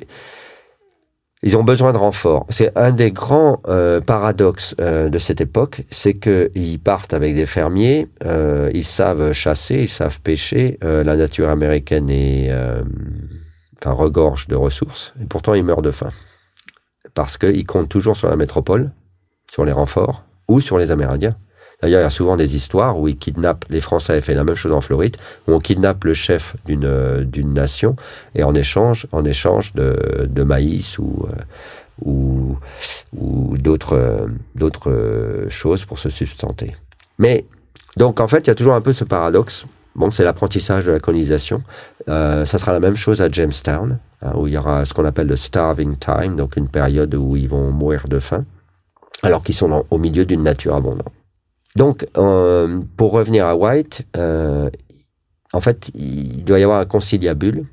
Ils 1.45 1.57
ont 1.57 1.63
besoin 1.63 1.91
de 1.91 1.97
renforts. 1.97 2.45
C'est 2.49 2.71
un 2.77 2.91
des 2.91 3.11
grands 3.11 3.61
euh, 3.67 3.99
paradoxes 3.99 4.75
euh, 4.79 5.09
de 5.09 5.19
cette 5.19 5.41
époque, 5.41 5.81
c'est 5.91 6.13
qu'ils 6.13 6.79
partent 6.79 7.13
avec 7.13 7.35
des 7.35 7.45
fermiers, 7.45 8.07
euh, 8.25 8.69
ils 8.73 8.85
savent 8.85 9.33
chasser, 9.33 9.81
ils 9.81 9.89
savent 9.89 10.21
pêcher. 10.21 10.77
la 10.81 11.15
nature 11.15 11.49
américaine 11.49 12.09
est, 12.09 12.49
enfin, 13.83 13.91
regorge 13.91 14.47
de 14.47 14.55
ressources, 14.55 15.13
et 15.21 15.25
pourtant 15.25 15.53
ils 15.53 15.63
meurent 15.63 15.81
de 15.81 15.91
faim 15.91 16.09
parce 17.13 17.37
qu'ils 17.37 17.65
comptent 17.65 17.89
toujours 17.89 18.15
sur 18.15 18.29
la 18.29 18.35
métropole, 18.35 18.91
sur 19.51 19.65
les 19.65 19.71
renforts 19.71 20.23
ou 20.47 20.61
sur 20.61 20.77
les 20.77 20.91
Amérindiens. 20.91 21.35
D'ailleurs, 21.81 21.99
il 21.99 22.03
y 22.03 22.07
a 22.07 22.11
souvent 22.11 22.37
des 22.37 22.55
histoires 22.55 22.97
où 22.97 23.07
ils 23.07 23.17
kidnappent, 23.17 23.65
les 23.69 23.81
Français 23.81 24.13
avaient 24.13 24.21
fait 24.21 24.35
la 24.35 24.45
même 24.45 24.55
chose 24.55 24.71
en 24.71 24.79
Floride, 24.79 25.17
où 25.47 25.53
on 25.53 25.59
kidnappe 25.59 26.05
le 26.05 26.13
chef 26.13 26.55
d'une 26.65 26.85
euh, 26.85 27.25
nation 27.43 27.95
et 28.35 28.43
en 28.43 28.55
échange, 28.55 29.05
en 29.11 29.25
échange 29.25 29.73
de, 29.73 30.43
maïs 30.43 30.97
ou, 30.97 31.27
euh, 31.27 32.05
ou, 32.05 33.57
d'autres 33.57 33.97
euh, 33.97 34.27
d'autres 34.55 35.47
choses 35.49 35.83
pour 35.83 35.99
se 35.99 36.09
substanter. 36.09 36.73
Mais 37.19 37.45
donc 37.97 38.21
en 38.21 38.27
fait, 38.29 38.39
il 38.39 38.47
y 38.47 38.51
a 38.51 38.55
toujours 38.55 38.75
un 38.75 38.81
peu 38.81 38.93
ce 38.93 39.03
paradoxe. 39.03 39.65
Bon, 39.95 40.09
c'est 40.09 40.23
l'apprentissage 40.23 40.85
de 40.85 40.91
la 40.91 40.99
colonisation. 40.99 41.61
Euh, 42.09 42.45
ça 42.45 42.57
sera 42.57 42.71
la 42.71 42.79
même 42.79 42.95
chose 42.95 43.21
à 43.21 43.29
Jamestown, 43.29 43.99
hein, 44.21 44.31
où 44.35 44.47
il 44.47 44.53
y 44.53 44.57
aura 44.57 44.85
ce 44.85 44.93
qu'on 44.93 45.05
appelle 45.05 45.27
le 45.27 45.35
starving 45.35 45.97
time, 45.97 46.35
donc 46.35 46.57
une 46.57 46.67
période 46.67 47.13
où 47.15 47.35
ils 47.35 47.47
vont 47.47 47.71
mourir 47.71 48.07
de 48.07 48.19
faim, 48.19 48.45
alors 49.21 49.43
qu'ils 49.43 49.55
sont 49.55 49.85
au 49.89 49.97
milieu 49.97 50.25
d'une 50.25 50.43
nature 50.43 50.75
abondante. 50.75 51.13
Donc, 51.75 52.05
euh, 52.17 52.81
pour 52.97 53.11
revenir 53.11 53.45
à 53.45 53.55
White, 53.55 54.05
euh, 54.17 54.69
en 55.53 55.59
fait, 55.59 55.91
il 55.95 56.43
doit 56.43 56.59
y 56.59 56.63
avoir 56.63 56.79
un 56.79 56.85
conciliabule 56.85 57.65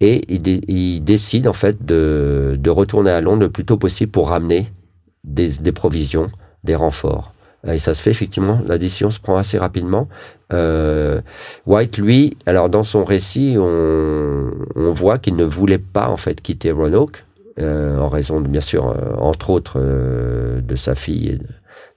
et 0.00 0.22
il, 0.28 1.02
décide 1.04 1.48
en 1.48 1.52
fait 1.54 1.84
de, 1.84 2.68
retourner 2.68 3.10
à 3.10 3.20
Londres 3.20 3.40
le 3.40 3.50
plus 3.50 3.64
tôt 3.64 3.78
possible 3.78 4.12
pour 4.12 4.28
ramener 4.28 4.70
des, 5.24 5.72
provisions, 5.72 6.30
des 6.64 6.74
renforts. 6.74 7.32
Et 7.66 7.78
ça 7.78 7.94
se 7.94 8.02
fait 8.02 8.10
effectivement, 8.10 8.60
l'addition 8.66 9.10
se 9.10 9.18
prend 9.18 9.36
assez 9.36 9.58
rapidement. 9.58 10.08
Euh, 10.52 11.20
White, 11.66 11.98
lui, 11.98 12.36
alors 12.46 12.68
dans 12.68 12.84
son 12.84 13.04
récit, 13.04 13.56
on, 13.58 14.52
voit 14.92 15.18
qu'il 15.18 15.36
ne 15.36 15.44
voulait 15.44 15.78
pas 15.78 16.08
en 16.08 16.16
fait 16.16 16.40
quitter 16.40 16.70
Roanoke, 16.70 17.24
en 17.60 18.08
raison, 18.08 18.40
de, 18.40 18.48
bien 18.48 18.60
sûr, 18.60 18.96
entre 19.18 19.50
autres, 19.50 19.80
de 19.80 20.76
sa 20.76 20.94
fille 20.94 21.40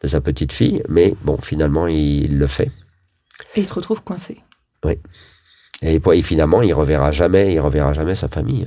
de 0.01 0.07
sa 0.07 0.21
petite 0.21 0.51
fille, 0.51 0.81
mais 0.87 1.13
bon, 1.23 1.37
finalement, 1.41 1.87
il, 1.87 2.37
le 2.37 2.47
fait. 2.47 2.71
Et 3.55 3.61
il 3.61 3.65
se 3.65 3.73
retrouve 3.73 4.03
coincé. 4.03 4.37
Oui. 4.85 4.97
Et, 5.81 5.99
finalement, 6.21 6.61
il 6.61 6.73
reverra 6.73 7.11
jamais, 7.11 7.53
il 7.53 7.59
reverra 7.59 7.93
jamais 7.93 8.15
sa 8.15 8.27
famille. 8.27 8.65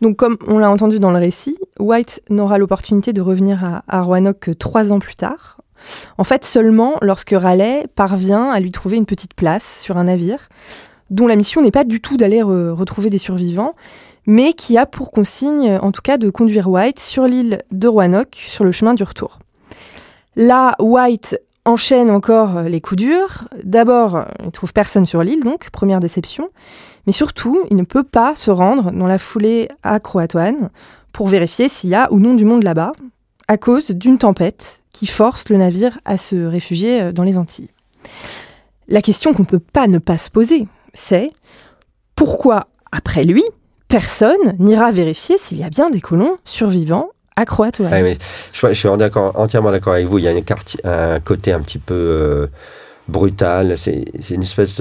Donc, 0.00 0.16
comme 0.16 0.36
on 0.46 0.58
l'a 0.58 0.70
entendu 0.70 1.00
dans 1.00 1.10
le 1.10 1.18
récit, 1.18 1.58
White 1.78 2.22
n'aura 2.30 2.58
l'opportunité 2.58 3.12
de 3.12 3.20
revenir 3.20 3.64
à, 3.64 3.84
à 3.88 4.02
Roanoke 4.02 4.38
que 4.38 4.50
trois 4.50 4.92
ans 4.92 5.00
plus 5.00 5.16
tard. 5.16 5.60
En 6.18 6.24
fait, 6.24 6.44
seulement 6.44 6.96
lorsque 7.02 7.34
Raleigh 7.36 7.86
parvient 7.94 8.50
à 8.50 8.60
lui 8.60 8.72
trouver 8.72 8.96
une 8.96 9.06
petite 9.06 9.34
place 9.34 9.78
sur 9.80 9.96
un 9.96 10.04
navire, 10.04 10.48
dont 11.10 11.26
la 11.26 11.36
mission 11.36 11.62
n'est 11.62 11.70
pas 11.70 11.84
du 11.84 12.00
tout 12.00 12.16
d'aller 12.16 12.42
retrouver 12.42 13.10
des 13.10 13.18
survivants, 13.18 13.74
mais 14.26 14.52
qui 14.52 14.76
a 14.76 14.84
pour 14.84 15.10
consigne, 15.10 15.78
en 15.80 15.90
tout 15.90 16.02
cas, 16.02 16.18
de 16.18 16.28
conduire 16.28 16.68
White 16.68 17.00
sur 17.00 17.24
l'île 17.24 17.62
de 17.72 17.88
Roanoke 17.88 18.34
sur 18.34 18.64
le 18.64 18.72
chemin 18.72 18.94
du 18.94 19.02
retour. 19.02 19.38
Là, 20.36 20.76
White 20.78 21.40
enchaîne 21.64 22.10
encore 22.10 22.62
les 22.62 22.80
coups 22.80 23.02
durs. 23.02 23.48
D'abord, 23.64 24.24
il 24.44 24.50
trouve 24.50 24.72
personne 24.72 25.06
sur 25.06 25.22
l'île, 25.22 25.42
donc 25.42 25.70
première 25.70 26.00
déception. 26.00 26.50
Mais 27.06 27.12
surtout, 27.12 27.62
il 27.70 27.76
ne 27.76 27.84
peut 27.84 28.02
pas 28.02 28.34
se 28.36 28.50
rendre 28.50 28.90
dans 28.92 29.06
la 29.06 29.18
foulée 29.18 29.68
à 29.82 29.98
Croatoan 29.98 30.70
pour 31.12 31.28
vérifier 31.28 31.68
s'il 31.68 31.90
y 31.90 31.94
a 31.94 32.12
ou 32.12 32.18
non 32.18 32.34
du 32.34 32.44
monde 32.44 32.64
là-bas, 32.64 32.92
à 33.48 33.56
cause 33.56 33.90
d'une 33.90 34.18
tempête 34.18 34.82
qui 34.98 35.06
force 35.06 35.48
le 35.48 35.58
navire 35.58 35.96
à 36.04 36.16
se 36.16 36.34
réfugier 36.34 37.00
euh, 37.00 37.12
dans 37.12 37.22
les 37.22 37.38
Antilles. 37.38 37.70
La 38.88 39.00
question 39.00 39.32
qu'on 39.32 39.44
ne 39.44 39.48
peut 39.48 39.60
pas 39.60 39.86
ne 39.86 39.98
pas 39.98 40.18
se 40.18 40.28
poser, 40.28 40.66
c'est 40.92 41.30
pourquoi, 42.16 42.66
après 42.90 43.22
lui, 43.22 43.44
personne 43.86 44.56
n'ira 44.58 44.90
vérifier 44.90 45.38
s'il 45.38 45.58
y 45.58 45.62
a 45.62 45.70
bien 45.70 45.88
des 45.88 46.00
colons 46.00 46.36
survivants 46.44 47.10
accroître. 47.36 47.80
je, 48.52 48.72
suis 48.72 48.88
entièrement 48.88 49.70
d'accord 49.70 49.92
avec 49.92 50.08
vous. 50.08 50.18
Il 50.18 50.24
y 50.24 50.28
a 50.28 50.32
un 50.32 51.20
côté 51.20 51.52
un 51.52 51.60
petit 51.60 51.78
peu 51.78 51.94
euh, 51.94 52.46
brutal. 53.08 53.76
C'est 53.76 54.04
une 54.30 54.42
espèce 54.42 54.80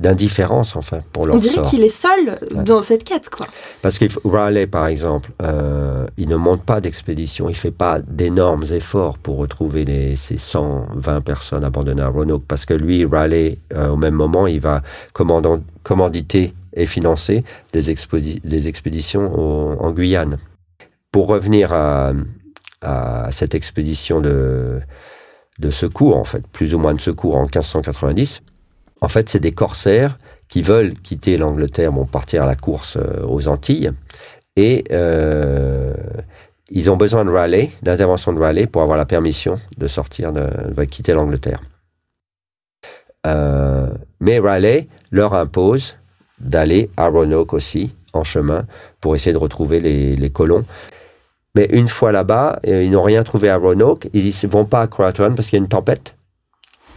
d'indifférence, 0.00 0.76
enfin, 0.76 1.00
pour 1.12 1.26
leur 1.26 1.36
On 1.36 1.38
dirait 1.38 1.62
qu'il 1.62 1.82
est 1.82 1.88
seul 1.88 2.38
dans 2.52 2.82
cette 2.82 3.04
quête, 3.04 3.28
quoi. 3.28 3.46
Parce 3.82 3.98
que 3.98 4.06
Raleigh, 4.24 4.66
par 4.66 4.86
exemple, 4.86 5.30
euh, 5.42 6.06
il 6.16 6.28
ne 6.28 6.36
monte 6.36 6.62
pas 6.62 6.80
d'expédition. 6.80 7.48
Il 7.48 7.56
fait 7.56 7.70
pas 7.70 7.98
d'énormes 8.00 8.64
efforts 8.70 9.18
pour 9.18 9.36
retrouver 9.36 9.84
les, 9.84 10.16
ces 10.16 10.36
120 10.36 11.20
personnes 11.20 11.64
abandonnées 11.64 12.02
à 12.02 12.08
Roanoke. 12.08 12.44
Parce 12.46 12.64
que 12.64 12.74
lui, 12.74 13.04
Raleigh, 13.04 13.58
euh, 13.74 13.88
au 13.88 13.96
même 13.96 14.14
moment, 14.14 14.46
il 14.46 14.60
va 14.60 14.82
commanditer 15.12 16.52
et 16.76 16.86
financer 16.86 17.42
des, 17.72 17.90
expéditions 17.90 19.80
en 19.82 19.90
Guyane 19.92 20.38
pour 21.10 21.28
revenir 21.28 21.72
à, 21.72 22.12
cette 23.32 23.54
expédition 23.54 24.20
de, 24.20 24.80
secours, 25.70 26.16
en 26.16 26.24
fait, 26.24 26.46
plus 26.46 26.74
ou 26.74 26.78
moins 26.78 26.94
de 26.94 27.00
secours 27.00 27.36
en 27.36 27.42
1590, 27.42 28.42
en 29.00 29.08
fait, 29.08 29.28
c'est 29.28 29.40
des 29.40 29.52
corsaires 29.52 30.18
qui 30.48 30.62
veulent 30.62 30.94
quitter 30.94 31.36
l'Angleterre, 31.36 31.92
vont 31.92 32.06
partir 32.06 32.42
à 32.42 32.46
la 32.46 32.54
course 32.54 32.96
euh, 32.96 33.26
aux 33.26 33.48
Antilles, 33.48 33.90
et 34.56 34.84
euh, 34.92 35.94
ils 36.70 36.90
ont 36.90 36.96
besoin 36.96 37.24
de 37.24 37.30
Raleigh, 37.30 37.70
l'intervention 37.82 38.32
de 38.32 38.40
Raleigh, 38.40 38.66
pour 38.66 38.82
avoir 38.82 38.96
la 38.96 39.04
permission 39.04 39.58
de 39.76 39.86
sortir, 39.86 40.32
de, 40.32 40.84
quitter 40.84 41.12
l'Angleterre. 41.12 41.62
Euh, 43.26 43.90
mais 44.20 44.38
Raleigh 44.38 44.88
leur 45.10 45.34
impose 45.34 45.96
d'aller 46.38 46.90
à 46.96 47.08
Roanoke 47.08 47.54
aussi, 47.54 47.94
en 48.12 48.24
chemin, 48.24 48.66
pour 49.00 49.14
essayer 49.14 49.32
de 49.32 49.38
retrouver 49.38 49.80
les 49.80 50.30
colons. 50.30 50.64
Mais 51.56 51.66
une 51.72 51.88
fois 51.88 52.12
là-bas, 52.12 52.60
euh, 52.68 52.84
ils 52.84 52.90
n'ont 52.90 53.02
rien 53.02 53.24
trouvé 53.24 53.48
à 53.48 53.56
Roanoke. 53.56 54.08
Ils 54.12 54.26
ne 54.26 54.48
vont 54.48 54.66
pas 54.66 54.82
à 54.82 54.86
Croatoan 54.86 55.34
parce 55.34 55.48
qu'il 55.48 55.56
y 55.56 55.60
a 55.60 55.64
une 55.64 55.68
tempête. 55.68 56.14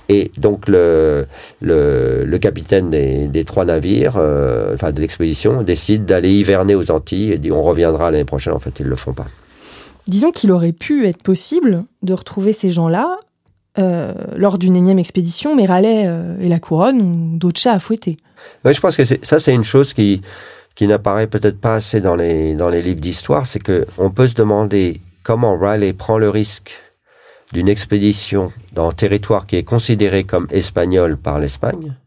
Et 0.09 0.31
donc 0.37 0.67
le, 0.67 1.25
le, 1.61 2.37
capitaine 2.39 2.89
des, 2.89 3.45
trois 3.45 3.63
navires, 3.63 4.15
euh, 4.17 4.73
enfin 4.73 4.91
de 4.91 4.99
l'expédition, 4.99 5.61
décide 5.61 6.05
d'aller 6.05 6.31
hiverner 6.31 6.75
aux 6.75 6.91
Antilles 6.91 7.31
et 7.31 7.37
dit 7.37 7.51
on 7.51 7.61
reviendra 7.61 8.11
l'année 8.11 8.25
prochaine. 8.25 8.53
En 8.53 8.59
fait, 8.59 8.79
ils 8.79 8.85
ne 8.85 8.89
le 8.89 8.95
font 8.95 9.13
pas. 9.13 9.27
Disons 10.07 10.31
qu'il 10.31 10.51
aurait 10.51 10.73
pu 10.73 11.07
être 11.07 11.21
possible 11.21 11.85
de 12.01 12.13
retrouver 12.13 12.51
ces 12.51 12.71
gens-là 12.71 13.17
euh, 13.77 14.13
lors 14.35 14.57
d'une 14.57 14.75
énième 14.75 14.99
expédition, 14.99 15.55
mais 15.55 15.67
Raleigh 15.67 16.09
et 16.41 16.49
la 16.49 16.59
couronne 16.59 17.01
ont 17.01 17.37
d'autres 17.37 17.61
chats 17.61 17.73
à 17.73 17.79
fouetter. 17.79 18.17
Oui, 18.65 18.73
je 18.73 18.81
pense 18.81 18.97
que 18.97 19.05
ça, 19.05 19.39
c'est 19.39 19.53
une 19.53 19.63
chose 19.63 19.93
qui, 19.93 20.21
qui 20.79 20.87
n'apparaît 20.87 21.27
peut-être 21.27 21.59
pas 21.59 21.73
assez 21.73 21.99
dans 21.99 22.15
les, 22.15 22.53
livres 22.53 23.01
d'histoire, 23.01 23.45
c'est 23.45 23.59
qu'on 23.59 24.11
peut 24.11 24.27
se 24.27 24.33
demander 24.33 25.01
comment 25.23 25.57
Raleigh 25.57 25.91
prend 25.91 26.17
le 26.17 26.29
risque 26.29 26.71
d'une 27.51 27.67
expédition 27.67 28.49
dans 28.71 28.87
un 28.87 28.93
territoire 28.93 29.45
qui 29.45 29.57
est 29.57 29.65
considéré 29.65 30.23
comme 30.23 30.47
espagnol 30.51 31.17
par 31.17 31.37
l'Espagne, 31.37 31.97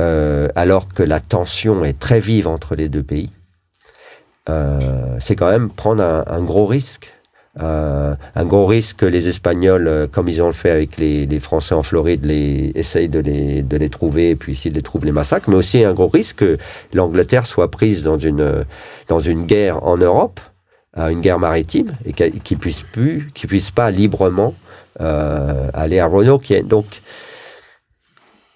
euh, 0.00 0.46
alors 0.54 0.86
que 0.86 1.02
la 1.02 1.18
tension 1.18 1.84
est 1.84 1.98
très 1.98 2.20
vive 2.20 2.46
entre 2.46 2.76
les 2.76 2.88
deux 2.88 3.02
pays. 3.02 3.32
Euh, 4.48 4.78
c'est 5.18 5.34
quand 5.34 5.50
même 5.50 5.68
prendre 5.68 6.04
un 6.24 6.42
gros 6.44 6.66
risque. 6.66 7.12
Euh, 7.60 8.14
un 8.34 8.44
gros 8.44 8.66
risque 8.66 8.98
que 8.98 9.06
les 9.06 9.28
Espagnols, 9.28 9.88
euh, 9.88 10.06
comme 10.06 10.28
ils 10.28 10.40
ont 10.42 10.52
fait 10.52 10.70
avec 10.70 10.96
les, 10.96 11.40
Français 11.40 11.74
en 11.74 11.82
Floride, 11.82 12.24
essayent 12.74 13.08
de 13.08 13.18
les, 13.18 13.90
trouver 13.90 14.30
et 14.30 14.36
puis 14.36 14.54
s'ils 14.54 14.74
les 14.74 14.82
trouvent, 14.82 15.04
les 15.04 15.12
massacrent. 15.12 15.50
Mais 15.50 15.56
aussi 15.56 15.84
un 15.84 15.94
gros 15.94 16.08
risque 16.08 16.36
que 16.36 16.56
l'Angleterre 16.94 17.46
soit 17.46 17.70
prise 17.70 18.02
dans 18.02 18.18
une, 18.18 18.64
dans 19.08 19.18
une 19.18 19.44
guerre 19.44 19.84
en 19.84 19.96
Europe, 19.96 20.40
une 20.96 21.20
guerre 21.20 21.38
maritime, 21.38 21.92
et 22.04 22.12
qu'ils 22.12 22.58
puisse 22.58 22.82
plus, 22.82 23.28
qu'ils 23.34 23.48
puisse 23.48 23.70
pas 23.70 23.90
librement 23.90 24.54
euh, 25.00 25.70
aller 25.74 26.00
à 26.00 26.06
Roanoke. 26.06 26.52
Donc, 26.64 27.02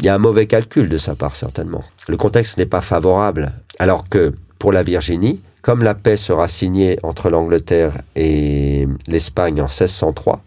il 0.00 0.06
y 0.06 0.08
a 0.08 0.14
un 0.14 0.18
mauvais 0.18 0.46
calcul 0.46 0.88
de 0.88 0.98
sa 0.98 1.14
part, 1.14 1.36
certainement. 1.36 1.84
Le 2.08 2.16
contexte 2.16 2.58
n'est 2.58 2.66
pas 2.66 2.80
favorable. 2.80 3.52
Alors 3.78 4.08
que 4.08 4.34
pour 4.58 4.72
la 4.72 4.82
Virginie, 4.82 5.40
comme 5.62 5.82
la 5.82 5.94
paix 5.94 6.16
sera 6.16 6.48
signée 6.48 6.98
entre 7.02 7.30
l'Angleterre 7.30 8.02
et 8.16 8.86
l'Espagne 9.06 9.60
en 9.60 9.66
1603, 9.66 10.42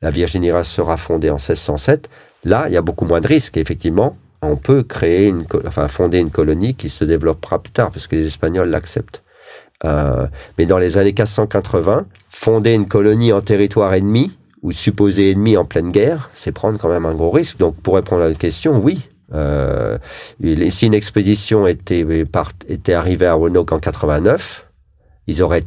la 0.00 0.10
Virginie 0.10 0.50
sera 0.64 0.96
fondée 0.96 1.30
en 1.30 1.36
1607, 1.36 2.08
là, 2.44 2.66
il 2.68 2.74
y 2.74 2.76
a 2.76 2.82
beaucoup 2.82 3.04
moins 3.04 3.20
de 3.20 3.28
risques. 3.28 3.56
effectivement, 3.56 4.16
on 4.40 4.56
peut 4.56 4.82
créer 4.82 5.28
une, 5.28 5.46
enfin, 5.66 5.86
fonder 5.88 6.18
une 6.18 6.30
colonie 6.30 6.74
qui 6.74 6.88
se 6.88 7.04
développera 7.04 7.60
plus 7.60 7.72
tard, 7.72 7.90
parce 7.90 8.06
que 8.06 8.16
les 8.16 8.26
Espagnols 8.26 8.68
l'acceptent. 8.68 9.22
Euh, 9.84 10.26
mais 10.58 10.66
dans 10.66 10.78
les 10.78 10.98
années 10.98 11.10
1580, 11.10 12.06
fonder 12.28 12.72
une 12.72 12.86
colonie 12.86 13.32
en 13.32 13.40
territoire 13.40 13.94
ennemi, 13.94 14.36
ou 14.62 14.70
supposé 14.70 15.30
ennemi 15.30 15.56
en 15.56 15.64
pleine 15.64 15.90
guerre, 15.90 16.30
c'est 16.34 16.52
prendre 16.52 16.78
quand 16.78 16.88
même 16.88 17.04
un 17.04 17.14
gros 17.14 17.30
risque. 17.30 17.58
Donc, 17.58 17.76
pour 17.76 17.96
répondre 17.96 18.22
à 18.22 18.28
la 18.28 18.34
question, 18.34 18.78
oui, 18.78 19.00
euh, 19.34 19.98
si 20.70 20.86
une 20.86 20.94
expédition 20.94 21.66
était, 21.66 22.24
part, 22.24 22.52
était 22.68 22.92
arrivée 22.92 23.26
à 23.26 23.34
Roanoke 23.34 23.72
en 23.72 23.78
89, 23.78 24.66
ils 25.28 25.42
auraient, 25.42 25.64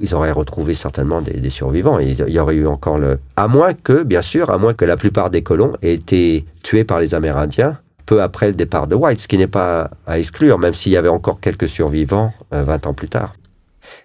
ils 0.00 0.14
auraient 0.14 0.32
retrouvé 0.32 0.74
certainement 0.74 1.20
des, 1.20 1.50
survivants. 1.50 1.98
Il, 1.98 2.14
y 2.28 2.38
aurait 2.38 2.54
eu 2.54 2.66
encore 2.66 2.98
le... 2.98 3.18
À 3.36 3.48
moins 3.48 3.74
que, 3.74 4.04
bien 4.04 4.22
sûr, 4.22 4.50
à 4.50 4.58
moins 4.58 4.74
que 4.74 4.84
la 4.84 4.96
plupart 4.96 5.30
des 5.30 5.42
colons 5.42 5.72
aient 5.82 5.94
été 5.94 6.44
tués 6.62 6.84
par 6.84 7.00
les 7.00 7.14
Amérindiens 7.14 7.78
peu 8.06 8.22
après 8.22 8.48
le 8.48 8.54
départ 8.54 8.88
de 8.88 8.96
White, 8.96 9.20
ce 9.20 9.28
qui 9.28 9.38
n'est 9.38 9.46
pas 9.46 9.90
à 10.06 10.18
exclure, 10.18 10.58
même 10.58 10.74
s'il 10.74 10.92
y 10.92 10.96
avait 10.96 11.08
encore 11.08 11.40
quelques 11.40 11.68
survivants 11.68 12.32
20 12.50 12.86
ans 12.86 12.94
plus 12.94 13.08
tard. 13.08 13.34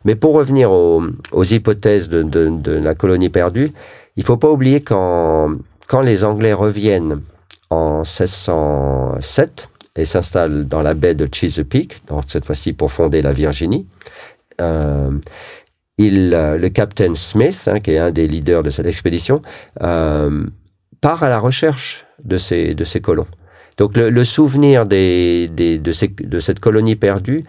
Mais 0.05 0.15
pour 0.15 0.33
revenir 0.33 0.71
aux, 0.71 1.43
hypothèses 1.43 2.07
de, 2.07 2.71
la 2.71 2.93
colonie 2.93 3.29
perdue, 3.29 3.71
il 4.15 4.21
ne 4.21 4.25
faut 4.25 4.37
pas 4.37 4.49
oublier 4.49 4.81
quand 4.81 5.57
les 6.03 6.23
Anglais 6.23 6.53
reviennent 6.53 7.21
en 7.69 7.99
1607 7.99 9.69
et 9.95 10.05
s'installent 10.05 10.67
dans 10.67 10.81
la 10.81 10.93
baie 10.93 11.15
de 11.15 11.27
Chesapeake, 11.31 12.05
donc 12.07 12.23
cette 12.27 12.45
fois-ci 12.45 12.73
pour 12.73 12.91
fonder 12.91 13.21
la 13.21 13.33
Virginie, 13.33 13.87
euh, 14.61 15.11
il, 15.97 16.33
euh, 16.33 16.57
le 16.57 16.69
capitaine 16.69 17.15
Smith, 17.15 17.67
hein, 17.71 17.79
qui 17.79 17.91
est 17.91 17.97
un 17.97 18.11
des 18.11 18.27
leaders 18.27 18.63
de 18.63 18.69
cette 18.69 18.85
expédition, 18.85 19.41
euh, 19.81 20.45
part 21.01 21.23
à 21.23 21.29
la 21.29 21.39
recherche 21.39 22.05
de 22.23 22.37
ces, 22.37 22.75
de 22.75 22.83
ces 22.83 23.01
colons. 23.01 23.27
Donc 23.77 23.95
le, 23.95 24.23
souvenir 24.23 24.85
des, 24.85 25.49
des, 25.51 25.77
de, 25.77 25.91
ces, 25.91 26.07
de 26.07 26.39
cette 26.39 26.59
colonie 26.59 26.95
perdue 26.95 27.45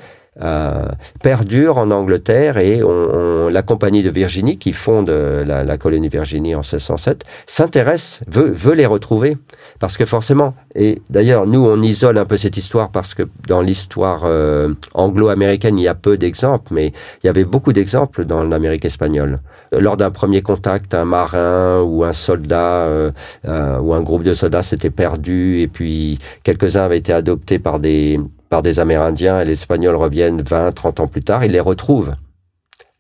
perdure 1.23 1.79
en 1.79 1.91
Angleterre 1.91 2.59
et 2.59 2.83
on, 2.83 3.49
la 3.49 3.63
compagnie 3.63 4.03
de 4.03 4.11
Virginie 4.11 4.59
qui 4.59 4.73
fonde 4.73 5.11
euh, 5.11 5.45
la, 5.45 5.65
la 5.65 5.79
colonie 5.79 6.09
Virginie 6.09 6.55
en 6.55 6.61
1607 6.61 7.25
s'intéresse, 7.47 8.21
veut, 8.29 8.51
veut 8.51 8.75
les 8.75 8.87
retrouver. 8.87 9.37
Parce 9.81 9.97
que 9.97 10.05
forcément 10.05 10.55
et 10.75 11.03
d'ailleurs 11.11 11.47
nous 11.47 11.65
on 11.65 11.81
isole 11.83 12.19
un 12.19 12.25
peu 12.25 12.37
cette 12.37 12.57
histoire 12.57 12.91
parce 12.91 13.15
que 13.15 13.23
dans 13.47 13.61
l'histoire 13.61 14.23
euh, 14.25 14.75
anglo-américaine 14.95 15.79
il 15.79 15.83
y 15.83 15.89
a 15.89 15.95
peu 15.95 16.17
d'exemples 16.17 16.73
mais 16.73 16.93
il 17.23 17.27
y 17.27 17.31
avait 17.31 17.45
beaucoup 17.45 17.73
d'exemples 17.73 18.25
dans 18.25 18.43
l'Amérique 18.43 18.85
espagnole 18.85 19.39
lors 19.73 19.97
d'un 19.97 20.11
premier 20.11 20.43
contact 20.43 20.95
un 20.95 21.05
marin 21.05 21.83
ou 21.83 22.05
un 22.05 22.13
soldat 22.13 22.87
euh, 22.87 23.11
ou 23.45 23.95
un 23.95 24.01
groupe 24.01 24.23
de 24.23 24.35
soldats 24.35 24.63
s'était 24.63 24.91
perdu 24.91 25.61
et 25.61 25.69
puis 25.69 26.19
quelques-uns 26.43 26.83
avaient 26.83 26.99
été 26.99 27.13
adoptés 27.13 27.59
par 27.59 27.79
des 27.79 28.19
par 28.49 28.63
des 28.63 28.81
Amérindiens 28.81 29.41
et 29.41 29.45
les 29.45 29.53
Espagnols 29.53 29.97
reviennent 29.97 30.43
20, 30.43 30.73
30 30.73 31.01
ans 31.01 31.07
plus 31.07 31.23
tard, 31.23 31.45
ils 31.45 31.53
les 31.53 31.61
retrouvent. 31.61 32.13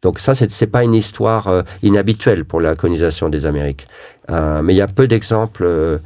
Donc 0.02 0.20
ça, 0.20 0.34
c'est 0.34 0.66
pas 0.68 0.84
une 0.84 0.94
histoire 0.94 1.48
euh, 1.48 1.62
inhabituelle 1.82 2.44
pour 2.44 2.60
la 2.60 2.76
colonisation 2.76 3.28
des 3.28 3.46
Amériques. 3.46 3.88
Euh, 4.30 4.62
mais 4.62 4.74
il 4.74 4.76
y 4.76 4.80
a 4.80 4.86
peu 4.86 5.08
d'exemples 5.08 5.64
euh, 5.64 5.98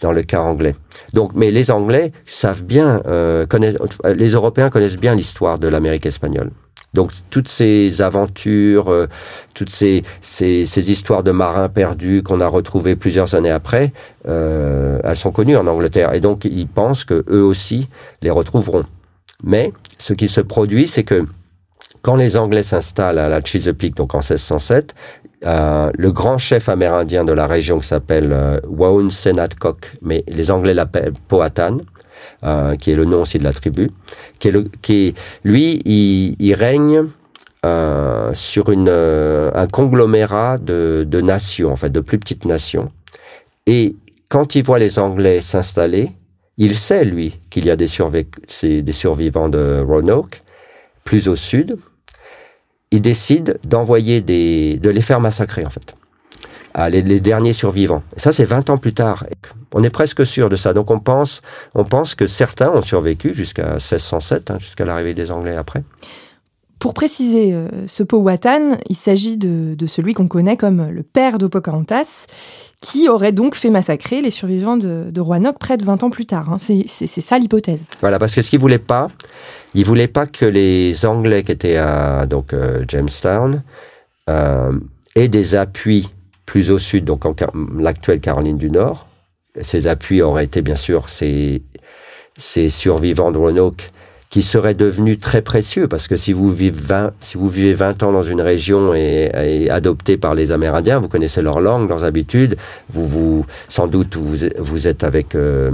dans 0.00 0.12
le 0.12 0.22
cas 0.22 0.40
anglais. 0.40 0.76
Donc, 1.14 1.32
mais 1.34 1.50
les 1.50 1.70
Anglais 1.70 2.12
savent 2.26 2.62
bien, 2.62 3.02
connaissent, 3.48 3.76
les 4.04 4.30
Européens 4.30 4.70
connaissent 4.70 4.98
bien 4.98 5.14
l'histoire 5.14 5.58
de 5.58 5.66
l'Amérique 5.66 6.06
espagnole. 6.06 6.50
Donc 6.94 7.12
toutes 7.30 7.48
ces 7.48 8.02
aventures, 8.02 8.92
toutes 9.54 9.70
ces, 9.70 10.02
ces, 10.20 10.66
ces, 10.66 10.90
histoires 10.90 11.22
de 11.22 11.30
marins 11.30 11.68
perdus 11.68 12.22
qu'on 12.24 12.40
a 12.40 12.48
retrouvées 12.48 12.96
plusieurs 12.96 13.34
années 13.36 13.50
après, 13.50 13.92
elles 14.24 15.16
sont 15.16 15.30
connues 15.30 15.56
en 15.56 15.68
Angleterre. 15.68 16.14
Et 16.14 16.20
donc 16.20 16.44
ils 16.44 16.66
pensent 16.66 17.04
que 17.04 17.24
eux 17.28 17.44
aussi 17.44 17.88
les 18.22 18.30
retrouveront. 18.30 18.84
Mais 19.44 19.72
ce 19.98 20.12
qui 20.14 20.28
se 20.28 20.40
produit, 20.40 20.86
c'est 20.86 21.04
que 21.04 21.26
quand 22.02 22.16
les 22.16 22.36
Anglais 22.36 22.62
s'installent 22.62 23.18
à 23.18 23.28
la 23.28 23.40
Chesapeake, 23.40 23.94
donc 23.94 24.14
en 24.14 24.18
1607, 24.20 24.94
euh, 25.44 25.90
le 25.96 26.12
grand 26.12 26.38
chef 26.38 26.68
amérindien 26.68 27.24
de 27.24 27.32
la 27.32 27.46
région 27.46 27.78
qui 27.78 27.88
s'appelle 27.88 28.30
euh, 28.32 28.60
Waun 28.68 29.10
Senatcock, 29.10 29.92
mais 30.02 30.24
les 30.28 30.50
Anglais 30.50 30.74
l'appellent 30.74 31.12
Powhatan, 31.28 31.78
euh, 32.44 32.76
qui 32.76 32.90
est 32.90 32.96
le 32.96 33.04
nom 33.04 33.22
aussi 33.22 33.38
de 33.38 33.44
la 33.44 33.52
tribu, 33.52 33.90
qui 34.38 34.48
est, 34.48 34.50
le, 34.50 34.70
qui 34.82 35.14
lui, 35.44 35.82
il, 35.84 36.36
il 36.38 36.54
règne 36.54 37.08
euh, 37.64 38.32
sur 38.34 38.70
une, 38.70 38.88
euh, 38.88 39.50
un 39.54 39.66
conglomérat 39.66 40.58
de, 40.58 41.06
de 41.06 41.20
nations, 41.20 41.70
en 41.72 41.76
fait, 41.76 41.90
de 41.90 42.00
plus 42.00 42.18
petites 42.18 42.44
nations. 42.44 42.90
Et 43.66 43.96
quand 44.28 44.54
il 44.54 44.64
voit 44.64 44.78
les 44.78 44.98
Anglais 44.98 45.40
s'installer, 45.40 46.12
il 46.56 46.76
sait, 46.76 47.04
lui, 47.04 47.38
qu'il 47.50 47.64
y 47.64 47.70
a 47.70 47.76
des, 47.76 47.88
des 48.82 48.92
survivants 48.92 49.48
de 49.48 49.80
Roanoke, 49.80 50.42
plus 51.04 51.28
au 51.28 51.36
sud. 51.36 51.76
Il 52.90 53.00
décide 53.00 53.58
d'envoyer 53.64 54.20
des, 54.20 54.78
de 54.78 54.90
les 54.90 55.00
faire 55.00 55.20
massacrer, 55.20 55.64
en 55.64 55.70
fait. 55.70 55.94
Ah, 56.74 56.88
les, 56.88 57.02
derniers 57.20 57.52
survivants. 57.52 58.02
ça, 58.16 58.32
c'est 58.32 58.44
20 58.44 58.70
ans 58.70 58.78
plus 58.78 58.94
tard. 58.94 59.26
On 59.72 59.82
est 59.82 59.90
presque 59.90 60.24
sûr 60.24 60.48
de 60.48 60.56
ça. 60.56 60.72
Donc, 60.72 60.90
on 60.90 61.00
pense, 61.00 61.42
on 61.74 61.84
pense 61.84 62.14
que 62.14 62.26
certains 62.26 62.70
ont 62.70 62.82
survécu 62.82 63.34
jusqu'à 63.34 63.72
1607, 63.72 64.50
hein, 64.50 64.58
jusqu'à 64.60 64.84
l'arrivée 64.84 65.14
des 65.14 65.30
Anglais 65.30 65.56
après. 65.56 65.82
Pour 66.78 66.94
préciser, 66.94 67.52
euh, 67.52 67.68
ce 67.86 68.02
Powhatan, 68.02 68.78
il 68.88 68.96
s'agit 68.96 69.36
de, 69.36 69.74
de, 69.74 69.86
celui 69.86 70.14
qu'on 70.14 70.28
connaît 70.28 70.56
comme 70.56 70.88
le 70.88 71.02
père 71.02 71.36
de 71.36 71.46
Pocahontas, 71.46 72.24
qui 72.80 73.08
aurait 73.08 73.32
donc 73.32 73.54
fait 73.54 73.68
massacrer 73.68 74.22
les 74.22 74.30
survivants 74.30 74.78
de, 74.78 75.10
de 75.10 75.20
Roanoke 75.20 75.58
près 75.58 75.76
de 75.76 75.84
20 75.84 76.04
ans 76.04 76.10
plus 76.10 76.24
tard. 76.24 76.50
Hein. 76.50 76.56
C'est 76.58 77.06
ça 77.06 77.38
l'hypothèse. 77.38 77.84
Voilà, 78.00 78.18
parce 78.18 78.34
que 78.34 78.40
ce 78.40 78.48
qu'il 78.48 78.60
voulait 78.60 78.78
pas, 78.78 79.08
il 79.74 79.84
voulait 79.84 80.08
pas 80.08 80.26
que 80.26 80.46
les 80.46 81.04
Anglais 81.04 81.42
qui 81.42 81.52
étaient 81.52 81.76
à 81.76 82.24
donc 82.26 82.54
euh, 82.54 82.84
Jamestown 82.88 83.62
euh, 84.30 84.72
aient 85.14 85.28
des 85.28 85.54
appuis 85.54 86.08
plus 86.50 86.72
au 86.72 86.80
sud, 86.80 87.04
donc 87.04 87.26
en 87.26 87.34
l'actuelle 87.78 88.18
Caroline 88.18 88.56
du 88.56 88.72
Nord. 88.72 89.06
Ces 89.62 89.86
appuis 89.86 90.20
auraient 90.20 90.46
été 90.46 90.62
bien 90.62 90.74
sûr 90.74 91.08
ces, 91.08 91.62
survivants 92.36 93.30
de 93.30 93.38
Roanoke 93.38 93.88
qui 94.30 94.42
serait 94.42 94.74
devenu 94.74 95.16
très 95.16 95.42
précieux 95.42 95.86
parce 95.86 96.08
que 96.08 96.16
si 96.16 96.32
vous 96.32 96.50
vivez 96.50 96.76
20, 96.76 97.12
si 97.20 97.38
vous 97.38 97.48
vivez 97.48 97.72
20 97.74 98.02
ans 98.02 98.10
dans 98.10 98.24
une 98.24 98.40
région 98.40 98.94
et, 98.94 99.68
adopté 99.70 100.16
par 100.16 100.34
les 100.34 100.50
Amérindiens, 100.50 100.98
vous 100.98 101.06
connaissez 101.06 101.40
leur 101.40 101.60
langue, 101.60 101.88
leurs 101.88 102.02
habitudes, 102.02 102.56
vous, 102.92 103.06
vous 103.06 103.46
sans 103.68 103.86
doute 103.86 104.16
vous, 104.16 104.36
vous 104.58 104.88
êtes 104.88 105.04
avec, 105.04 105.36
euh, 105.36 105.70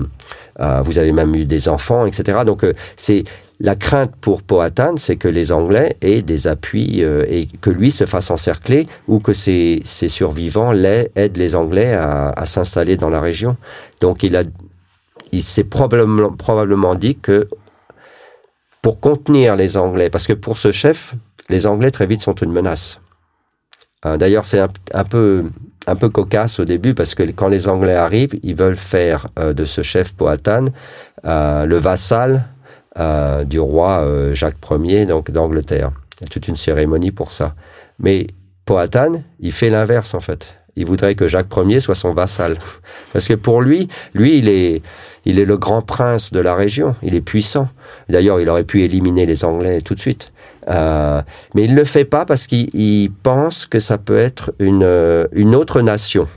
euh, 0.60 0.82
vous 0.82 0.98
avez 0.98 1.12
même 1.12 1.34
eu 1.34 1.46
des 1.46 1.70
enfants, 1.70 2.04
etc. 2.04 2.40
Donc 2.44 2.64
euh, 2.64 2.74
c'est 2.98 3.24
la 3.58 3.74
crainte 3.74 4.14
pour 4.20 4.42
Powhatan, 4.42 4.96
c'est 4.98 5.16
que 5.16 5.28
les 5.28 5.50
Anglais 5.50 5.96
aient 6.02 6.22
des 6.22 6.46
appuis 6.46 7.00
et 7.00 7.46
que 7.60 7.70
lui 7.70 7.90
se 7.90 8.04
fasse 8.04 8.30
encercler 8.30 8.86
ou 9.08 9.18
que 9.18 9.32
ses, 9.32 9.82
survivants 9.84 10.74
aident 10.74 11.36
les 11.36 11.56
Anglais 11.56 11.94
à, 11.94 12.44
s'installer 12.44 12.98
dans 12.98 13.08
la 13.08 13.20
région. 13.20 13.56
Donc 14.02 14.22
il 14.22 15.42
s'est 15.42 15.64
probablement, 15.64 16.94
dit 16.96 17.16
que 17.16 17.48
pour 18.82 19.00
contenir 19.00 19.56
les 19.56 19.78
Anglais, 19.78 20.10
parce 20.10 20.26
que 20.26 20.34
pour 20.34 20.58
ce 20.58 20.70
chef, 20.70 21.14
les 21.48 21.66
Anglais 21.66 21.90
très 21.90 22.06
vite 22.06 22.22
sont 22.22 22.34
une 22.34 22.52
menace. 22.52 23.00
Euh, 24.04 24.16
d'ailleurs, 24.16 24.46
c'est 24.46 24.60
un, 24.60 25.04
peu 25.04 25.44
un 25.86 25.96
peu 25.96 26.08
cocasse 26.08 26.60
au 26.60 26.64
début 26.64 26.94
parce 26.94 27.14
que 27.14 27.22
quand 27.22 27.48
les 27.48 27.68
Anglais 27.68 27.94
arrivent, 27.94 28.38
ils 28.42 28.54
veulent 28.54 28.76
faire 28.76 29.28
euh, 29.38 29.52
de 29.52 29.64
ce 29.64 29.82
chef 29.82 30.12
Powhatan 30.12 30.66
euh, 31.24 31.64
le 31.64 31.76
vassal 31.76 32.48
du 32.96 33.60
roi 33.60 34.32
Jacques 34.32 34.56
Ier 34.70 35.06
donc 35.06 35.30
d'Angleterre. 35.30 35.90
Il 36.20 36.24
y 36.24 36.26
a 36.26 36.28
toute 36.28 36.48
une 36.48 36.56
cérémonie 36.56 37.12
pour 37.12 37.32
ça. 37.32 37.54
Mais 37.98 38.26
Powhatan, 38.64 39.22
il 39.40 39.52
fait 39.52 39.70
l'inverse 39.70 40.14
en 40.14 40.20
fait. 40.20 40.54
Il 40.76 40.84
voudrait 40.84 41.14
que 41.14 41.26
Jacques 41.26 41.54
Ier 41.56 41.80
soit 41.80 41.94
son 41.94 42.12
vassal. 42.12 42.56
Parce 43.12 43.28
que 43.28 43.34
pour 43.34 43.62
lui, 43.62 43.88
lui, 44.14 44.38
il 44.38 44.48
est, 44.48 44.82
il 45.24 45.40
est 45.40 45.44
le 45.44 45.56
grand 45.56 45.82
prince 45.82 46.32
de 46.32 46.40
la 46.40 46.54
région, 46.54 46.94
il 47.02 47.14
est 47.14 47.20
puissant. 47.20 47.68
D'ailleurs, 48.08 48.40
il 48.40 48.48
aurait 48.48 48.64
pu 48.64 48.82
éliminer 48.82 49.24
les 49.24 49.44
Anglais 49.44 49.80
tout 49.80 49.94
de 49.94 50.00
suite. 50.00 50.32
Euh, 50.68 51.22
mais 51.54 51.64
il 51.64 51.72
ne 51.72 51.76
le 51.76 51.84
fait 51.84 52.04
pas 52.04 52.26
parce 52.26 52.46
qu'il 52.46 53.10
pense 53.22 53.66
que 53.66 53.78
ça 53.78 53.98
peut 53.98 54.18
être 54.18 54.52
une, 54.58 54.82
euh, 54.82 55.26
une 55.32 55.54
autre 55.54 55.80
nation 55.80 56.28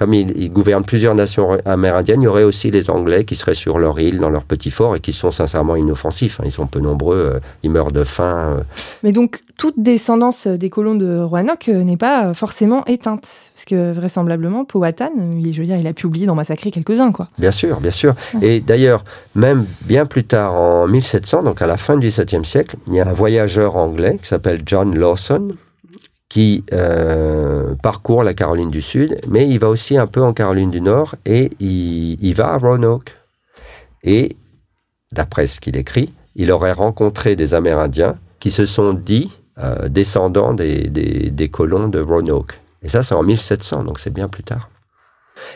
comme 0.00 0.14
il, 0.14 0.50
gouverne 0.50 0.82
plusieurs 0.82 1.14
nations 1.14 1.58
amérindiennes, 1.66 2.22
il 2.22 2.24
y 2.24 2.26
aurait 2.26 2.42
aussi 2.42 2.70
les 2.70 2.88
Anglais 2.88 3.24
qui 3.24 3.36
seraient 3.36 3.52
sur 3.52 3.78
leur 3.78 4.00
île, 4.00 4.18
dans 4.18 4.30
leur 4.30 4.44
petit 4.44 4.70
fort, 4.70 4.96
et 4.96 5.00
qui 5.00 5.12
sont 5.12 5.30
sincèrement 5.30 5.76
inoffensifs. 5.76 6.40
Hein. 6.40 6.44
Ils 6.46 6.52
sont 6.52 6.66
peu 6.66 6.80
nombreux, 6.80 7.32
euh, 7.34 7.40
ils 7.62 7.70
meurent 7.70 7.92
de 7.92 8.02
faim. 8.02 8.56
Euh. 8.56 8.62
Mais 9.02 9.12
donc, 9.12 9.42
toute 9.58 9.78
descendance 9.78 10.46
des 10.46 10.70
colons 10.70 10.94
de 10.94 11.18
Roanoke 11.18 11.68
euh, 11.68 11.84
n'est 11.84 11.98
pas 11.98 12.32
forcément 12.32 12.82
éteinte. 12.86 13.28
Parce 13.54 13.66
que 13.66 13.92
vraisemblablement, 13.92 14.64
Powhatan, 14.64 15.10
je 15.18 15.60
veux 15.60 15.66
dire, 15.66 15.76
il 15.76 15.86
a 15.86 15.92
pu 15.92 16.06
oublier 16.06 16.24
d'en 16.24 16.34
massacrer 16.34 16.70
quelques-uns, 16.70 17.12
quoi. 17.12 17.28
Bien 17.36 17.50
sûr, 17.50 17.78
bien 17.78 17.90
sûr. 17.90 18.14
Et 18.40 18.60
d'ailleurs, 18.60 19.04
même 19.34 19.66
bien 19.82 20.06
plus 20.06 20.24
tard, 20.24 20.54
en 20.54 20.88
1700, 20.88 21.42
donc 21.42 21.60
à 21.60 21.66
la 21.66 21.76
fin 21.76 21.98
du 21.98 22.08
XVIIe 22.08 22.46
siècle, 22.46 22.76
il 22.86 22.94
y 22.94 23.00
a 23.00 23.06
un 23.06 23.12
voyageur 23.12 23.76
anglais 23.76 24.16
qui 24.22 24.28
s'appelle 24.30 24.62
John 24.64 24.98
Lawson, 24.98 25.56
qui 26.30 26.64
euh, 26.72 27.74
parcourt 27.82 28.22
la 28.22 28.32
Caroline 28.32 28.70
du 28.70 28.80
Sud, 28.80 29.20
mais 29.28 29.46
il 29.48 29.58
va 29.58 29.68
aussi 29.68 29.98
un 29.98 30.06
peu 30.06 30.22
en 30.22 30.32
Caroline 30.32 30.70
du 30.70 30.80
Nord 30.80 31.16
et 31.26 31.50
il, 31.60 32.32
va 32.34 32.52
à 32.52 32.56
Roanoke. 32.56 33.16
Et, 34.04 34.36
d'après 35.12 35.48
ce 35.48 35.60
qu'il 35.60 35.76
écrit, 35.76 36.14
il 36.36 36.52
aurait 36.52 36.72
rencontré 36.72 37.34
des 37.34 37.52
Amérindiens 37.52 38.16
qui 38.38 38.52
se 38.52 38.64
sont 38.64 38.94
dit 38.94 39.30
euh, 39.58 39.88
descendants 39.88 40.54
des, 40.54 40.88
des, 40.88 41.48
colons 41.48 41.88
de 41.88 42.00
Roanoke. 42.00 42.60
Et 42.82 42.88
ça, 42.88 43.02
c'est 43.02 43.14
en 43.14 43.24
1700, 43.24 43.84
donc 43.84 43.98
c'est 43.98 44.12
bien 44.12 44.28
plus 44.28 44.44
tard. 44.44 44.70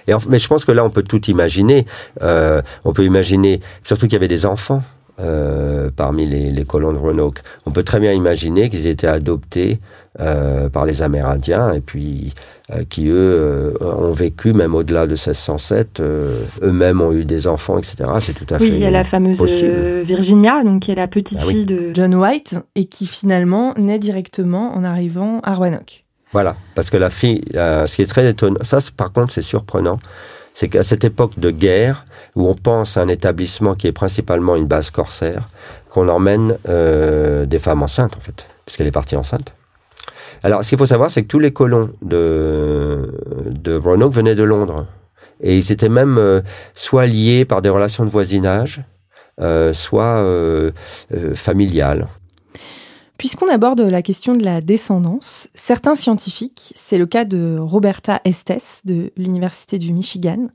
Et 0.09 0.13
mais 0.29 0.41
je 0.41 0.49
pense 0.49 0.65
que 0.65 0.73
là, 0.73 0.85
on 0.85 0.91
peut 0.91 1.05
tout 1.05 1.31
imaginer. 1.31 1.87
Euh, 2.23 2.63
on 2.85 2.93
peut 2.93 3.05
imaginer, 3.05 3.61
surtout 3.85 4.07
qu'il 4.07 4.15
y 4.15 4.17
avait 4.17 4.29
des 4.29 4.45
enfants 4.45 4.83
euh, 5.21 5.91
parmi 5.95 6.27
les, 6.27 6.65
colons 6.65 6.93
de 6.93 6.99
Roanoke. 6.99 7.43
On 7.67 7.71
peut 7.71 7.85
très 7.85 8.01
bien 8.01 8.13
imaginer 8.13 8.69
qu'ils 8.69 8.89
étaient 8.89 9.07
adoptés 9.07 9.79
euh, 10.21 10.69
par 10.69 10.85
les 10.85 11.03
Amérindiens 11.03 11.73
et 11.73 11.81
puis 11.81 12.35
euh, 12.73 12.85
qui, 12.89 13.09
eux, 13.09 13.77
ont 13.81 14.13
vécu 14.13 14.53
même 14.53 14.75
au-delà 14.75 15.07
de 15.07 15.13
1607. 15.13 16.01
Eux-mêmes 16.01 17.01
ont 17.01 17.13
eu 17.13 17.25
des 17.25 17.47
enfants, 17.47 17.79
etc. 17.79 18.05
C'est 18.21 18.33
tout 18.33 18.47
à 18.51 18.59
fait 18.59 18.65
Oui, 18.65 18.73
il 18.75 18.81
y 18.81 18.87
a 18.87 18.91
la 18.91 19.05
fameuse 19.05 19.43
Virginia, 19.43 20.63
donc 20.65 20.83
qui 20.83 20.93
est 20.93 20.97
la 20.97 21.09
petite 21.09 21.39
Ah 21.43 21.47
fille 21.47 21.65
de 21.67 21.93
John 21.95 22.15
White 22.15 22.57
et 22.75 22.87
qui 22.87 23.07
finalement 23.07 23.75
naît 23.77 23.99
directement 23.99 24.75
en 24.77 24.85
arrivant 24.85 25.41
à 25.43 25.55
Roanoke. 25.55 26.05
Voilà, 26.33 26.57
parce 26.75 26.91
que 26.91 26.97
la 26.97 27.11
fille, 27.11 27.43
ce 27.55 27.95
qui 27.95 28.03
est 28.03 28.07
très 28.07 28.29
étonnant, 28.29 28.59
ça 28.63 28.79
par 28.97 29.13
contre 29.13 29.33
c'est 29.33 29.43
surprenant, 29.43 30.01
c'est 30.55 30.69
qu'à 30.69 30.83
cette 30.83 31.05
époque 31.05 31.39
de 31.39 31.51
guerre, 31.51 32.07
où 32.37 32.49
on 32.49 32.55
pense 32.55 32.97
à 32.97 33.03
un 33.03 33.09
établissement 33.09 33.75
qui 33.75 33.89
est 33.89 33.93
principalement 33.93 34.57
une 34.57 34.67
base 34.67 34.91
corsaire, 34.91 35.49
qu'on 35.91 36.09
emmène 36.09 36.57
euh, 36.69 37.47
des 37.47 37.59
femmes 37.59 37.83
enceintes, 37.83 38.17
en 38.17 38.21
fait, 38.21 38.47
puisqu'elle 38.65 38.87
est 38.87 38.93
partie 38.93 39.17
enceinte. 39.17 39.53
Alors, 40.45 40.63
ce 40.63 40.69
qu'il 40.69 40.77
faut 40.77 40.85
savoir, 40.85 41.11
c'est 41.11 41.23
que 41.23 41.27
tous 41.27 41.39
les 41.39 41.55
colons 41.55 41.91
de, 42.03 43.19
de 43.47 43.77
Roanoke 43.77 44.13
venaient 44.13 44.35
de 44.35 44.43
Londres. 44.43 44.87
Et 45.41 45.57
ils 45.57 45.73
étaient 45.73 45.89
même 45.89 46.19
euh, 46.19 46.43
soit 46.75 47.07
liés 47.07 47.47
par 47.47 47.63
des 47.63 47.71
relations 47.71 48.05
de 48.05 48.11
voisinage, 48.11 48.83
euh, 49.41 49.73
soit 49.73 50.19
euh, 50.19 50.71
familiales. 51.35 52.09
Puisqu'on 53.17 53.49
aborde 53.49 53.81
la 53.81 54.03
question 54.03 54.37
de 54.37 54.45
la 54.45 54.61
descendance, 54.61 55.49
certains 55.55 55.95
scientifiques, 55.95 56.75
c'est 56.77 56.99
le 56.99 57.07
cas 57.07 57.25
de 57.25 57.57
Roberta 57.59 58.21
Estes 58.27 58.83
de 58.85 59.13
l'Université 59.17 59.79
du 59.79 59.95
Michigan, 59.95 60.49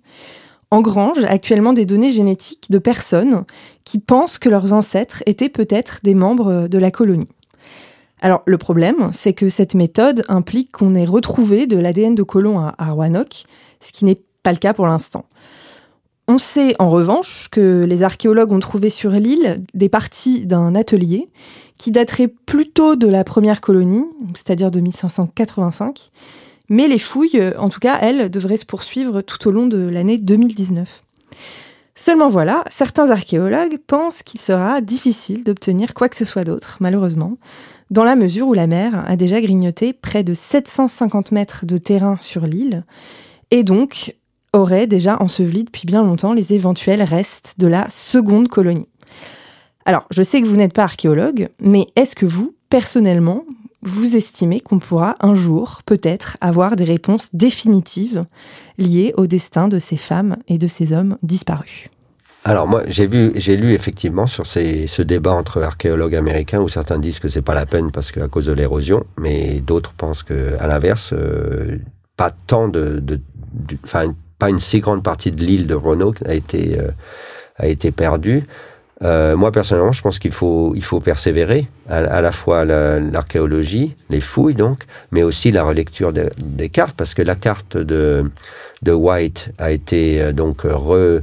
engrangent 0.69 1.23
actuellement 1.23 1.73
des 1.73 1.87
données 1.87 2.11
génétiques 2.11 2.69
de 2.69 2.77
personnes 2.77 3.43
qui 3.85 3.97
pensent 3.97 4.37
que 4.37 4.49
leurs 4.49 4.71
ancêtres 4.71 5.23
étaient 5.25 5.49
peut-être 5.49 5.97
des 6.03 6.13
membres 6.13 6.67
de 6.67 6.77
la 6.77 6.91
colonie. 6.91 7.25
Alors 8.21 8.43
le 8.45 8.57
problème, 8.57 9.11
c'est 9.13 9.33
que 9.33 9.49
cette 9.49 9.75
méthode 9.75 10.23
implique 10.27 10.71
qu'on 10.71 10.95
ait 10.95 11.05
retrouvé 11.05 11.67
de 11.67 11.77
l'ADN 11.77 12.15
de 12.15 12.23
colons 12.23 12.59
à, 12.59 12.91
Roanoke, 12.91 13.43
ce 13.81 13.91
qui 13.91 14.05
n'est 14.05 14.21
pas 14.43 14.51
le 14.51 14.57
cas 14.57 14.73
pour 14.73 14.87
l'instant. 14.87 15.25
On 16.27 16.37
sait 16.37 16.75
en 16.79 16.89
revanche 16.89 17.47
que 17.49 17.85
les 17.87 18.03
archéologues 18.03 18.51
ont 18.51 18.59
trouvé 18.59 18.89
sur 18.89 19.11
l'île 19.11 19.63
des 19.73 19.89
parties 19.89 20.45
d'un 20.45 20.75
atelier 20.75 21.29
qui 21.77 21.91
daterait 21.91 22.27
plutôt 22.27 22.95
de 22.95 23.07
la 23.07 23.23
première 23.23 23.61
colonie, 23.61 24.05
c'est-à-dire 24.35 24.69
de 24.69 24.79
1585, 24.79 26.11
mais 26.69 26.87
les 26.87 26.99
fouilles, 26.99 27.41
en 27.57 27.69
tout 27.69 27.79
cas, 27.79 27.97
elles, 27.99 28.29
devraient 28.29 28.57
se 28.57 28.65
poursuivre 28.65 29.21
tout 29.21 29.47
au 29.47 29.51
long 29.51 29.65
de 29.65 29.77
l'année 29.77 30.19
2019. 30.19 31.03
Seulement 31.95 32.27
voilà, 32.27 32.63
certains 32.69 33.09
archéologues 33.09 33.77
pensent 33.85 34.21
qu'il 34.21 34.39
sera 34.39 34.81
difficile 34.81 35.43
d'obtenir 35.43 35.93
quoi 35.93 36.09
que 36.09 36.15
ce 36.15 36.25
soit 36.25 36.43
d'autre, 36.43 36.77
malheureusement, 36.79 37.37
dans 37.89 38.03
la 38.03 38.15
mesure 38.15 38.47
où 38.47 38.53
la 38.53 38.67
mer 38.67 39.03
a 39.07 39.15
déjà 39.15 39.41
grignoté 39.41 39.93
près 39.93 40.23
de 40.23 40.33
750 40.33 41.31
mètres 41.31 41.65
de 41.65 41.77
terrain 41.77 42.17
sur 42.19 42.45
l'île, 42.45 42.83
et 43.51 43.63
donc 43.63 44.15
aurait 44.53 44.87
déjà 44.87 45.21
enseveli 45.21 45.63
depuis 45.63 45.85
bien 45.85 46.03
longtemps 46.03 46.33
les 46.33 46.53
éventuels 46.53 47.03
restes 47.03 47.55
de 47.57 47.67
la 47.67 47.89
seconde 47.89 48.47
colonie. 48.47 48.87
Alors, 49.85 50.05
je 50.11 50.23
sais 50.23 50.41
que 50.41 50.47
vous 50.47 50.55
n'êtes 50.55 50.73
pas 50.73 50.83
archéologue, 50.83 51.49
mais 51.59 51.87
est-ce 51.95 52.15
que 52.15 52.25
vous, 52.25 52.55
personnellement, 52.69 53.43
vous 53.81 54.15
estimez 54.15 54.59
qu'on 54.59 54.79
pourra 54.79 55.15
un 55.19 55.35
jour, 55.35 55.79
peut-être, 55.85 56.37
avoir 56.41 56.75
des 56.75 56.83
réponses 56.83 57.29
définitives 57.33 58.25
liées 58.77 59.13
au 59.17 59.25
destin 59.25 59.67
de 59.67 59.79
ces 59.79 59.97
femmes 59.97 60.37
et 60.47 60.57
de 60.57 60.67
ces 60.67 60.93
hommes 60.93 61.17
disparus? 61.23 61.89
Alors 62.45 62.67
moi 62.67 62.83
j'ai 62.87 63.05
vu 63.05 63.31
j'ai 63.35 63.57
lu 63.57 63.73
effectivement 63.73 64.25
sur 64.25 64.47
ces, 64.47 64.87
ce 64.87 65.01
débat 65.01 65.33
entre 65.33 65.61
archéologues 65.61 66.15
américains 66.15 66.59
où 66.59 66.69
certains 66.69 66.97
disent 66.97 67.19
que 67.19 67.27
c'est 67.27 67.41
pas 67.41 67.53
la 67.53 67.65
peine 67.65 67.91
parce 67.91 68.11
qu'à 68.11 68.27
cause 68.27 68.45
de 68.45 68.53
l'érosion, 68.53 69.05
mais 69.17 69.59
d'autres 69.59 69.93
pensent 69.93 70.23
que 70.23 70.55
à 70.59 70.67
l'inverse 70.67 71.11
euh, 71.13 71.77
pas 72.15 72.31
tant 72.47 72.67
de, 72.67 73.01
enfin 73.83 74.13
pas 74.37 74.49
une 74.49 74.59
si 74.59 74.79
grande 74.79 75.03
partie 75.03 75.31
de 75.31 75.43
l'île 75.43 75.67
de 75.67 75.75
Roanoke 75.75 76.21
a 76.25 76.33
été 76.33 76.79
euh, 76.79 76.91
a 77.57 77.67
été 77.67 77.91
perdue. 77.91 78.45
Euh, 79.01 79.37
moi 79.37 79.51
personnellement, 79.51 79.93
je 79.93 80.01
pense 80.01 80.19
qu'il 80.19 80.31
faut 80.31 80.73
il 80.75 80.83
faut 80.83 80.99
persévérer 80.99 81.67
à, 81.89 82.21
la 82.21 82.31
fois 82.31 82.65
l'archéologie, 82.65 83.95
les 84.09 84.19
fouilles 84.19 84.55
donc, 84.55 84.83
mais 85.11 85.23
aussi 85.23 85.51
la 85.51 85.63
relecture 85.63 86.11
des 86.13 86.69
cartes 86.69 86.95
parce 86.97 87.13
que 87.13 87.21
la 87.21 87.35
carte 87.35 87.77
de 87.77 88.29
de 88.81 88.91
White 88.91 89.51
a 89.57 89.71
été 89.71 90.21
euh, 90.21 90.31
donc 90.31 90.61
re, 90.63 91.21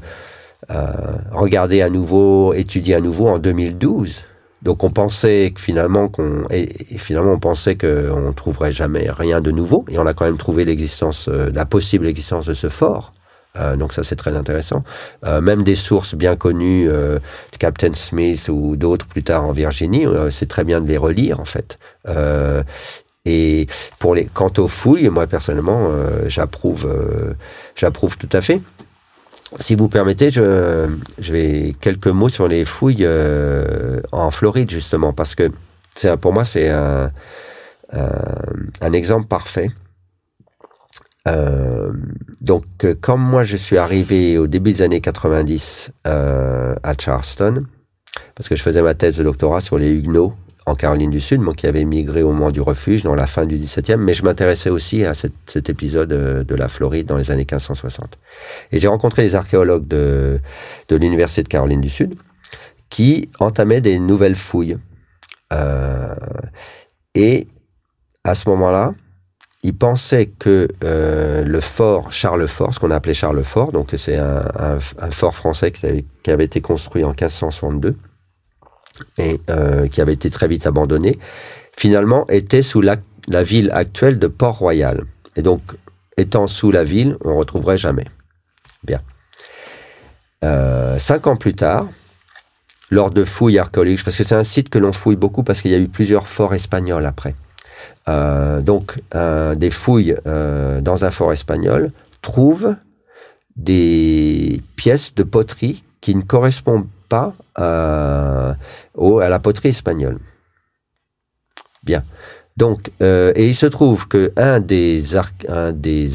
euh, 0.70 0.92
regardée 1.32 1.82
à 1.82 1.90
nouveau, 1.90 2.54
étudiée 2.54 2.94
à 2.94 3.00
nouveau 3.00 3.28
en 3.28 3.38
2012. 3.38 4.22
Donc 4.62 4.82
on 4.82 4.90
pensait 4.90 5.52
que 5.54 5.60
finalement 5.60 6.08
qu'on 6.08 6.44
et, 6.50 6.66
finalement 6.98 7.32
on 7.32 7.38
pensait 7.38 7.76
qu'on 7.76 8.32
trouverait 8.34 8.72
jamais 8.72 9.06
rien 9.10 9.40
de 9.40 9.50
nouveau 9.50 9.84
et 9.88 9.98
on 9.98 10.06
a 10.06 10.14
quand 10.14 10.24
même 10.24 10.38
trouvé 10.38 10.64
l'existence, 10.64 11.28
euh, 11.28 11.50
la 11.54 11.66
possible 11.66 12.06
existence 12.06 12.46
de 12.46 12.54
ce 12.54 12.68
fort. 12.68 13.12
Euh, 13.58 13.76
donc 13.76 13.92
ça 13.92 14.02
c'est 14.02 14.16
très 14.16 14.34
intéressant. 14.36 14.82
Euh, 15.24 15.40
même 15.40 15.62
des 15.62 15.74
sources 15.74 16.14
bien 16.14 16.36
connues, 16.36 16.88
euh, 16.88 17.18
Captain 17.58 17.94
Smith 17.94 18.48
ou 18.48 18.76
d'autres 18.76 19.06
plus 19.06 19.22
tard 19.22 19.44
en 19.44 19.52
Virginie, 19.52 20.06
euh, 20.06 20.30
c'est 20.30 20.46
très 20.46 20.64
bien 20.64 20.80
de 20.80 20.88
les 20.88 20.98
relire 20.98 21.40
en 21.40 21.44
fait. 21.44 21.78
Et 23.28 23.66
pour 23.98 24.14
les, 24.14 24.26
quant 24.26 24.52
aux 24.58 24.68
fouilles, 24.68 25.08
moi 25.08 25.26
personnellement, 25.26 25.90
j'approuve, 26.28 26.88
j'approuve 27.74 28.16
tout 28.16 28.28
à 28.32 28.40
fait. 28.40 28.60
Si 29.60 29.74
vous 29.74 29.88
permettez, 29.88 30.30
je, 30.30 30.88
je 31.18 31.32
vais 31.32 31.74
quelques 31.80 32.08
mots 32.08 32.28
sur 32.28 32.48
les 32.48 32.64
fouilles 32.64 33.08
en 34.12 34.30
Floride 34.30 34.70
justement, 34.70 35.12
parce 35.12 35.34
que 35.34 35.50
pour 36.20 36.32
moi 36.32 36.44
c'est 36.44 36.68
un, 36.68 37.12
un, 37.92 38.08
un 38.80 38.92
exemple 38.92 39.26
parfait. 39.26 39.68
Euh, 41.26 41.92
donc, 42.40 42.64
euh, 42.84 42.94
comme 43.00 43.20
moi, 43.20 43.44
je 43.44 43.56
suis 43.56 43.78
arrivé 43.78 44.38
au 44.38 44.46
début 44.46 44.72
des 44.72 44.82
années 44.82 45.00
90 45.00 45.90
euh, 46.06 46.74
à 46.82 46.94
Charleston, 46.98 47.64
parce 48.34 48.48
que 48.48 48.56
je 48.56 48.62
faisais 48.62 48.82
ma 48.82 48.94
thèse 48.94 49.16
de 49.16 49.24
doctorat 49.24 49.60
sur 49.60 49.78
les 49.78 49.90
Huguenots 49.90 50.34
en 50.66 50.74
Caroline 50.74 51.10
du 51.10 51.20
Sud, 51.20 51.40
moi 51.40 51.54
qui 51.54 51.68
avait 51.68 51.84
migré 51.84 52.22
au 52.24 52.32
moment 52.32 52.50
du 52.50 52.60
refuge 52.60 53.04
dans 53.04 53.14
la 53.14 53.28
fin 53.28 53.46
du 53.46 53.56
17e, 53.56 53.96
mais 53.96 54.14
je 54.14 54.24
m'intéressais 54.24 54.68
aussi 54.68 55.04
à 55.04 55.14
cet, 55.14 55.68
épisode 55.70 56.12
euh, 56.12 56.42
de 56.42 56.54
la 56.56 56.68
Floride 56.68 57.06
dans 57.06 57.16
les 57.16 57.30
années 57.30 57.46
1560. 57.50 58.18
Et 58.72 58.80
j'ai 58.80 58.88
rencontré 58.88 59.22
les 59.22 59.36
archéologues 59.36 59.86
de, 59.86 60.40
de 60.88 60.96
l'Université 60.96 61.44
de 61.44 61.48
Caroline 61.48 61.80
du 61.80 61.88
Sud 61.88 62.16
qui 62.90 63.30
entamaient 63.38 63.80
des 63.80 64.00
nouvelles 64.00 64.34
fouilles. 64.34 64.76
Euh, 65.52 66.14
et 67.14 67.46
à 68.24 68.34
ce 68.34 68.48
moment-là, 68.48 68.92
il 69.62 69.76
pensait 69.76 70.26
que 70.26 70.68
euh, 70.84 71.44
le 71.44 71.60
fort 71.60 72.10
Charlefort, 72.10 72.74
ce 72.74 72.80
qu'on 72.80 72.90
appelait 72.90 73.14
Charlefort, 73.14 73.70
donc 73.70 73.94
c'est 73.96 74.16
un, 74.16 74.78
fort 75.10 75.34
français 75.34 75.70
qui 75.70 75.86
avait, 75.86 76.04
qui 76.22 76.30
avait, 76.30 76.44
été 76.44 76.60
construit 76.60 77.04
en 77.04 77.10
1562 77.10 77.96
et 79.18 79.40
euh, 79.50 79.88
qui 79.88 80.00
avait 80.00 80.12
été 80.12 80.30
très 80.30 80.48
vite 80.48 80.66
abandonné, 80.66 81.18
finalement 81.76 82.26
était 82.28 82.62
sous 82.62 82.80
la, 82.80 82.96
ville 83.42 83.70
actuelle 83.72 84.18
de 84.18 84.26
Port-Royal. 84.26 85.04
Et 85.36 85.42
donc, 85.42 85.60
étant 86.16 86.46
sous 86.46 86.70
la 86.70 86.84
ville, 86.84 87.16
on 87.24 87.30
ne 87.30 87.36
retrouverait 87.36 87.78
jamais. 87.78 88.06
Bien. 88.84 89.00
Euh, 90.44 90.98
cinq 90.98 91.26
ans 91.26 91.36
plus 91.36 91.54
tard, 91.54 91.88
lors 92.90 93.10
de 93.10 93.24
fouilles 93.24 93.58
archéologiques, 93.58 94.04
parce 94.04 94.16
que 94.16 94.24
c'est 94.24 94.34
un 94.34 94.44
site 94.44 94.70
que 94.70 94.78
l'on 94.78 94.92
fouille 94.92 95.16
beaucoup 95.16 95.42
parce 95.42 95.60
qu'il 95.60 95.70
y 95.70 95.74
a 95.74 95.78
eu 95.78 95.88
plusieurs 95.88 96.28
forts 96.28 96.54
espagnols 96.54 97.06
après. 97.06 97.34
Euh, 98.08 98.60
donc, 98.60 98.96
des 99.56 99.70
fouilles 99.70 100.16
dans 100.24 101.04
un 101.04 101.10
fort 101.10 101.32
espagnol 101.32 101.90
trouvent 102.22 102.76
des 103.56 104.62
pièces 104.76 105.14
de 105.14 105.22
poterie 105.22 105.82
qui 106.00 106.14
ne 106.14 106.22
correspondent 106.22 106.88
pas 107.08 107.34
à 108.98 109.28
la 109.28 109.38
poterie 109.38 109.68
espagnole. 109.68 110.18
Bien. 111.82 112.02
Donc, 112.56 112.90
euh, 113.02 113.32
et 113.36 113.48
il 113.48 113.54
se 113.54 113.66
trouve 113.66 114.08
que 114.08 114.32
un 114.36 114.60
des, 114.60 115.16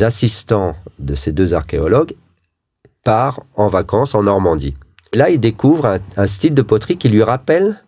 assistants 0.03 0.75
de 0.99 1.13
ces 1.13 1.32
deux 1.32 1.53
archéologues 1.53 2.13
part 3.03 3.41
en 3.55 3.67
vacances 3.67 4.15
en 4.15 4.23
Normandie. 4.23 4.75
Là, 5.13 5.29
il 5.29 5.39
découvre 5.39 5.99
un, 6.17 6.27
style 6.27 6.53
de 6.53 6.61
poterie 6.61 6.97
qui 6.97 7.09
lui 7.09 7.21
rappelle 7.21 7.82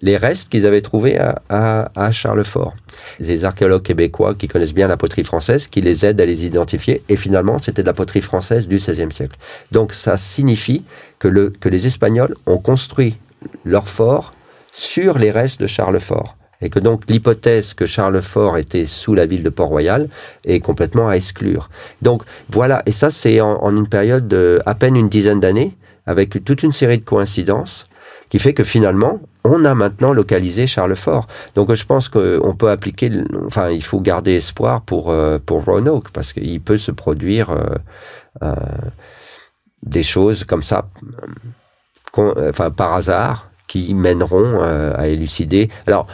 les 0.00 0.16
restes 0.16 0.48
qu'ils 0.48 0.66
avaient 0.66 0.80
trouvés 0.80 1.18
à, 1.18 2.10
Charlefort. 2.10 2.74
Des 3.20 3.44
archéologues 3.44 3.82
québécois 3.82 4.34
qui 4.34 4.48
connaissent 4.48 4.74
bien 4.74 4.88
la 4.88 4.96
poterie 4.96 5.24
française, 5.24 5.68
qui 5.68 5.80
les 5.80 6.04
aident 6.04 6.20
à 6.20 6.26
les 6.26 6.44
identifier, 6.44 7.02
et 7.08 7.16
finalement, 7.16 7.58
c'était 7.58 7.82
de 7.82 7.86
la 7.86 7.94
poterie 7.94 8.20
française 8.20 8.66
du 8.66 8.78
XVIe 8.78 9.12
siècle. 9.12 9.36
Donc, 9.72 9.92
ça 9.92 10.16
signifie 10.16 10.84
que 11.18 11.28
les 11.68 11.86
Espagnols 11.86 12.34
ont 12.46 12.58
construit 12.58 13.16
leur 13.64 13.88
fort 13.88 14.32
sur 14.72 15.18
les 15.18 15.30
restes 15.30 15.60
de 15.60 15.66
Charlefort. 15.66 16.36
Et 16.60 16.70
que 16.70 16.78
donc 16.78 17.02
l'hypothèse 17.08 17.74
que 17.74 17.86
Charlefort 17.86 18.56
était 18.58 18.86
sous 18.86 19.14
la 19.14 19.26
ville 19.26 19.42
de 19.42 19.50
Port-Royal 19.50 20.08
est 20.44 20.60
complètement 20.60 21.08
à 21.08 21.14
exclure. 21.14 21.68
Donc 22.00 22.22
voilà, 22.48 22.82
et 22.86 22.92
ça 22.92 23.10
c'est 23.10 23.40
en, 23.40 23.70
une 23.76 23.88
période 23.88 24.28
de 24.28 24.60
à 24.64 24.74
peine 24.74 24.96
une 24.96 25.08
dizaine 25.08 25.40
d'années, 25.40 25.76
avec 26.06 26.44
toute 26.44 26.62
une 26.62 26.72
série 26.72 26.98
de 26.98 27.04
coïncidences 27.04 27.86
qui 28.28 28.38
fait 28.38 28.54
que 28.54 28.64
finalement, 28.64 29.20
on 29.44 29.64
a 29.64 29.74
maintenant 29.74 30.12
localisé 30.12 30.66
Charlefort. 30.66 31.28
Donc 31.54 31.72
je 31.72 31.84
pense 31.84 32.08
qu'on 32.08 32.54
peut 32.58 32.70
appliquer, 32.70 33.10
enfin 33.46 33.70
il 33.70 33.82
faut 33.82 34.00
garder 34.00 34.34
espoir 34.34 34.80
pour, 34.80 35.10
euh, 35.10 35.38
pour 35.44 35.64
Roanoke, 35.64 36.10
parce 36.10 36.32
qu'il 36.32 36.60
peut 36.60 36.78
se 36.78 36.90
produire 36.90 37.50
euh, 37.50 37.62
euh, 38.42 38.54
des 39.82 40.02
choses 40.02 40.44
comme 40.44 40.62
ça, 40.62 40.88
enfin 42.18 42.70
par 42.70 42.94
hasard, 42.94 43.50
qui 43.66 43.94
mèneront 43.94 44.60
à 44.60 45.08
élucider. 45.08 45.68
Alors, 45.86 46.06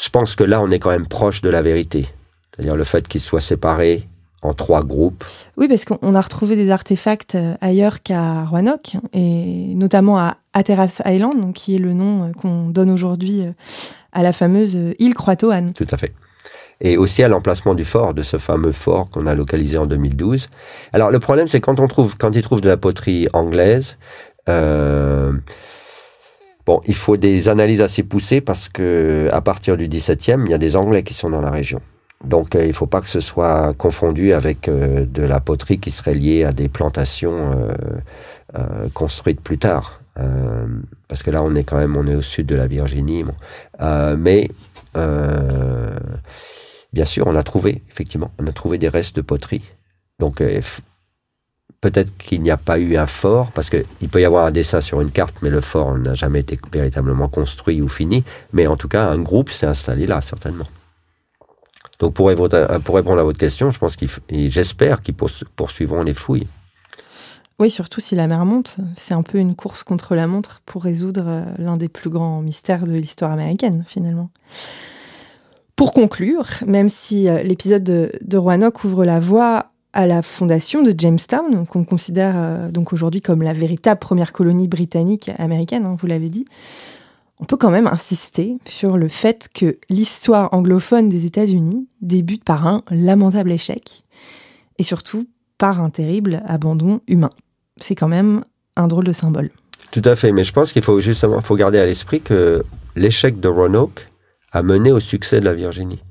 je 0.00 0.10
pense 0.10 0.34
que 0.36 0.44
là, 0.44 0.60
on 0.60 0.70
est 0.70 0.78
quand 0.78 0.90
même 0.90 1.06
proche 1.06 1.40
de 1.42 1.48
la 1.48 1.62
vérité. 1.62 2.08
C'est-à-dire 2.54 2.76
le 2.76 2.84
fait 2.84 3.06
qu'ils 3.08 3.20
soient 3.20 3.40
séparés 3.40 4.08
en 4.44 4.52
trois 4.52 4.84
groupes. 4.84 5.24
Oui, 5.56 5.68
parce 5.68 5.84
qu'on 5.84 6.14
a 6.14 6.20
retrouvé 6.20 6.54
des 6.54 6.70
artefacts 6.70 7.34
euh, 7.34 7.54
ailleurs 7.60 8.02
qu'à 8.02 8.44
Roanoke, 8.44 8.96
et 9.12 9.74
notamment 9.74 10.18
à 10.18 10.36
Hatteras 10.52 11.00
Island, 11.06 11.54
qui 11.54 11.74
est 11.74 11.78
le 11.78 11.94
nom 11.94 12.24
euh, 12.24 12.32
qu'on 12.32 12.68
donne 12.68 12.90
aujourd'hui 12.90 13.40
euh, 13.40 13.52
à 14.12 14.22
la 14.22 14.32
fameuse 14.32 14.78
île 14.98 15.14
Croatoan. 15.14 15.72
Tout 15.72 15.86
à 15.90 15.96
fait. 15.96 16.12
Et 16.80 16.98
aussi 16.98 17.22
à 17.22 17.28
l'emplacement 17.28 17.74
du 17.74 17.84
fort, 17.84 18.12
de 18.12 18.22
ce 18.22 18.36
fameux 18.36 18.72
fort 18.72 19.08
qu'on 19.08 19.26
a 19.26 19.34
localisé 19.34 19.78
en 19.78 19.86
2012. 19.86 20.48
Alors 20.92 21.10
le 21.10 21.20
problème, 21.20 21.48
c'est 21.48 21.60
quand 21.60 21.80
on 21.80 21.88
trouve, 21.88 22.16
quand 22.18 22.36
ils 22.36 22.42
trouvent 22.42 22.60
de 22.60 22.68
la 22.68 22.76
poterie 22.76 23.28
anglaise, 23.32 23.96
bon, 24.46 25.40
il 26.86 26.94
faut 26.94 27.16
des 27.16 27.48
analyses 27.48 27.80
assez 27.80 28.02
poussées 28.02 28.40
parce 28.40 28.68
que 28.68 29.28
à 29.32 29.40
partir 29.40 29.76
du 29.76 29.88
17e, 29.88 30.42
il 30.44 30.50
y 30.50 30.54
a 30.54 30.58
des 30.58 30.76
Anglais 30.76 31.02
qui 31.02 31.14
sont 31.14 31.30
dans 31.30 31.40
la 31.40 31.50
région. 31.50 31.80
Donc, 32.24 32.54
euh, 32.54 32.64
il 32.64 32.68
ne 32.68 32.72
faut 32.72 32.86
pas 32.86 33.00
que 33.00 33.08
ce 33.08 33.20
soit 33.20 33.74
confondu 33.74 34.32
avec 34.32 34.68
euh, 34.68 35.04
de 35.06 35.22
la 35.22 35.40
poterie 35.40 35.78
qui 35.78 35.90
serait 35.90 36.14
liée 36.14 36.44
à 36.44 36.52
des 36.52 36.68
plantations 36.68 37.68
euh, 38.56 38.88
construites 38.94 39.40
plus 39.40 39.58
tard. 39.58 40.00
parce 41.08 41.22
que 41.22 41.30
là, 41.30 41.42
on 41.42 41.54
est 41.54 41.64
quand 41.64 41.76
même 41.76 41.96
on 41.96 42.06
est 42.06 42.14
au 42.14 42.22
sud 42.22 42.46
de 42.46 42.54
la 42.54 42.66
Virginie. 42.66 43.24
mais 44.16 44.48
bien 46.92 47.04
sûr, 47.04 47.26
on 47.26 47.34
a 47.34 47.42
trouvé, 47.42 47.82
effectivement, 47.90 48.30
on 48.38 48.46
a 48.46 48.52
trouvé 48.52 48.78
des 48.78 48.88
restes 48.88 49.16
de 49.16 49.22
poterie. 49.22 49.64
Donc, 50.20 50.42
peut-être 51.84 52.16
qu'il 52.16 52.40
n'y 52.40 52.50
a 52.50 52.56
pas 52.56 52.78
eu 52.78 52.96
un 52.96 53.06
fort, 53.06 53.52
parce 53.52 53.68
qu'il 53.68 54.08
peut 54.10 54.18
y 54.18 54.24
avoir 54.24 54.46
un 54.46 54.50
dessin 54.50 54.80
sur 54.80 55.02
une 55.02 55.10
carte, 55.10 55.34
mais 55.42 55.50
le 55.50 55.60
fort 55.60 55.98
n'a 55.98 56.14
jamais 56.14 56.40
été 56.40 56.58
véritablement 56.72 57.28
construit 57.28 57.82
ou 57.82 57.88
fini. 57.88 58.24
Mais 58.54 58.66
en 58.66 58.78
tout 58.78 58.88
cas, 58.88 59.10
un 59.10 59.18
groupe 59.18 59.50
s'est 59.50 59.66
installé 59.66 60.06
là, 60.06 60.22
certainement. 60.22 60.66
Donc 61.98 62.14
pour 62.14 62.28
répondre, 62.28 62.56
à, 62.56 62.78
votre 63.22 63.38
question, 63.38 63.70
je 63.70 63.78
pense 63.78 63.96
qu'il, 63.96 64.08
j'espère 64.50 65.02
qu'ils 65.02 65.14
poursuivront 65.14 66.02
les 66.02 66.14
fouilles. 66.14 66.46
Oui, 67.58 67.68
surtout 67.68 68.00
si 68.00 68.14
la 68.14 68.26
mer 68.28 68.46
monte. 68.46 68.78
C'est 68.96 69.14
un 69.14 69.22
peu 69.22 69.36
une 69.36 69.54
course 69.54 69.84
contre 69.84 70.14
la 70.14 70.26
montre 70.26 70.62
pour 70.64 70.84
résoudre 70.84 71.24
euh, 71.26 71.44
l'un 71.58 71.76
des 71.76 71.88
plus 71.88 72.08
grands 72.08 72.40
mystères 72.40 72.86
de 72.86 72.94
l'histoire 72.94 73.30
américaine, 73.30 73.84
finalement. 73.86 74.30
Pour 75.76 75.92
conclure, 75.92 76.46
même 76.66 76.88
si 76.88 77.28
euh, 77.28 77.42
l'épisode 77.42 77.84
de, 77.84 78.10
de 78.22 78.38
Roanoke 78.38 78.82
ouvre 78.84 79.04
la 79.04 79.20
voie 79.20 79.73
à 79.94 80.06
la 80.06 80.22
fondation 80.22 80.82
de 80.82 80.92
Jamestown, 80.96 81.66
qu'on 81.66 81.84
considère 81.84 82.34
euh, 82.36 82.70
donc 82.70 82.92
aujourd'hui 82.92 83.20
comme 83.20 83.42
la 83.42 83.52
véritable 83.52 84.00
première 84.00 84.32
colonie 84.32 84.68
britannique 84.68 85.30
américaine, 85.38 85.86
hein, 85.86 85.96
vous 85.98 86.06
l'avez 86.08 86.28
dit, 86.28 86.44
on 87.38 87.44
peut 87.44 87.56
quand 87.56 87.70
même 87.70 87.86
insister 87.86 88.58
sur 88.68 88.96
le 88.96 89.08
fait 89.08 89.48
que 89.54 89.78
l'histoire 89.88 90.52
anglophone 90.52 91.08
des 91.08 91.26
États-Unis 91.26 91.88
débute 92.00 92.44
par 92.44 92.66
un 92.66 92.82
lamentable 92.90 93.52
échec 93.52 94.02
et 94.78 94.82
surtout 94.82 95.28
par 95.58 95.80
un 95.80 95.90
terrible 95.90 96.42
abandon 96.44 97.00
humain. 97.06 97.30
C'est 97.80 97.94
quand 97.94 98.08
même 98.08 98.42
un 98.76 98.88
drôle 98.88 99.04
de 99.04 99.12
symbole. 99.12 99.50
Tout 99.92 100.02
à 100.04 100.16
fait, 100.16 100.32
mais 100.32 100.42
je 100.42 100.52
pense 100.52 100.72
qu'il 100.72 100.82
faut 100.82 101.00
justement 101.00 101.40
faut 101.40 101.56
garder 101.56 101.78
à 101.78 101.86
l'esprit 101.86 102.20
que 102.20 102.64
l'échec 102.96 103.38
de 103.38 103.48
Roanoke 103.48 104.08
a 104.50 104.62
mené 104.62 104.90
au 104.90 104.98
succès 104.98 105.38
de 105.38 105.44
la 105.44 105.54
Virginie. 105.54 106.02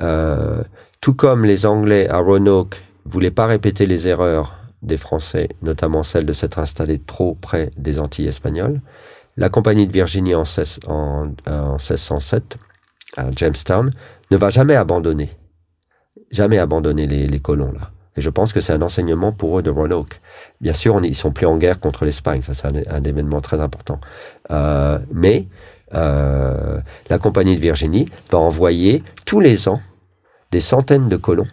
Euh, 0.00 0.62
tout 1.00 1.14
comme 1.14 1.46
les 1.46 1.64
Anglais 1.64 2.08
à 2.08 2.18
Roanoke 2.18 2.82
voulaient 3.06 3.30
pas 3.30 3.46
répéter 3.46 3.86
les 3.86 4.08
erreurs 4.08 4.56
des 4.82 4.96
Français, 4.96 5.48
notamment 5.62 6.02
celle 6.02 6.26
de 6.26 6.32
s'être 6.32 6.58
installés 6.58 6.98
trop 6.98 7.34
près 7.34 7.70
des 7.76 7.98
Antilles 7.98 8.28
espagnoles, 8.28 8.80
la 9.36 9.48
compagnie 9.48 9.86
de 9.86 9.92
Virginie 9.92 10.34
en, 10.34 10.44
1607, 10.44 12.58
à 13.16 13.26
Jamestown, 13.34 13.90
ne 14.30 14.36
va 14.36 14.50
jamais 14.50 14.76
abandonner. 14.76 15.30
Jamais 16.30 16.58
abandonner 16.58 17.06
les, 17.06 17.40
colons, 17.40 17.72
là. 17.72 17.90
Et 18.16 18.22
je 18.22 18.30
pense 18.30 18.54
que 18.54 18.60
c'est 18.60 18.72
un 18.72 18.80
enseignement 18.80 19.30
pour 19.30 19.58
eux 19.58 19.62
de 19.62 19.68
Roanoke. 19.68 20.20
Bien 20.62 20.72
sûr, 20.72 20.98
ils 21.04 21.14
sont 21.14 21.32
plus 21.32 21.46
en 21.46 21.58
guerre 21.58 21.80
contre 21.80 22.06
l'Espagne, 22.06 22.40
ça 22.40 22.54
c'est 22.54 22.66
un, 22.66 23.04
événement 23.04 23.42
très 23.42 23.60
important. 23.60 24.00
Euh, 24.50 24.98
mais 25.12 25.46
euh, 25.94 26.80
la 27.10 27.18
compagnie 27.18 27.56
de 27.56 27.60
Virginie 27.60 28.08
va 28.30 28.38
envoyer 28.38 29.02
tous 29.26 29.40
les 29.40 29.68
ans 29.68 29.82
des 30.50 30.60
centaines 30.60 31.10
de 31.10 31.16
colons 31.16 31.46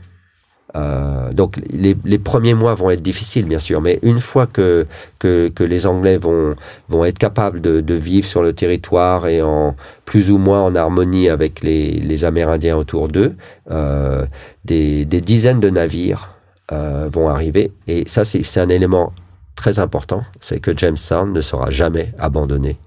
euh, 0.75 1.31
donc 1.33 1.57
les, 1.71 1.95
les, 2.03 2.17
premiers 2.17 2.55
mois 2.55 2.73
vont 2.73 2.89
être 2.89 3.01
difficiles, 3.01 3.45
bien 3.45 3.59
sûr, 3.59 3.79
mais 3.79 3.99
une 4.01 4.19
fois 4.19 4.47
que, 4.47 4.87
que, 5.19 5.49
que 5.49 5.63
les 5.63 5.85
Anglais 5.85 6.17
vont, 6.17 6.55
vont 6.89 7.05
être 7.05 7.19
capables 7.19 7.61
de, 7.61 7.79
de, 7.79 7.93
vivre 7.93 8.27
sur 8.27 8.41
le 8.41 8.53
territoire 8.53 9.27
et 9.27 9.41
en 9.41 9.75
plus 10.05 10.31
ou 10.31 10.39
moins 10.39 10.63
en 10.63 10.75
harmonie 10.75 11.29
avec 11.29 11.61
les, 11.61 11.91
les 11.91 12.25
Amérindiens 12.25 12.75
autour 12.75 13.07
d'eux, 13.07 13.35
euh, 13.69 14.25
des, 14.65 15.05
des, 15.05 15.21
dizaines 15.21 15.59
de 15.59 15.69
navires 15.69 16.33
euh, 16.71 17.07
vont 17.11 17.29
arriver. 17.29 17.71
Et 17.87 18.07
ça, 18.07 18.25
c'est 18.25 18.59
un 18.59 18.69
élément 18.69 19.13
très 19.55 19.77
important, 19.77 20.23
c'est 20.41 20.59
que 20.59 20.75
Jamestown 20.75 21.31
ne 21.31 21.41
sera 21.41 21.69
jamais 21.69 22.13
abandonné 22.17 22.79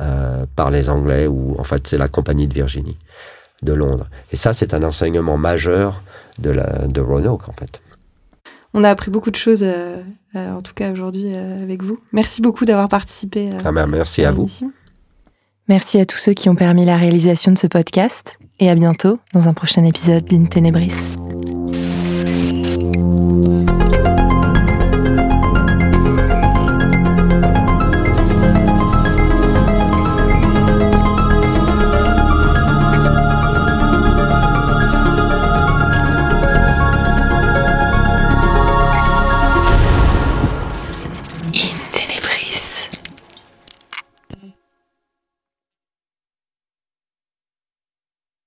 euh, 0.00 0.44
par 0.56 0.70
les 0.70 0.90
Anglais, 0.90 1.26
ou 1.28 1.56
en 1.58 1.64
fait 1.64 1.86
c'est 1.86 1.98
la 1.98 2.08
compagnie 2.08 2.48
de 2.48 2.54
Virginie 2.54 2.98
de 3.62 3.72
Londres. 3.72 4.08
Et 4.32 4.36
ça, 4.36 4.52
c'est 4.52 4.74
un 4.74 4.82
enseignement 4.82 5.36
majeur 5.36 6.02
de, 6.38 7.00
Roanoke, 7.00 7.48
en 7.48 7.52
fait. 7.52 7.80
On 8.74 8.84
a 8.84 8.90
appris 8.90 9.10
beaucoup 9.10 9.30
de 9.30 9.36
choses, 9.36 9.62
euh, 9.62 10.02
euh, 10.36 10.52
en 10.52 10.62
tout 10.62 10.74
cas 10.74 10.92
aujourd'hui, 10.92 11.32
euh, 11.34 11.62
avec 11.62 11.82
vous. 11.82 11.98
Merci 12.12 12.42
beaucoup 12.42 12.64
d'avoir 12.64 12.88
participé. 12.88 13.50
Ah 13.64 13.72
ben, 13.72 13.86
merci 13.86 14.24
à, 14.24 14.28
à 14.28 14.32
vous. 14.32 14.48
Merci 15.68 15.98
à 15.98 16.06
tous 16.06 16.16
ceux 16.16 16.34
qui 16.34 16.48
ont 16.48 16.54
permis 16.54 16.84
la 16.84 16.96
réalisation 16.96 17.52
de 17.52 17.58
ce 17.58 17.66
podcast. 17.66 18.38
Et 18.60 18.68
à 18.68 18.74
bientôt 18.74 19.18
dans 19.32 19.48
un 19.48 19.54
prochain 19.54 19.84
épisode 19.84 20.24
d'In 20.24 20.46
Tenebris. 20.46 20.92